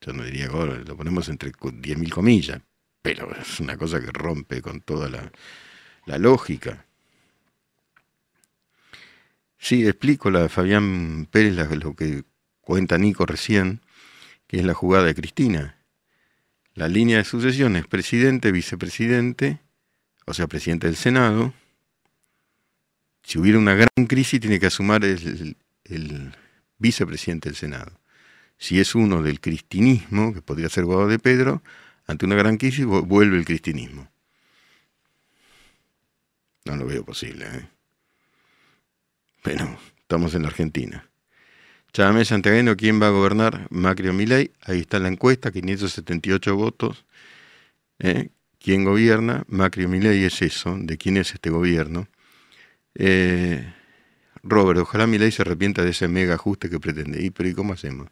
yo 0.00 0.12
no 0.12 0.22
diría 0.22 0.48
gol, 0.48 0.84
lo 0.86 0.96
ponemos 0.96 1.28
entre 1.28 1.52
10.000 1.52 2.10
comillas, 2.10 2.60
pero 3.02 3.34
es 3.34 3.58
una 3.60 3.76
cosa 3.76 4.00
que 4.00 4.10
rompe 4.12 4.62
con 4.62 4.80
toda 4.80 5.08
la, 5.08 5.32
la 6.08 6.18
lógica. 6.18 6.86
Sí, 9.58 9.86
explico 9.86 10.30
la 10.30 10.42
de 10.42 10.48
Fabián 10.48 11.28
Pérez, 11.30 11.54
lo 11.54 11.94
que 11.94 12.24
cuenta 12.62 12.96
Nico 12.96 13.26
recién, 13.26 13.80
que 14.46 14.58
es 14.58 14.64
la 14.64 14.74
jugada 14.74 15.04
de 15.04 15.14
Cristina. 15.14 15.76
La 16.74 16.88
línea 16.88 17.18
de 17.18 17.24
sucesión 17.24 17.76
es 17.76 17.86
presidente, 17.86 18.52
vicepresidente, 18.52 19.60
o 20.24 20.32
sea, 20.32 20.46
presidente 20.46 20.86
del 20.86 20.96
Senado. 20.96 21.52
Si 23.22 23.38
hubiera 23.38 23.58
una 23.58 23.74
gran 23.74 24.06
crisis, 24.06 24.40
tiene 24.40 24.58
que 24.58 24.66
asumir 24.66 25.04
el, 25.04 26.34
vicepresidente 26.78 27.50
del 27.50 27.56
Senado. 27.56 27.92
Si 28.56 28.80
es 28.80 28.94
uno 28.94 29.22
del 29.22 29.40
cristinismo, 29.40 30.32
que 30.32 30.40
podría 30.40 30.70
ser 30.70 30.84
Guado 30.84 31.08
de 31.08 31.18
Pedro, 31.18 31.62
ante 32.06 32.24
una 32.24 32.36
gran 32.36 32.56
crisis 32.56 32.86
vuelve 32.86 33.36
el 33.36 33.44
cristinismo. 33.44 34.08
No 36.68 36.76
lo 36.76 36.86
veo 36.86 37.02
posible. 37.02 37.46
¿eh? 37.46 37.68
Pero 39.42 39.78
estamos 40.00 40.34
en 40.34 40.42
la 40.42 40.48
Argentina. 40.48 41.08
Chávez 41.94 42.28
Santiago, 42.28 42.76
¿quién 42.76 43.00
va 43.00 43.06
a 43.06 43.10
gobernar? 43.10 43.66
Macri 43.70 44.08
o 44.08 44.12
Milei. 44.12 44.52
Ahí 44.60 44.80
está 44.80 44.98
la 44.98 45.08
encuesta, 45.08 45.50
578 45.50 46.54
votos. 46.54 47.06
¿eh? 48.00 48.28
¿Quién 48.60 48.84
gobierna? 48.84 49.44
Macri 49.48 49.86
o 49.86 49.88
Milei 49.88 50.24
es 50.24 50.42
eso. 50.42 50.76
¿De 50.78 50.98
quién 50.98 51.16
es 51.16 51.32
este 51.32 51.48
gobierno? 51.48 52.06
Eh, 52.94 53.72
Robert, 54.42 54.80
ojalá 54.80 55.06
Milei 55.06 55.32
se 55.32 55.40
arrepienta 55.40 55.82
de 55.82 55.90
ese 55.90 56.06
mega 56.06 56.34
ajuste 56.34 56.68
que 56.68 56.78
pretende. 56.78 57.22
¿Y, 57.22 57.30
pero 57.30 57.48
¿y 57.48 57.54
cómo 57.54 57.72
hacemos? 57.72 58.08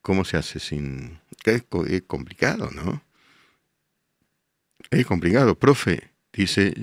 ¿Cómo 0.00 0.24
se 0.24 0.36
hace 0.36 0.60
sin...? 0.60 1.18
Es 1.44 2.02
complicado, 2.06 2.70
¿no? 2.70 3.02
Es 4.90 5.04
complicado. 5.06 5.58
Profe, 5.58 6.10
dice 6.32 6.74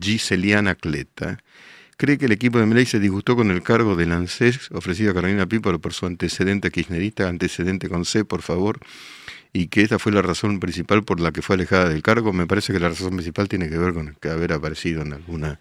Giseliana 0.00 0.74
Cleta, 0.74 1.38
cree 1.96 2.18
que 2.18 2.26
el 2.26 2.32
equipo 2.32 2.58
de 2.58 2.66
Milei 2.66 2.86
se 2.86 2.98
disgustó 2.98 3.36
con 3.36 3.50
el 3.50 3.62
cargo 3.62 3.96
de 3.96 4.04
ANSES 4.12 4.70
ofrecido 4.72 5.12
a 5.12 5.14
Carolina 5.14 5.46
Píparo 5.46 5.80
por 5.80 5.92
su 5.92 6.06
antecedente 6.06 6.70
kirchnerista, 6.70 7.28
antecedente 7.28 7.88
con 7.88 8.04
C, 8.04 8.24
por 8.24 8.42
favor, 8.42 8.80
y 9.52 9.68
que 9.68 9.82
esta 9.82 9.98
fue 9.98 10.12
la 10.12 10.22
razón 10.22 10.58
principal 10.58 11.04
por 11.04 11.20
la 11.20 11.32
que 11.32 11.42
fue 11.42 11.54
alejada 11.54 11.88
del 11.88 12.02
cargo. 12.02 12.32
Me 12.32 12.46
parece 12.46 12.72
que 12.72 12.80
la 12.80 12.88
razón 12.88 13.10
principal 13.10 13.48
tiene 13.48 13.68
que 13.68 13.78
ver 13.78 13.94
con 13.94 14.16
que 14.20 14.28
haber 14.28 14.52
aparecido 14.52 15.02
en 15.02 15.12
alguna 15.12 15.60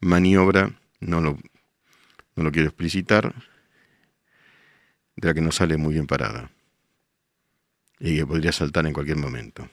maniobra, 0.00 0.72
no 1.00 1.20
lo, 1.20 1.38
no 2.36 2.44
lo 2.44 2.52
quiero 2.52 2.68
explicitar, 2.68 3.34
de 5.16 5.28
la 5.28 5.34
que 5.34 5.40
no 5.40 5.52
sale 5.52 5.76
muy 5.76 5.94
bien 5.94 6.06
parada 6.06 6.50
y 7.98 8.16
que 8.16 8.26
podría 8.26 8.52
saltar 8.52 8.86
en 8.86 8.92
cualquier 8.92 9.16
momento. 9.16 9.68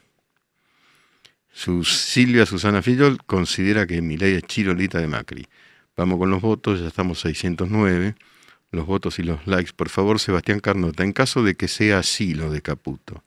Su 1.59 1.83
Silvia 1.83 2.45
Susana 2.45 2.81
Fillol 2.81 3.17
considera 3.25 3.85
que 3.85 4.01
Milei 4.01 4.35
es 4.35 4.43
chirolita 4.43 4.99
de 4.99 5.07
Macri. 5.07 5.45
Vamos 5.97 6.17
con 6.17 6.29
los 6.29 6.41
votos, 6.41 6.79
ya 6.79 6.87
estamos 6.87 7.19
609. 7.19 8.15
Los 8.71 8.85
votos 8.85 9.19
y 9.19 9.23
los 9.23 9.45
likes, 9.45 9.73
por 9.75 9.89
favor, 9.89 10.21
Sebastián 10.21 10.61
Carnota. 10.61 11.03
En 11.03 11.11
caso 11.11 11.43
de 11.43 11.55
que 11.55 11.67
sea 11.67 11.99
así 11.99 12.33
lo 12.33 12.49
de 12.49 12.61
Caputo, 12.61 13.25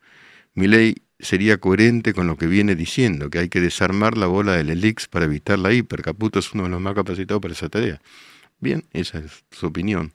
mi 0.54 0.66
ley 0.66 1.02
sería 1.18 1.58
coherente 1.58 2.14
con 2.14 2.26
lo 2.26 2.38
que 2.38 2.46
viene 2.46 2.74
diciendo, 2.74 3.28
que 3.28 3.38
hay 3.38 3.50
que 3.50 3.60
desarmar 3.60 4.16
la 4.16 4.28
bola 4.28 4.56
del 4.56 4.70
Elix 4.70 5.08
para 5.08 5.26
evitar 5.26 5.58
la 5.58 5.70
hiper. 5.70 6.00
Caputo 6.00 6.38
es 6.38 6.54
uno 6.54 6.62
de 6.62 6.70
los 6.70 6.80
más 6.80 6.94
capacitados 6.94 7.42
para 7.42 7.52
esa 7.52 7.68
tarea. 7.68 8.00
Bien, 8.60 8.82
esa 8.94 9.18
es 9.18 9.44
su 9.50 9.66
opinión. 9.66 10.14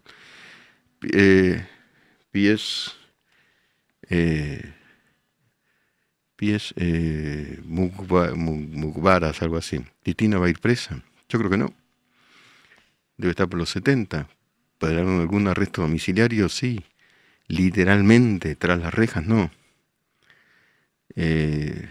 Eh, 1.13 1.63
pies. 2.31 2.95
Eh, 4.09 4.73
pies 6.37 6.73
eh, 6.77 7.59
Mugbaras, 7.65 9.41
algo 9.41 9.57
así. 9.57 9.81
¿Titina 10.03 10.37
va 10.37 10.45
a 10.45 10.49
ir 10.49 10.59
presa? 10.59 11.03
Yo 11.27 11.37
creo 11.39 11.51
que 11.51 11.57
no 11.57 11.73
debe 13.17 13.31
estar 13.31 13.49
por 13.49 13.59
los 13.59 13.69
70. 13.69 14.27
¿Para 14.77 15.01
algún 15.01 15.47
arresto 15.47 15.81
domiciliario? 15.81 16.49
Sí. 16.49 16.85
Literalmente, 17.47 18.55
tras 18.55 18.79
las 18.79 18.93
rejas, 18.93 19.25
no. 19.25 19.51
Eh, 21.15 21.89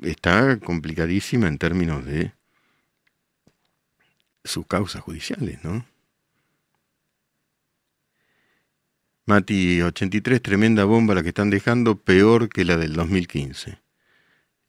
está 0.00 0.58
complicadísima 0.58 1.48
en 1.48 1.58
términos 1.58 2.04
de 2.04 2.32
sus 4.44 4.66
causas 4.66 5.02
judiciales, 5.02 5.62
¿no? 5.64 5.86
Mati 9.28 9.82
83, 9.82 10.40
tremenda 10.40 10.84
bomba 10.84 11.14
la 11.14 11.22
que 11.22 11.28
están 11.28 11.50
dejando, 11.50 11.96
peor 11.96 12.48
que 12.48 12.64
la 12.64 12.78
del 12.78 12.94
2015. 12.94 13.78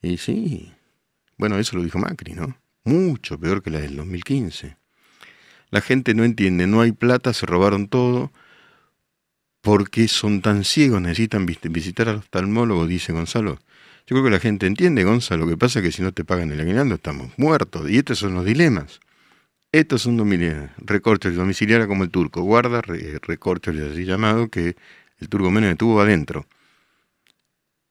Y 0.02 0.18
sí, 0.18 0.74
bueno, 1.38 1.58
eso 1.58 1.78
lo 1.78 1.84
dijo 1.84 1.98
Macri, 1.98 2.34
¿no? 2.34 2.58
Mucho 2.84 3.40
peor 3.40 3.64
que 3.64 3.70
la 3.70 3.80
del 3.80 3.96
2015. 3.96 4.76
La 5.70 5.80
gente 5.80 6.14
no 6.14 6.26
entiende, 6.26 6.68
no 6.68 6.82
hay 6.82 6.92
plata, 6.92 7.32
se 7.32 7.46
robaron 7.46 7.88
todo. 7.88 8.34
¿Por 9.62 9.90
qué 9.90 10.10
son 10.10 10.42
tan 10.42 10.66
ciegos? 10.66 11.02
Necesitan 11.02 11.46
visitar 11.46 12.10
al 12.10 12.18
oftalmólogo, 12.18 12.86
dice 12.86 13.14
Gonzalo. 13.14 13.60
Yo 14.08 14.16
creo 14.16 14.26
que 14.26 14.30
la 14.30 14.40
gente 14.42 14.68
entiende, 14.68 15.06
Gonzalo. 15.06 15.46
Lo 15.46 15.52
que 15.52 15.58
pasa 15.58 15.80
es 15.80 15.86
que 15.86 15.92
si 15.94 16.02
no 16.02 16.12
te 16.12 16.26
pagan 16.26 16.52
el 16.52 16.60
aguinaldo 16.60 16.96
estamos 16.96 17.32
muertos. 17.38 17.90
Y 17.90 18.00
estos 18.00 18.20
son 18.20 18.34
los 18.34 18.44
dilemas. 18.44 19.00
Estos 19.72 20.02
son 20.02 20.18
recortes 20.78 21.36
domiciliarios 21.36 21.88
como 21.88 22.04
el 22.04 22.10
turco. 22.10 22.42
Guarda, 22.42 22.82
recortes 22.82 23.80
así 23.80 24.06
llamado, 24.06 24.48
que 24.50 24.76
el 25.20 25.30
turco 25.30 25.52
menos 25.52 25.70
estuvo 25.70 26.02
adentro. 26.02 26.48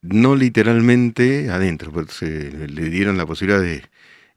No 0.02 0.34
literalmente 0.34 1.50
adentro, 1.50 1.92
pero 1.92 2.08
se 2.08 2.68
le 2.68 2.90
dieron 2.90 3.16
la 3.16 3.26
posibilidad 3.26 3.60
de 3.60 3.84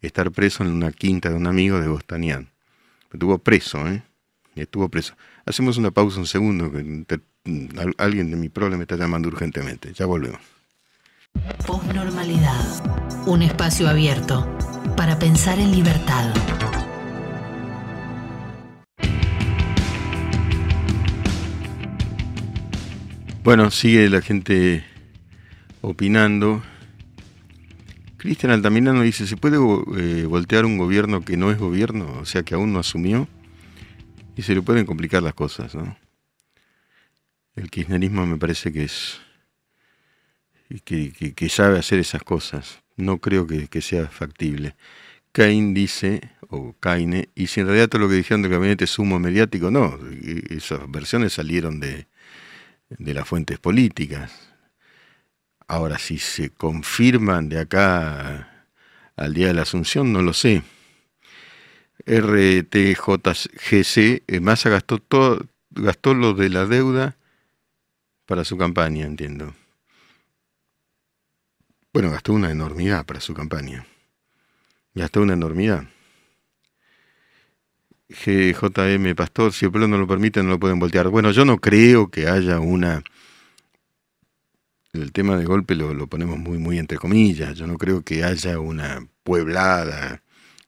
estar 0.01 0.31
preso 0.31 0.63
en 0.63 0.71
una 0.71 0.91
quinta 0.91 1.29
de 1.29 1.35
un 1.35 1.47
amigo 1.47 1.79
de 1.79 1.87
Bostanián. 1.87 2.49
Estuvo 3.11 3.37
preso, 3.39 3.87
¿eh? 3.87 4.03
Estuvo 4.55 4.89
preso. 4.89 5.15
Hacemos 5.45 5.77
una 5.77 5.91
pausa 5.91 6.19
un 6.19 6.27
segundo, 6.27 6.71
que 6.71 7.19
alguien 7.97 8.29
de 8.29 8.37
mi 8.37 8.49
problema 8.49 8.77
me 8.77 8.83
está 8.83 8.97
llamando 8.97 9.29
urgentemente. 9.29 9.93
Ya 9.93 10.05
volvemos. 10.05 10.41
Postnormalidad. 11.65 13.25
Un 13.25 13.41
espacio 13.41 13.87
abierto 13.87 14.47
para 14.95 15.17
pensar 15.17 15.57
en 15.59 15.71
libertad. 15.71 16.33
Bueno, 23.43 23.71
sigue 23.71 24.07
la 24.07 24.21
gente 24.21 24.85
opinando. 25.81 26.61
Cristian 28.17 28.51
Altamirano 28.51 29.01
dice, 29.01 29.25
¿se 29.25 29.35
puede 29.35 29.57
eh, 29.57 30.25
voltear 30.25 30.63
un 30.63 30.77
gobierno 30.77 31.21
que 31.21 31.37
no 31.37 31.49
es 31.49 31.57
gobierno? 31.57 32.19
O 32.19 32.25
sea, 32.25 32.43
que 32.43 32.53
aún 32.53 32.71
no 32.71 32.77
asumió. 32.77 33.27
Y 34.35 34.43
se 34.43 34.53
le 34.53 34.61
pueden 34.61 34.85
complicar 34.85 35.23
las 35.23 35.33
cosas, 35.33 35.73
¿no? 35.73 35.97
El 37.55 37.71
kirchnerismo 37.71 38.27
me 38.27 38.37
parece 38.37 38.71
que 38.71 38.83
es... 38.83 39.19
que, 40.85 41.49
sabe 41.49 41.79
hacer 41.79 41.97
esas 41.97 42.21
cosas. 42.21 42.83
No 42.95 43.17
creo 43.17 43.47
que, 43.47 43.81
sea 43.81 44.05
factible. 44.07 44.75
Cain 45.31 45.73
dice, 45.73 46.21
o 46.47 46.75
Caine, 46.79 47.29
y 47.33 47.47
si 47.47 47.61
en 47.61 47.65
realidad 47.65 47.89
todo 47.89 48.03
lo 48.03 48.09
que 48.09 48.15
dijeron 48.15 48.43
del 48.43 48.51
gabinete 48.51 48.83
es 48.83 48.99
humo 48.99 49.17
mediático, 49.17 49.71
no. 49.71 49.97
Esas 50.51 50.79
versiones 50.91 51.33
salieron 51.33 51.79
de, 51.79 52.05
de 52.97 53.13
las 53.13 53.27
fuentes 53.27 53.59
políticas 53.59 54.51
Ahora, 55.71 55.97
si 55.97 56.17
se 56.17 56.49
confirman 56.49 57.47
de 57.47 57.57
acá 57.57 58.67
al 59.15 59.33
día 59.33 59.47
de 59.47 59.53
la 59.53 59.61
Asunción, 59.61 60.11
no 60.11 60.21
lo 60.21 60.33
sé. 60.33 60.63
RTJGC, 62.05 62.97
eh, 64.27 64.39
Massa 64.41 64.69
gastó, 64.69 64.97
todo, 64.97 65.45
gastó 65.69 66.13
lo 66.13 66.33
de 66.33 66.49
la 66.49 66.65
deuda 66.65 67.15
para 68.25 68.43
su 68.43 68.57
campaña, 68.57 69.05
entiendo. 69.05 69.55
Bueno, 71.93 72.11
gastó 72.11 72.33
una 72.33 72.51
enormidad 72.51 73.05
para 73.05 73.21
su 73.21 73.33
campaña. 73.33 73.85
Gastó 74.93 75.21
una 75.21 75.35
enormidad. 75.35 75.85
GJM 78.11 79.15
Pastor, 79.15 79.53
si 79.53 79.65
el 79.65 79.71
pueblo 79.71 79.87
no 79.87 79.97
lo 79.97 80.07
permite, 80.07 80.43
no 80.43 80.49
lo 80.49 80.59
pueden 80.59 80.79
voltear. 80.79 81.09
Bueno, 81.09 81.31
yo 81.31 81.45
no 81.45 81.57
creo 81.57 82.09
que 82.09 82.27
haya 82.27 82.59
una 82.59 83.03
el 84.93 85.11
tema 85.11 85.37
de 85.37 85.45
golpe 85.45 85.75
lo, 85.75 85.93
lo, 85.93 86.07
ponemos 86.07 86.37
muy, 86.37 86.57
muy 86.57 86.77
entre 86.77 86.97
comillas. 86.97 87.55
Yo 87.55 87.67
no 87.67 87.77
creo 87.77 88.03
que 88.03 88.23
haya 88.23 88.59
una 88.59 89.07
pueblada, 89.23 90.21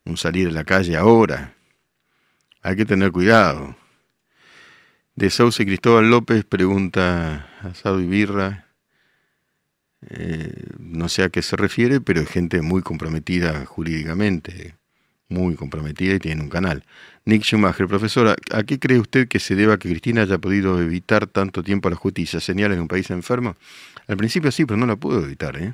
un 0.06 0.17
salir 0.17 0.47
a 0.47 0.51
la 0.51 0.63
calle 0.63 0.95
ahora. 0.95 1.56
Hay 2.62 2.75
que 2.75 2.86
tener 2.86 3.12
cuidado. 3.12 3.75
De 5.15 5.29
Sauce 5.29 5.65
Cristóbal 5.65 6.10
López 6.10 6.45
pregunta 6.45 7.49
Asado 7.62 7.99
y 7.99 8.08
Birra. 8.08 8.67
Eh, 10.10 10.67
no 10.79 11.08
sé 11.10 11.23
a 11.23 11.29
qué 11.29 11.41
se 11.41 11.56
refiere, 11.56 12.01
pero 12.01 12.21
es 12.21 12.29
gente 12.29 12.62
muy 12.62 12.82
comprometida 12.82 13.65
jurídicamente, 13.65 14.75
muy 15.29 15.56
comprometida 15.56 16.15
y 16.15 16.19
tiene 16.19 16.41
un 16.41 16.49
canal. 16.49 16.84
Nick 17.26 17.44
Schumacher, 17.44 17.88
profesora, 17.88 18.36
¿a 18.52 18.64
qué 18.64 18.80
cree 18.80 19.00
usted 19.00 19.30
que 19.30 19.40
se 19.40 19.56
deba 19.56 19.78
que 19.78 19.90
Cristina 19.90 20.24
haya 20.24 20.38
podido 20.38 20.82
evitar 20.82 21.26
tanto 21.28 21.64
tiempo 21.64 21.90
la 21.90 21.96
justicia? 21.96 22.42
¿Señales 22.42 22.78
de 22.78 22.82
un 22.82 22.90
país 22.90 23.10
enfermo? 23.12 23.56
Al 24.08 24.18
principio 24.18 24.52
sí, 24.52 24.66
pero 24.66 24.78
no 24.78 24.86
la 24.86 24.98
pudo 24.98 25.24
evitar. 25.24 25.56
¿eh? 25.58 25.74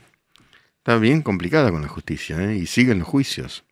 Está 0.78 0.98
bien 0.98 1.24
complicada 1.24 1.72
con 1.72 1.82
la 1.82 1.88
justicia 1.88 2.40
¿eh? 2.44 2.56
y 2.56 2.68
siguen 2.68 3.00
los 3.00 3.08
juicios. 3.08 3.64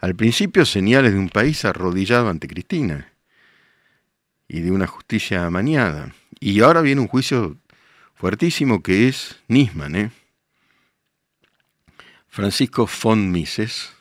Al 0.00 0.16
principio 0.16 0.64
señales 0.64 1.12
de 1.12 1.18
un 1.18 1.28
país 1.28 1.64
arrodillado 1.64 2.28
ante 2.28 2.48
Cristina 2.48 3.12
y 4.48 4.60
de 4.60 4.72
una 4.72 4.88
justicia 4.88 5.46
amañada. 5.46 6.12
Y 6.40 6.60
ahora 6.60 6.80
viene 6.80 7.00
un 7.00 7.08
juicio 7.08 7.58
fuertísimo 8.14 8.82
que 8.82 9.08
es 9.08 9.36
Nisman. 9.46 9.94
¿eh? 9.94 10.10
Francisco 12.26 12.88
von 13.02 13.30
Mises, 13.30 13.92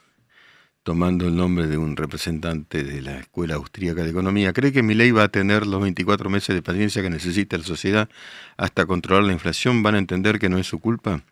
tomando 0.87 1.27
el 1.27 1.35
nombre 1.35 1.67
de 1.67 1.77
un 1.77 1.97
representante 1.97 2.81
de 2.81 3.01
la 3.01 3.19
Escuela 3.19 3.55
Austríaca 3.55 4.03
de 4.03 4.09
Economía, 4.09 4.53
cree 4.53 4.71
que 4.71 4.81
mi 4.81 4.93
ley 4.93 5.11
va 5.11 5.23
a 5.23 5.27
tener 5.27 5.67
los 5.67 5.81
24 5.81 6.29
meses 6.29 6.55
de 6.55 6.61
paciencia 6.61 7.01
que 7.01 7.09
necesita 7.09 7.57
la 7.57 7.65
sociedad 7.65 8.09
hasta 8.55 8.85
controlar 8.85 9.25
la 9.25 9.33
inflación. 9.33 9.83
¿Van 9.83 9.95
a 9.95 9.97
entender 9.97 10.39
que 10.39 10.47
no 10.47 10.57
es 10.57 10.65
su 10.65 10.79
culpa? 10.79 11.23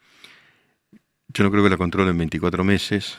Yo 1.30 1.46
no 1.46 1.52
creo 1.52 1.64
que 1.64 1.70
la 1.70 1.78
controle 1.78 2.12
en 2.12 2.18
24 2.18 2.66
meses. 2.66 3.16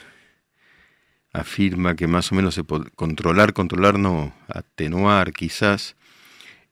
Afirma 1.32 1.96
que 1.96 2.06
más 2.06 2.30
o 2.30 2.34
menos 2.34 2.54
se 2.54 2.64
puede 2.64 2.90
controlar, 2.90 3.54
controlar 3.54 3.98
no, 3.98 4.34
atenuar 4.46 5.32
quizás 5.32 5.96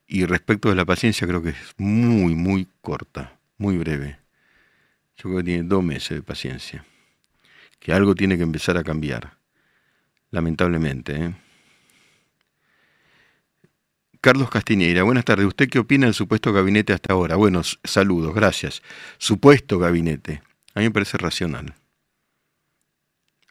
y 0.05 0.25
respecto 0.25 0.69
de 0.69 0.75
la 0.75 0.85
paciencia, 0.85 1.25
creo 1.25 1.41
que 1.41 1.49
es 1.49 1.73
muy, 1.77 2.35
muy 2.35 2.67
corta, 2.81 3.39
muy 3.57 3.79
breve. 3.79 4.19
Yo 5.17 5.23
creo 5.23 5.37
que 5.37 5.43
tiene 5.43 5.63
dos 5.63 5.83
meses 5.83 6.19
de 6.19 6.21
paciencia. 6.21 6.85
Que 7.79 7.93
algo 7.93 8.13
tiene 8.13 8.37
que 8.37 8.43
empezar 8.43 8.77
a 8.77 8.83
cambiar. 8.83 9.34
Lamentablemente. 10.31 11.15
¿eh? 11.15 11.35
Carlos 14.21 14.49
Castiñeira, 14.49 15.03
buenas 15.03 15.25
tardes. 15.25 15.45
¿Usted 15.45 15.69
qué 15.69 15.79
opina 15.79 16.07
del 16.07 16.15
supuesto 16.15 16.51
gabinete 16.51 16.93
hasta 16.93 17.13
ahora? 17.13 17.35
Bueno, 17.35 17.61
saludos, 17.83 18.33
gracias. 18.33 18.81
Supuesto 19.17 19.77
gabinete. 19.79 20.41
A 20.73 20.79
mí 20.79 20.85
me 20.85 20.91
parece 20.91 21.17
racional. 21.17 21.75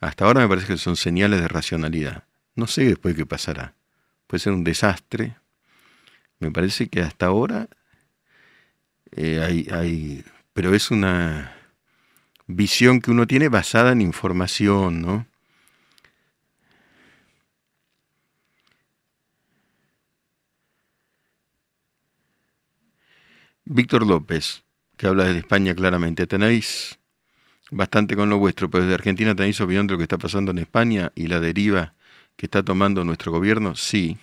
Hasta 0.00 0.24
ahora 0.24 0.40
me 0.40 0.48
parece 0.48 0.66
que 0.66 0.76
son 0.76 0.96
señales 0.96 1.40
de 1.40 1.48
racionalidad. 1.48 2.24
No 2.56 2.66
sé 2.66 2.84
después 2.84 3.14
qué 3.14 3.24
pasará. 3.24 3.74
Puede 4.26 4.40
ser 4.40 4.52
un 4.52 4.64
desastre, 4.64 5.36
me 6.40 6.50
parece 6.50 6.88
que 6.88 7.00
hasta 7.00 7.26
ahora 7.26 7.68
eh, 9.12 9.40
hay, 9.40 9.68
hay, 9.72 10.24
pero 10.52 10.74
es 10.74 10.90
una 10.90 11.56
visión 12.46 13.00
que 13.00 13.10
uno 13.10 13.26
tiene 13.26 13.48
basada 13.48 13.92
en 13.92 14.00
información, 14.00 15.00
¿no? 15.00 15.26
Víctor 23.64 24.06
López, 24.06 24.64
que 24.96 25.06
habla 25.06 25.24
de 25.24 25.38
España 25.38 25.74
claramente, 25.74 26.26
tenéis 26.26 26.98
bastante 27.70 28.14
con 28.16 28.28
lo 28.28 28.38
vuestro, 28.38 28.70
pero 28.70 28.84
desde 28.84 28.94
Argentina 28.94 29.34
tenéis 29.34 29.60
opinión 29.60 29.86
de 29.86 29.92
lo 29.92 29.98
que 29.98 30.04
está 30.04 30.18
pasando 30.18 30.50
en 30.50 30.58
España 30.58 31.12
y 31.14 31.26
la 31.26 31.40
deriva 31.40 31.94
que 32.36 32.46
está 32.46 32.62
tomando 32.62 33.04
nuestro 33.04 33.32
gobierno, 33.32 33.74
sí 33.74 34.18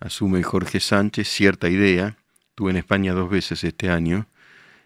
asume 0.00 0.42
Jorge 0.42 0.80
Sánchez 0.80 1.28
cierta 1.28 1.68
idea. 1.68 2.16
Estuve 2.50 2.70
en 2.70 2.76
España 2.76 3.12
dos 3.12 3.30
veces 3.30 3.62
este 3.64 3.90
año. 3.90 4.26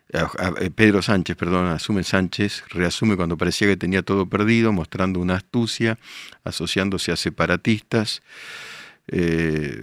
Eh, 0.09 0.71
Pedro 0.75 1.01
Sánchez, 1.01 1.37
perdón, 1.37 1.67
asume 1.67 2.05
Sánchez, 2.05 2.65
reasume 2.69 3.17
cuando 3.17 3.37
parecía 3.37 3.69
que 3.69 3.77
tenía 3.77 4.03
todo 4.03 4.27
perdido, 4.27 4.73
mostrando 4.73 5.21
una 5.21 5.37
astucia, 5.37 5.99
asociándose 6.45 7.13
a 7.13 7.17
separatistas. 7.17 8.23
Eh, 9.09 9.83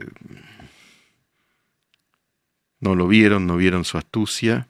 no 2.80 2.96
lo 2.96 3.08
vieron, 3.08 3.48
no 3.48 3.58
vieron 3.58 3.86
su 3.86 3.98
astucia 3.98 4.68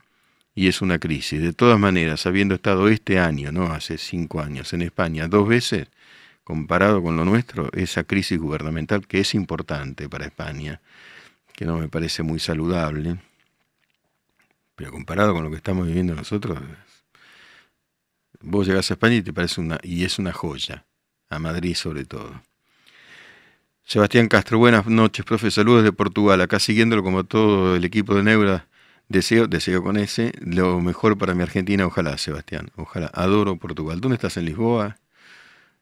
y 0.56 0.68
es 0.68 0.82
una 0.82 1.00
crisis. 1.00 1.42
De 1.42 1.54
todas 1.54 1.80
maneras, 1.80 2.26
habiendo 2.26 2.56
estado 2.56 2.88
este 2.90 3.20
año, 3.20 3.52
no 3.52 3.72
hace 3.72 3.98
cinco 3.98 4.42
años, 4.42 4.74
en 4.74 4.82
España 4.82 5.28
dos 5.28 5.48
veces, 5.48 5.88
comparado 6.44 7.02
con 7.04 7.16
lo 7.16 7.26
nuestro, 7.26 7.70
esa 7.74 8.04
crisis 8.04 8.40
gubernamental 8.40 9.08
que 9.08 9.20
es 9.20 9.36
importante 9.36 10.10
para 10.10 10.26
España, 10.26 10.82
que 11.54 11.66
no 11.66 11.78
me 11.78 11.90
parece 11.90 12.24
muy 12.24 12.40
saludable, 12.40 13.18
pero 14.76 14.92
comparado 14.92 15.34
con 15.34 15.44
lo 15.44 15.50
que 15.50 15.58
estamos 15.58 15.86
viviendo 15.86 16.16
nosotros, 16.16 16.58
vos 18.42 18.68
llegás 18.68 18.90
a 18.90 18.96
España 18.96 19.16
y 19.16 19.22
te 19.22 19.34
parece 19.34 19.62
una, 19.62 19.78
y 19.84 20.04
es 20.06 20.20
una 20.20 20.34
joya, 20.34 20.86
a 21.30 21.38
Madrid 21.38 21.76
sobre 21.76 22.06
todo. 22.06 22.42
Sebastián 23.90 24.28
Castro, 24.28 24.60
buenas 24.60 24.86
noches, 24.86 25.26
profe, 25.26 25.50
saludos 25.50 25.84
de 25.84 25.92
Portugal, 25.92 26.40
acá 26.42 26.60
siguiéndolo 26.60 27.02
como 27.02 27.24
todo 27.24 27.76
el 27.76 27.84
equipo 27.84 28.14
de 28.14 28.22
Neura, 28.22 28.68
deseo, 29.08 29.48
deseo 29.48 29.82
con 29.82 29.98
ese, 29.98 30.32
lo 30.42 30.80
mejor 30.80 31.18
para 31.18 31.34
mi 31.34 31.42
Argentina, 31.42 31.88
ojalá, 31.88 32.16
Sebastián, 32.20 32.70
ojalá, 32.76 33.10
adoro 33.16 33.56
Portugal. 33.56 34.00
¿Dónde 34.00 34.14
estás 34.14 34.38
en 34.38 34.46
Lisboa? 34.46 35.00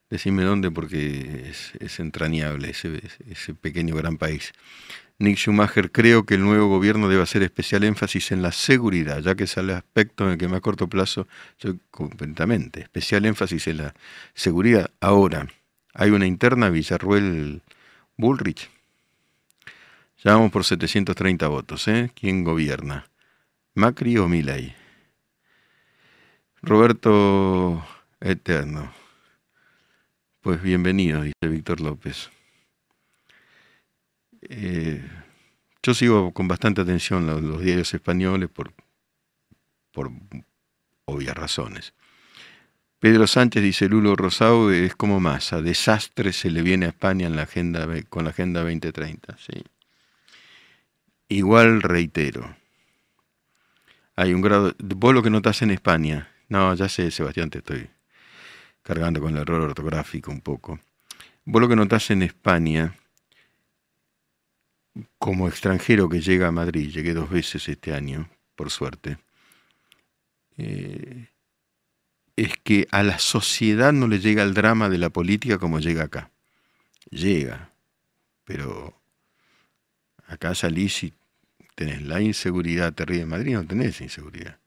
Decime 0.09 0.43
dónde 0.43 0.71
porque 0.71 1.51
es, 1.81 1.99
entrañable 1.99 2.69
ese, 2.69 3.53
pequeño 3.55 3.93
gran 3.97 4.17
país. 4.17 4.53
Nick 5.19 5.35
Schumacher, 5.35 5.91
creo 5.91 6.25
que 6.25 6.35
el 6.35 6.43
nuevo 6.45 6.69
gobierno 6.69 7.09
debe 7.09 7.23
hacer 7.23 7.43
especial 7.43 7.83
énfasis 7.83 8.31
en 8.31 8.41
la 8.41 8.53
seguridad, 8.53 9.19
ya 9.19 9.35
que 9.35 9.43
es 9.43 9.57
el 9.57 9.69
aspecto 9.71 10.23
en 10.23 10.31
el 10.31 10.37
que 10.37 10.47
más 10.47 10.61
corto 10.61 10.87
plazo, 10.87 11.27
yo 11.59 11.73
completamente, 11.91 12.83
especial 12.83 13.25
énfasis 13.25 13.67
en 13.67 13.77
la 13.79 13.95
seguridad. 14.33 14.91
Ahora, 15.01 15.49
hay 15.93 16.11
una 16.11 16.25
interna 16.25 16.69
Villarruel 16.69 17.63
Bullrich. 18.17 18.69
Ya 20.23 20.33
vamos 20.33 20.51
por 20.51 20.65
730 20.65 21.47
votos, 21.47 21.87
¿eh? 21.87 22.11
¿Quién 22.15 22.43
gobierna? 22.43 23.07
¿Macri 23.75 24.17
o 24.17 24.27
Milei? 24.27 24.75
Roberto 26.63 27.85
Eterno. 28.19 28.91
Pues 30.41 30.61
bienvenido, 30.63 31.21
dice 31.21 31.47
Víctor 31.47 31.79
López. 31.79 32.31
Eh, 34.41 35.07
yo 35.83 35.93
sigo 35.93 36.31
con 36.33 36.47
bastante 36.47 36.81
atención 36.81 37.27
los, 37.27 37.61
diarios 37.61 37.93
españoles 37.93 38.49
por, 38.49 38.73
por 39.91 40.09
obvias 41.05 41.37
razones. 41.37 41.93
Pedro 42.99 43.27
Sánchez 43.27 43.61
dice 43.61 43.87
Lulo 43.87 44.15
Rosado 44.15 44.71
es 44.71 44.95
como 44.95 45.19
masa, 45.19 45.61
desastre 45.61 46.33
se 46.33 46.49
le 46.49 46.63
viene 46.63 46.87
a 46.87 46.89
España 46.89 47.27
en 47.27 47.35
la 47.35 47.43
agenda, 47.43 47.87
con 48.09 48.23
la 48.23 48.31
Agenda 48.31 48.61
2030. 48.61 49.37
¿sí? 49.37 49.63
Igual 51.29 51.83
reitero, 51.83 52.55
hay 54.15 54.33
un 54.33 54.41
grado, 54.41 54.73
vos 54.79 55.13
lo 55.13 55.21
que 55.21 55.29
notas 55.29 55.61
en 55.61 55.69
España, 55.69 56.27
no, 56.49 56.73
ya 56.73 56.89
sé 56.89 57.11
Sebastián, 57.11 57.51
te 57.51 57.59
estoy 57.59 57.87
cargando 58.81 59.21
con 59.21 59.35
el 59.35 59.41
error 59.41 59.61
ortográfico 59.61 60.31
un 60.31 60.41
poco. 60.41 60.79
Vos 61.45 61.61
lo 61.61 61.67
que 61.67 61.75
notás 61.75 62.09
en 62.09 62.23
España, 62.23 62.95
como 65.19 65.47
extranjero 65.47 66.09
que 66.09 66.19
llega 66.19 66.47
a 66.47 66.51
Madrid, 66.51 66.89
llegué 66.89 67.13
dos 67.13 67.29
veces 67.29 67.69
este 67.69 67.93
año, 67.93 68.27
por 68.55 68.71
suerte, 68.71 69.19
eh, 70.57 71.27
es 72.37 72.53
que 72.63 72.87
a 72.91 73.03
la 73.03 73.19
sociedad 73.19 73.91
no 73.91 74.07
le 74.07 74.19
llega 74.19 74.43
el 74.43 74.53
drama 74.53 74.87
de 74.87 74.97
la 74.97 75.09
política 75.09 75.57
como 75.57 75.79
llega 75.79 76.03
acá. 76.03 76.31
Llega, 77.09 77.71
pero 78.45 78.97
acá 80.27 80.55
salís 80.55 81.03
y 81.03 81.13
tenés 81.75 82.01
la 82.03 82.21
inseguridad 82.21 82.93
terrible. 82.93 83.23
En 83.23 83.29
Madrid 83.29 83.53
no 83.55 83.65
tenés 83.65 83.99
inseguridad 83.99 84.57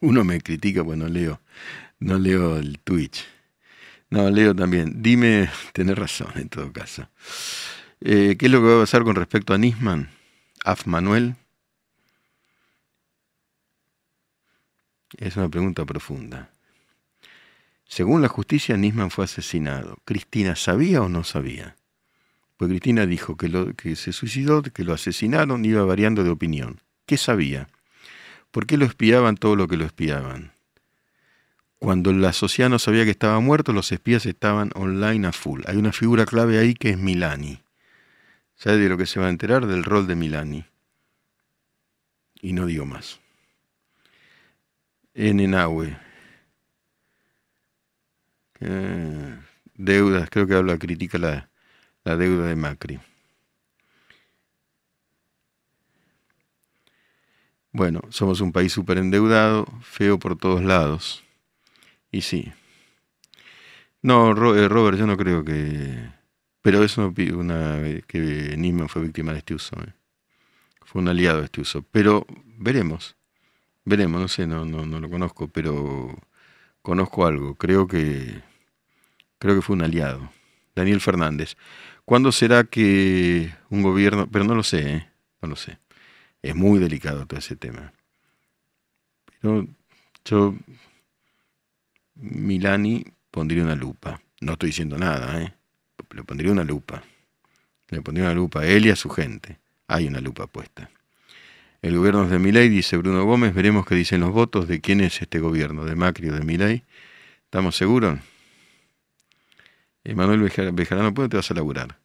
uno 0.00 0.24
me 0.24 0.40
critica, 0.40 0.82
bueno, 0.82 1.08
leo, 1.08 1.40
no 1.98 2.18
leo 2.18 2.56
el 2.56 2.78
Twitch. 2.78 3.24
No, 4.10 4.30
leo 4.30 4.54
también. 4.54 5.02
Dime, 5.02 5.50
tenés 5.72 5.96
razón 5.96 6.32
en 6.36 6.48
todo 6.48 6.72
caso. 6.72 7.08
Eh, 8.00 8.36
¿Qué 8.38 8.46
es 8.46 8.52
lo 8.52 8.60
que 8.60 8.68
va 8.68 8.76
a 8.76 8.82
pasar 8.82 9.04
con 9.04 9.16
respecto 9.16 9.54
a 9.54 9.58
Nisman? 9.58 10.10
Af 10.64 10.86
Manuel. 10.86 11.34
Es 15.16 15.36
una 15.36 15.48
pregunta 15.48 15.84
profunda. 15.84 16.50
Según 17.88 18.20
la 18.20 18.28
justicia, 18.28 18.76
Nisman 18.76 19.10
fue 19.10 19.24
asesinado. 19.24 19.98
¿Cristina 20.04 20.56
sabía 20.56 21.00
o 21.02 21.08
no 21.08 21.24
sabía? 21.24 21.76
Pues 22.56 22.68
Cristina 22.68 23.06
dijo 23.06 23.36
que, 23.36 23.48
lo, 23.48 23.74
que 23.74 23.96
se 23.96 24.12
suicidó, 24.12 24.62
que 24.62 24.84
lo 24.84 24.92
asesinaron, 24.92 25.64
iba 25.64 25.84
variando 25.84 26.24
de 26.24 26.30
opinión. 26.30 26.80
¿Qué 27.06 27.16
sabía? 27.16 27.68
¿Por 28.50 28.66
qué 28.66 28.76
lo 28.76 28.84
espiaban 28.84 29.36
todo 29.36 29.56
lo 29.56 29.68
que 29.68 29.76
lo 29.76 29.84
espiaban? 29.84 30.52
Cuando 31.78 32.12
la 32.12 32.32
sociedad 32.32 32.70
no 32.70 32.78
sabía 32.78 33.04
que 33.04 33.10
estaba 33.10 33.38
muerto, 33.40 33.72
los 33.72 33.92
espías 33.92 34.26
estaban 34.26 34.70
online 34.74 35.28
a 35.28 35.32
full. 35.32 35.62
Hay 35.66 35.76
una 35.76 35.92
figura 35.92 36.26
clave 36.26 36.58
ahí 36.58 36.74
que 36.74 36.90
es 36.90 36.98
Milani. 36.98 37.62
¿Sabe 38.56 38.78
de 38.78 38.88
lo 38.88 38.96
que 38.96 39.06
se 39.06 39.20
va 39.20 39.26
a 39.26 39.30
enterar? 39.30 39.66
Del 39.66 39.84
rol 39.84 40.06
de 40.06 40.16
Milani. 40.16 40.64
Y 42.40 42.54
no 42.54 42.66
digo 42.66 42.86
más. 42.86 43.20
En 45.18 45.40
Enahue. 45.40 45.96
Eh, 48.60 49.38
deudas, 49.74 50.28
creo 50.28 50.46
que 50.46 50.54
habla, 50.54 50.78
critica 50.78 51.16
la, 51.16 51.48
la 52.04 52.16
deuda 52.16 52.48
de 52.48 52.54
Macri. 52.54 53.00
Bueno, 57.72 58.02
somos 58.10 58.42
un 58.42 58.52
país 58.52 58.72
súper 58.72 58.98
endeudado, 58.98 59.66
feo 59.80 60.18
por 60.18 60.36
todos 60.36 60.62
lados. 60.62 61.24
Y 62.12 62.20
sí. 62.20 62.52
No, 64.02 64.32
eh, 64.54 64.68
Robert, 64.68 64.98
yo 64.98 65.06
no 65.06 65.16
creo 65.16 65.44
que... 65.44 66.10
Pero 66.60 66.84
eso 66.84 67.00
no 67.00 67.38
una 67.38 67.80
que 68.06 68.54
Nisman 68.58 68.90
fue 68.90 69.00
víctima 69.00 69.32
de 69.32 69.38
este 69.38 69.54
uso. 69.54 69.76
Eh. 69.82 69.94
Fue 70.84 71.00
un 71.00 71.08
aliado 71.08 71.38
de 71.38 71.46
este 71.46 71.62
uso. 71.62 71.82
Pero 71.90 72.26
veremos. 72.58 73.16
Veremos, 73.86 74.20
no 74.20 74.26
sé, 74.26 74.48
no, 74.48 74.64
no, 74.64 74.84
no 74.84 74.98
lo 74.98 75.08
conozco, 75.08 75.46
pero 75.46 76.18
conozco 76.82 77.24
algo. 77.24 77.54
Creo 77.54 77.86
que 77.86 78.42
creo 79.38 79.54
que 79.54 79.62
fue 79.62 79.76
un 79.76 79.82
aliado. 79.82 80.28
Daniel 80.74 81.00
Fernández. 81.00 81.56
¿Cuándo 82.04 82.32
será 82.32 82.64
que 82.64 83.54
un 83.70 83.82
gobierno, 83.82 84.28
pero 84.30 84.44
no 84.44 84.56
lo 84.56 84.64
sé, 84.64 84.90
¿eh? 84.90 85.08
no 85.40 85.48
lo 85.48 85.56
sé. 85.56 85.78
Es 86.42 86.56
muy 86.56 86.80
delicado 86.80 87.26
todo 87.26 87.38
ese 87.38 87.54
tema. 87.54 87.92
Pero 89.40 89.68
yo, 90.24 90.54
Milani, 92.16 93.04
pondría 93.30 93.62
una 93.62 93.76
lupa. 93.76 94.20
No 94.40 94.54
estoy 94.54 94.70
diciendo 94.70 94.98
nada, 94.98 95.40
¿eh? 95.42 95.54
Le 96.10 96.24
pondría 96.24 96.50
una 96.50 96.64
lupa. 96.64 97.04
Le 97.88 98.02
pondría 98.02 98.26
una 98.26 98.34
lupa 98.34 98.62
a 98.62 98.66
él 98.66 98.86
y 98.86 98.90
a 98.90 98.96
su 98.96 99.10
gente. 99.10 99.60
Hay 99.86 100.08
una 100.08 100.20
lupa 100.20 100.48
puesta. 100.48 100.90
El 101.82 101.96
gobierno 101.96 102.24
es 102.24 102.30
de 102.30 102.38
Milei, 102.38 102.68
dice 102.68 102.96
Bruno 102.96 103.24
Gómez. 103.24 103.54
Veremos 103.54 103.86
qué 103.86 103.94
dicen 103.94 104.20
los 104.20 104.32
votos 104.32 104.66
de 104.68 104.80
quién 104.80 105.00
es 105.00 105.20
este 105.22 105.38
gobierno, 105.38 105.84
de 105.84 105.94
Macri 105.94 106.30
o 106.30 106.34
de 106.34 106.44
Milei. 106.44 106.84
¿Estamos 107.44 107.76
seguros? 107.76 108.18
Manuel 110.14 110.40
Bejarano, 110.72 111.12
¿puedo 111.14 111.28
te 111.28 111.36
vas 111.36 111.50
a 111.50 111.54
laburar? 111.54 111.98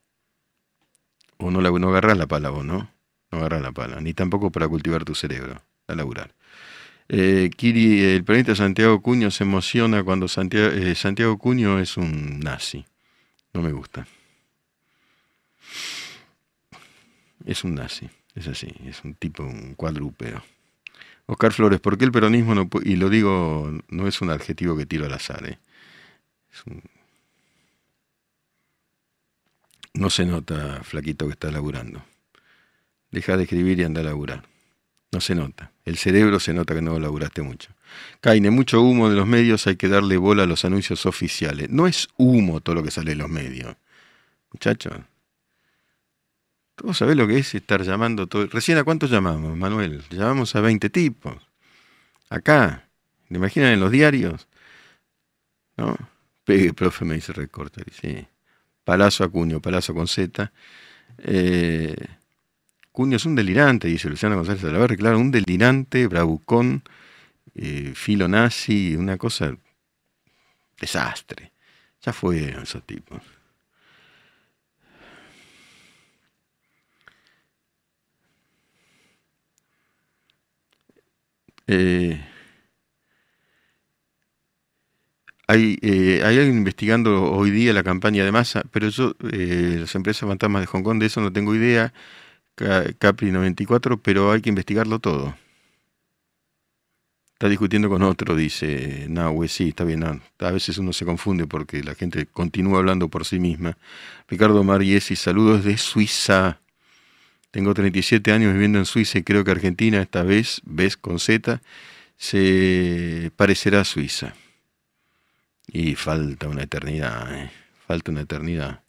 O 1.38 1.52
no, 1.52 1.62
no 1.62 1.90
agarrás 1.90 2.18
la 2.18 2.28
pala 2.28 2.50
vos, 2.50 2.66
¿no? 2.66 2.92
No 3.32 3.38
agarrás 3.38 3.62
la 3.62 3.72
pala, 3.72 4.02
ni 4.02 4.14
tampoco 4.14 4.52
para 4.52 4.68
cultivar 4.68 5.04
tu 5.06 5.16
cerebro, 5.16 5.62
a 5.88 5.96
laburar. 5.96 6.34
Eh, 7.10 7.50
Kiri, 7.56 8.02
el 8.02 8.24
periodista 8.24 8.56
Santiago 8.56 9.02
Cuño 9.02 9.32
se 9.32 9.44
emociona 9.44 10.04
cuando 10.04 10.28
Santiago, 10.28 10.70
eh, 10.72 10.96
Santiago 10.96 11.38
Cuño 11.38 11.80
es 11.80 11.98
un 11.98 12.40
nazi. 12.40 12.86
No 13.54 13.62
me 13.62 13.72
gusta. 13.72 14.08
Es 17.46 17.64
un 17.64 17.76
nazi, 17.76 18.10
es 18.36 18.48
así, 18.48 18.74
es 18.86 19.04
un 19.04 19.16
tipo, 19.16 19.44
un 19.44 19.76
cuadrúpedo. 19.76 20.44
Oscar 21.26 21.54
Flores, 21.54 21.80
¿por 21.80 21.98
qué 21.98 22.06
el 22.06 22.12
peronismo 22.12 22.56
no 22.56 22.70
Y 22.84 22.96
lo 22.96 23.10
digo, 23.10 23.72
no 23.90 24.08
es 24.08 24.22
un 24.22 24.32
adjetivo 24.32 24.76
que 24.76 24.86
tiro 24.86 25.06
al 25.06 25.14
azar, 25.14 25.46
¿eh? 25.48 25.60
Es 26.52 26.66
un, 26.66 26.82
no 29.94 30.10
se 30.10 30.26
nota, 30.26 30.82
flaquito, 30.84 31.26
que 31.28 31.34
está 31.34 31.52
laburando. 31.52 32.04
Deja 33.12 33.36
de 33.36 33.44
escribir 33.44 33.80
y 33.80 33.84
anda 33.84 34.02
a 34.02 34.06
laburar. 34.06 34.44
No 35.12 35.20
se 35.20 35.36
nota. 35.36 35.72
El 35.84 35.98
cerebro 35.98 36.40
se 36.40 36.54
nota 36.54 36.74
que 36.74 36.82
no 36.82 36.98
laburaste 36.98 37.42
mucho. 37.42 37.72
Caine, 38.22 38.52
mucho 38.52 38.82
humo 38.82 39.10
de 39.10 39.18
los 39.18 39.28
medios, 39.28 39.68
hay 39.68 39.76
que 39.76 39.90
darle 39.90 40.16
bola 40.16 40.44
a 40.44 40.48
los 40.48 40.64
anuncios 40.64 41.06
oficiales. 41.06 41.70
No 41.70 41.88
es 41.88 42.08
humo 42.18 42.62
todo 42.62 42.76
lo 42.76 42.84
que 42.84 42.92
sale 42.92 43.12
de 43.12 43.18
los 43.18 43.30
medios. 43.30 43.76
Muchachos. 44.54 44.94
¿Todos 46.82 46.98
sabés 46.98 47.16
lo 47.16 47.28
que 47.28 47.38
es 47.38 47.54
estar 47.54 47.84
llamando 47.84 48.26
todo? 48.26 48.48
Recién 48.48 48.80
a 48.80 48.84
cuántos 48.84 49.12
llamamos, 49.12 49.56
Manuel? 49.56 50.04
Llamamos 50.10 50.56
a 50.56 50.62
20 50.62 50.90
tipos. 50.90 51.36
Acá. 52.28 52.88
¿Me 53.30 53.38
imaginan 53.38 53.74
en 53.74 53.80
los 53.80 53.92
diarios? 53.92 54.48
¿No? 55.78 55.96
Pegue, 56.44 56.74
profe, 56.74 57.06
me 57.06 57.14
dice 57.14 57.34
recorta. 57.34 57.84
Sí. 58.02 58.26
Palazzo 58.84 59.24
Acuño, 59.24 59.62
Palazzo 59.62 59.94
con 59.94 60.08
Z. 60.08 60.52
Eh, 61.20 61.96
Cuño 62.92 63.18
es 63.18 63.26
un 63.26 63.36
delirante, 63.36 63.88
dice 63.88 64.10
Luciano 64.10 64.36
González 64.36 64.64
de 64.64 64.72
la 64.72 64.80
Verre, 64.80 64.98
claro, 64.98 65.20
un 65.20 65.30
delirante, 65.30 66.08
bravucón, 66.08 66.84
eh, 67.54 67.94
filo 67.94 68.28
nazi, 68.28 68.96
una 68.96 69.18
cosa 69.18 69.56
desastre. 70.80 71.52
Ya 72.02 72.12
fue 72.12 72.56
esos 72.60 72.84
tipos. 72.88 73.22
Eh, 81.68 82.20
Hay, 85.48 85.78
eh, 85.82 86.22
hay 86.24 86.38
alguien 86.38 86.58
investigando 86.58 87.24
hoy 87.32 87.52
día 87.52 87.74
la 87.74 87.84
campaña 87.84 88.24
de 88.24 88.32
masa, 88.32 88.64
pero 88.72 88.88
yo, 88.90 89.16
eh, 89.34 89.78
las 89.82 89.94
empresas 89.96 90.28
fantasmas 90.28 90.62
de 90.62 90.68
Hong 90.68 90.84
Kong, 90.84 91.00
de 91.00 91.08
eso 91.08 91.20
no 91.22 91.34
tengo 91.34 91.54
idea. 91.56 91.94
Capri 93.00 93.32
94, 93.32 94.02
pero 94.02 94.32
hay 94.32 94.42
que 94.42 94.50
investigarlo 94.50 95.00
todo. 95.00 95.36
Está 97.34 97.50
discutiendo 97.50 97.90
con 97.90 98.04
otro, 98.04 98.36
dice 98.36 99.08
Nahue, 99.10 99.48
sí, 99.48 99.70
está 99.70 99.84
bien. 99.84 100.04
a 100.04 100.52
veces 100.52 100.78
uno 100.78 100.94
se 100.94 101.06
confunde 101.06 101.48
porque 101.48 101.84
la 101.84 101.96
gente 101.96 102.28
continúa 102.28 102.78
hablando 102.80 103.10
por 103.10 103.26
sí 103.26 103.40
misma. 103.40 103.78
Ricardo 104.28 104.64
Mariesi, 104.64 105.16
saludos 105.16 105.64
de 105.64 105.78
Suiza. 105.78 106.62
Tengo 107.52 107.74
37 107.74 108.32
años 108.32 108.54
viviendo 108.54 108.80
en 108.80 108.86
Suiza 108.86 109.20
y 109.20 109.24
creo 109.24 109.44
que 109.44 109.52
Argentina, 109.52 110.02
esta 110.02 110.24
vez, 110.24 110.62
ves 110.64 110.96
con 110.96 111.20
Z, 111.20 111.62
se 112.16 113.32
parecerá 113.36 113.82
a 113.82 113.86
Suiza. 113.86 114.34
Y 115.68 115.96
falta 115.96 116.48
una 116.48 116.64
eternidad, 116.64 117.34
¿eh? 117.36 117.52
falta 117.88 118.12
una 118.12 118.22
eternidad. 118.22 118.84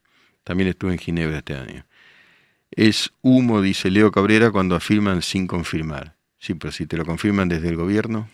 También 0.44 0.68
estuve 0.68 0.92
en 0.92 0.98
Ginebra 0.98 1.38
este 1.38 1.54
año. 1.54 1.84
Es 2.70 3.12
humo, 3.20 3.60
dice 3.60 3.90
Leo 3.90 4.12
Cabrera, 4.12 4.50
cuando 4.50 4.76
afirman 4.76 5.22
sin 5.22 5.46
confirmar. 5.46 6.16
Sí, 6.38 6.54
pero 6.54 6.72
si 6.72 6.86
te 6.86 6.96
lo 6.96 7.04
confirman 7.04 7.48
desde 7.48 7.68
el 7.68 7.76
gobierno. 7.76 8.28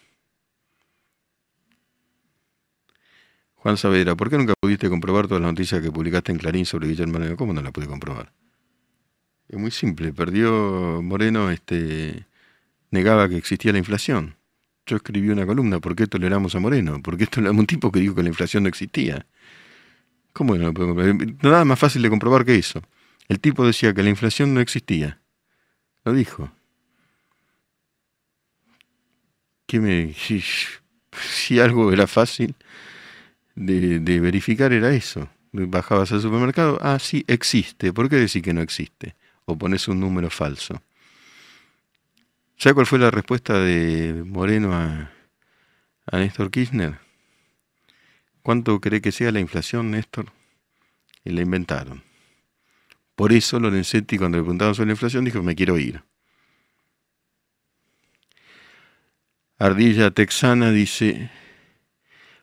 Juan 3.55 3.77
Saavedra, 3.77 4.15
¿por 4.15 4.31
qué 4.31 4.39
nunca 4.39 4.55
pudiste 4.61 4.89
comprobar 4.89 5.27
todas 5.27 5.43
las 5.43 5.51
noticias 5.51 5.83
que 5.83 5.91
publicaste 5.91 6.33
en 6.33 6.39
Clarín 6.39 6.65
sobre 6.65 6.89
Guillermo 6.89 7.15
Moreno? 7.15 7.37
¿Cómo 7.37 7.53
no 7.53 7.61
las 7.61 7.73
pude 7.73 7.87
comprobar? 7.87 8.33
Es 9.49 9.59
muy 9.59 9.71
simple, 9.71 10.13
perdió 10.13 11.01
Moreno, 11.03 11.51
este, 11.51 12.27
negaba 12.91 13.29
que 13.29 13.37
existía 13.37 13.73
la 13.73 13.79
inflación 13.79 14.39
yo 14.89 14.97
escribí 14.97 15.29
una 15.29 15.47
columna, 15.47 15.79
¿por 15.79 15.95
qué 15.95 16.07
toleramos 16.07 16.55
a 16.55 16.61
Moreno? 16.61 17.01
¿Por 17.03 17.17
qué 17.17 17.27
toleramos 17.27 17.59
a 17.59 17.61
un 17.61 17.67
tipo 17.67 17.93
que 17.93 18.01
dijo 18.01 18.15
que 18.15 18.23
la 18.23 18.31
inflación 18.31 18.65
no 18.65 18.69
existía? 18.69 19.27
¿Cómo 20.33 20.57
no? 20.57 20.73
Nada 21.43 21.65
más 21.65 21.79
fácil 21.79 22.03
de 22.03 22.11
comprobar 22.11 22.45
que 22.45 22.57
eso. 22.57 22.83
El 23.29 23.39
tipo 23.39 23.67
decía 23.67 23.93
que 23.93 24.03
la 24.03 24.09
inflación 24.09 24.55
no 24.55 24.61
existía. 24.61 25.21
Lo 26.05 26.13
dijo. 26.13 26.51
¿Qué 29.67 29.79
me, 29.79 30.15
si, 31.13 31.61
algo 31.61 31.93
era 31.93 32.07
fácil 32.07 32.55
de, 33.55 34.01
de, 34.01 34.21
verificar 34.21 34.73
era 34.73 34.95
eso. 34.95 35.29
Bajabas 35.53 36.13
al 36.13 36.23
supermercado, 36.23 36.79
ah, 36.81 36.99
sí, 36.99 37.25
existe. 37.27 37.93
¿Por 37.93 38.09
qué 38.09 38.17
decir 38.17 38.43
que 38.43 38.55
no 38.55 38.63
existe? 38.63 39.15
O 39.51 39.57
pones 39.57 39.89
un 39.89 39.99
número 39.99 40.29
falso. 40.29 40.83
¿Sabe 42.59 42.75
cuál 42.75 42.87
fue 42.87 42.99
la 42.99 43.11
respuesta 43.11 43.59
de 43.59 44.23
Moreno 44.27 44.75
a, 44.75 45.11
Néstor 46.13 46.51
Kirchner? 46.51 46.99
¿Cuánto 48.43 48.79
cree 48.79 49.01
que 49.01 49.11
sea 49.11 49.33
la 49.33 49.41
inflación, 49.41 49.91
Néstor? 49.91 50.27
Y 51.25 51.31
la 51.31 51.41
inventaron. 51.41 52.03
Por 53.15 53.33
eso 53.33 53.59
Lorenzetti, 53.59 54.19
cuando 54.19 54.37
le 54.37 54.43
preguntaban 54.43 54.75
sobre 54.75 54.89
la 54.89 54.93
inflación, 54.93 55.25
dijo, 55.25 55.43
me 55.43 55.55
quiero 55.55 55.79
ir. 55.79 56.03
Ardilla 59.59 60.11
Texana 60.11 60.73
dice, 60.73 61.31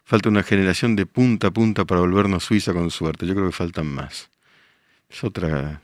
falta 0.04 0.30
una 0.30 0.42
generación 0.42 0.96
de 0.96 1.06
punta 1.06 1.48
a 1.48 1.52
punta 1.52 1.86
para 1.86 2.02
volvernos 2.02 2.46
Suiza 2.46 2.74
con 2.74 2.90
suerte. 2.90 3.28
Yo 3.28 3.36
creo 3.36 3.46
que 3.46 3.56
faltan 3.56 3.86
más. 3.86 4.32
Es 5.08 5.24
otra, 5.24 5.84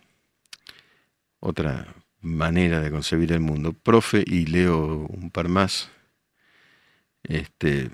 otra 1.41 1.93
manera 2.21 2.79
de 2.79 2.91
concebir 2.91 3.33
el 3.33 3.41
mundo. 3.41 3.73
Profe, 3.73 4.23
y 4.25 4.45
leo 4.45 5.07
un 5.09 5.29
par 5.31 5.49
más. 5.49 5.89
Este, 7.23 7.89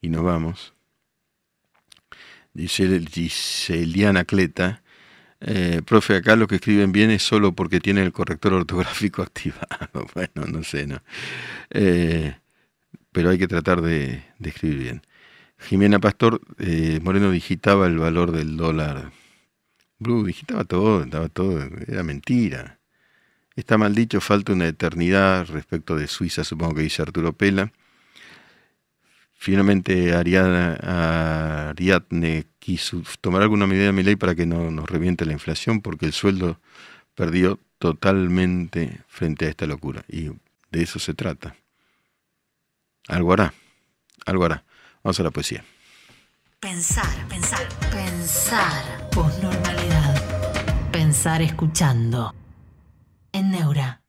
y 0.00 0.08
nos 0.08 0.22
vamos. 0.24 0.74
Dice, 2.54 2.88
dice 3.00 3.82
Eliana 3.82 4.24
Cleta, 4.24 4.82
Eh, 5.42 5.80
profe, 5.86 6.16
acá 6.16 6.36
lo 6.36 6.46
que 6.46 6.56
escriben 6.56 6.92
bien 6.92 7.10
es 7.10 7.22
solo 7.22 7.54
porque 7.54 7.80
tiene 7.80 8.02
el 8.02 8.12
corrector 8.12 8.52
ortográfico 8.54 9.22
activado. 9.28 10.06
bueno, 10.14 10.46
no 10.48 10.62
sé, 10.64 10.86
¿no? 10.86 11.02
Eh, 11.70 12.34
pero 13.12 13.30
hay 13.30 13.38
que 13.38 13.48
tratar 13.48 13.80
de, 13.82 14.22
escribir 14.44 14.78
bien. 14.78 15.02
Jimena 15.58 15.98
Pastor, 16.00 16.40
eh, 16.58 17.00
Moreno 17.02 17.30
digitaba 17.30 17.86
el 17.86 17.98
valor 17.98 18.32
del 18.32 18.56
dólar. 18.56 19.12
Blue 20.00 20.24
digitaba 20.24 20.64
todo, 20.64 21.04
estaba 21.04 21.28
todo, 21.28 21.62
era 21.86 22.02
mentira. 22.02 22.80
Está 23.54 23.76
mal 23.78 23.94
dicho, 23.94 24.20
falta 24.20 24.52
una 24.52 24.66
eternidad 24.66 25.46
respecto 25.46 25.94
de 25.96 26.08
Suiza, 26.08 26.42
supongo 26.42 26.76
que 26.76 26.82
dice 26.82 27.02
Arturo 27.02 27.34
Pela. 27.34 27.70
Finalmente 29.34 30.14
Ariadne 30.14 30.76
quiso 32.58 33.02
tomar 33.20 33.42
alguna 33.42 33.66
medida 33.66 33.84
de 33.86 33.92
mi 33.92 34.02
ley 34.02 34.16
para 34.16 34.34
que 34.34 34.46
no 34.46 34.70
nos 34.70 34.88
reviente 34.88 35.26
la 35.26 35.34
inflación, 35.34 35.82
porque 35.82 36.06
el 36.06 36.14
sueldo 36.14 36.58
perdió 37.14 37.60
totalmente 37.78 39.00
frente 39.06 39.46
a 39.46 39.50
esta 39.50 39.66
locura. 39.66 40.04
Y 40.08 40.30
de 40.70 40.82
eso 40.82 40.98
se 40.98 41.12
trata. 41.12 41.56
Algo 43.08 43.34
hará, 43.34 43.52
algo 44.24 44.44
hará. 44.46 44.64
Vamos 45.02 45.20
a 45.20 45.22
la 45.22 45.30
poesía. 45.30 45.64
Pensar, 46.60 47.28
pensar, 47.28 47.66
pensar. 47.90 49.10
Posnormalidad. 49.10 49.79
Escuchando. 51.10 52.32
En 53.32 53.50
Neura. 53.50 54.00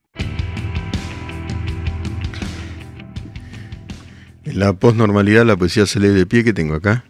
En 4.43 4.59
la 4.59 4.73
posnormalidad 4.73 5.43
la 5.43 5.57
poesía 5.57 5.87
se 5.87 5.99
lee 5.99 6.09
de 6.09 6.27
pie 6.27 6.43
que 6.43 6.53
tengo 6.53 6.75
acá. 6.75 7.03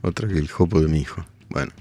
Otra 0.00 0.26
que 0.28 0.38
el 0.38 0.48
jopo 0.48 0.80
de 0.80 0.88
mi 0.88 1.00
hijo. 1.00 1.26
Bueno, 1.50 1.72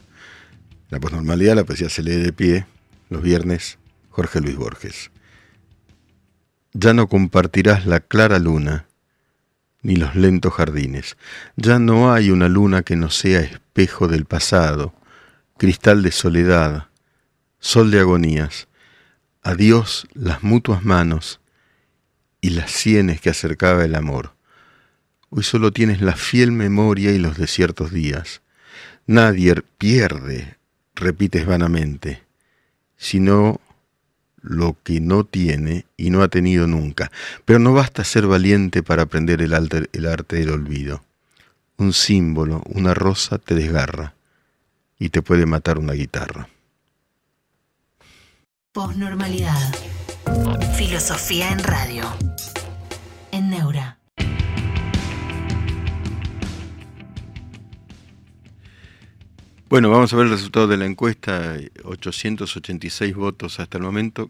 la 0.90 1.00
posnormalidad 1.00 1.56
la 1.56 1.64
poesía 1.64 1.88
se 1.88 2.04
lee 2.04 2.18
de 2.18 2.34
pie. 2.34 2.66
Los 3.10 3.22
viernes, 3.22 3.78
Jorge 4.10 4.42
Luis 4.42 4.58
Borges. 4.58 5.10
Ya 6.74 6.94
no 6.94 7.08
compartirás 7.08 7.86
la 7.86 8.02
clara 8.02 8.40
luna 8.40 8.88
ni 9.84 9.96
los 9.96 10.16
lentos 10.16 10.54
jardines. 10.54 11.16
Ya 11.56 11.80
no 11.80 12.12
hay 12.12 12.30
una 12.30 12.50
luna 12.50 12.84
que 12.84 12.98
no 12.98 13.10
sea 13.10 13.40
espejo 13.40 14.10
del 14.10 14.26
pasado, 14.26 14.94
cristal 15.58 16.04
de 16.04 16.12
soledad, 16.12 16.90
sol 17.66 17.90
de 17.90 18.00
agonías. 18.00 18.68
Adiós 19.42 20.08
las 20.14 20.44
mutuas 20.44 20.86
manos 20.86 21.40
y 22.40 22.52
las 22.52 22.70
sienes 22.70 23.20
que 23.22 23.32
acercaba 23.32 23.84
el 23.84 23.96
amor. 23.96 24.36
Hoy 25.32 25.42
solo 25.42 25.72
tienes 25.72 26.00
la 26.00 26.16
fiel 26.16 26.52
memoria 26.52 27.12
y 27.12 27.18
los 27.18 27.40
desiertos 27.40 27.92
días. 27.92 28.44
Nadie 29.08 29.56
pierde, 29.80 30.58
repites 30.94 31.48
vanamente, 31.48 32.22
sino 32.98 33.60
lo 34.44 34.78
que 34.84 35.00
no 35.00 35.24
tiene 35.24 35.88
y 35.98 36.12
no 36.12 36.22
ha 36.22 36.28
tenido 36.28 36.68
nunca. 36.68 37.12
Pero 37.46 37.58
no 37.58 37.74
basta 37.74 38.04
ser 38.04 38.28
valiente 38.28 38.84
para 38.84 39.04
aprender 39.04 39.42
el 39.42 39.56
arte, 39.56 39.90
el 39.92 40.06
arte 40.06 40.36
del 40.36 40.52
olvido. 40.52 41.04
Un 41.78 41.94
símbolo, 41.94 42.62
una 42.68 42.94
rosa 42.94 43.40
te 43.40 43.56
desgarra 43.56 44.14
y 45.00 45.10
te 45.10 45.24
puede 45.24 45.48
matar 45.48 45.80
una 45.80 45.94
guitarra. 45.94 46.48
Posnormalidad. 48.76 49.74
Filosofía 50.76 51.50
en 51.50 51.60
radio. 51.60 52.04
En 53.32 53.50
Neura. 53.50 54.00
Bueno, 59.70 59.90
vamos 59.90 60.12
a 60.12 60.18
ver 60.18 60.26
el 60.26 60.34
resultado 60.34 60.68
de 60.68 60.76
la 60.76 60.84
encuesta. 60.84 61.56
886 61.86 63.16
votos 63.16 63.62
hasta 63.62 63.78
el 63.78 63.86
momento. 63.86 64.30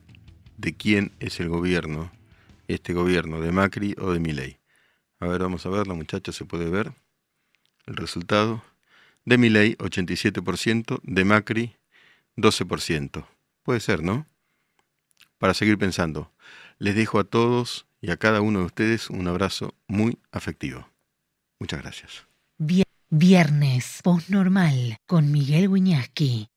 ¿De 0.58 0.78
quién 0.78 1.12
es 1.20 1.40
el 1.40 1.50
gobierno? 1.50 2.12
Este 2.68 2.94
gobierno, 2.94 3.42
de 3.42 3.52
Macri 3.52 3.96
o 4.00 4.12
de 4.12 4.20
Milei. 4.20 4.60
A 5.20 5.26
ver, 5.26 5.42
vamos 5.42 5.66
a 5.66 5.70
verlo, 5.70 5.96
muchachos, 5.96 6.36
se 6.36 6.46
puede 6.46 6.70
ver 6.70 6.94
el 7.88 7.96
resultado. 7.96 8.64
De 9.26 9.40
Milei, 9.40 9.76
87%, 9.78 11.00
de 11.02 11.26
Macri, 11.26 11.76
12%. 12.38 13.26
Puede 13.64 13.80
ser, 13.80 14.04
¿no? 14.04 14.28
Para 15.38 15.54
seguir 15.54 15.78
pensando, 15.78 16.32
les 16.80 16.96
dejo 16.96 17.20
a 17.20 17.24
todos 17.24 17.88
y 18.02 18.12
a 18.12 18.18
cada 18.18 18.42
uno 18.42 18.60
de 18.60 18.66
ustedes 18.66 19.10
un 19.10 19.28
abrazo 19.28 19.76
muy 19.88 20.18
afectivo. 20.32 20.90
Muchas 21.60 21.82
gracias. 21.82 22.26
Viernes, 23.10 24.02
postnormal, 24.04 24.98
con 25.06 25.32
Miguel 25.32 25.70
Wiñaski. 25.70 26.50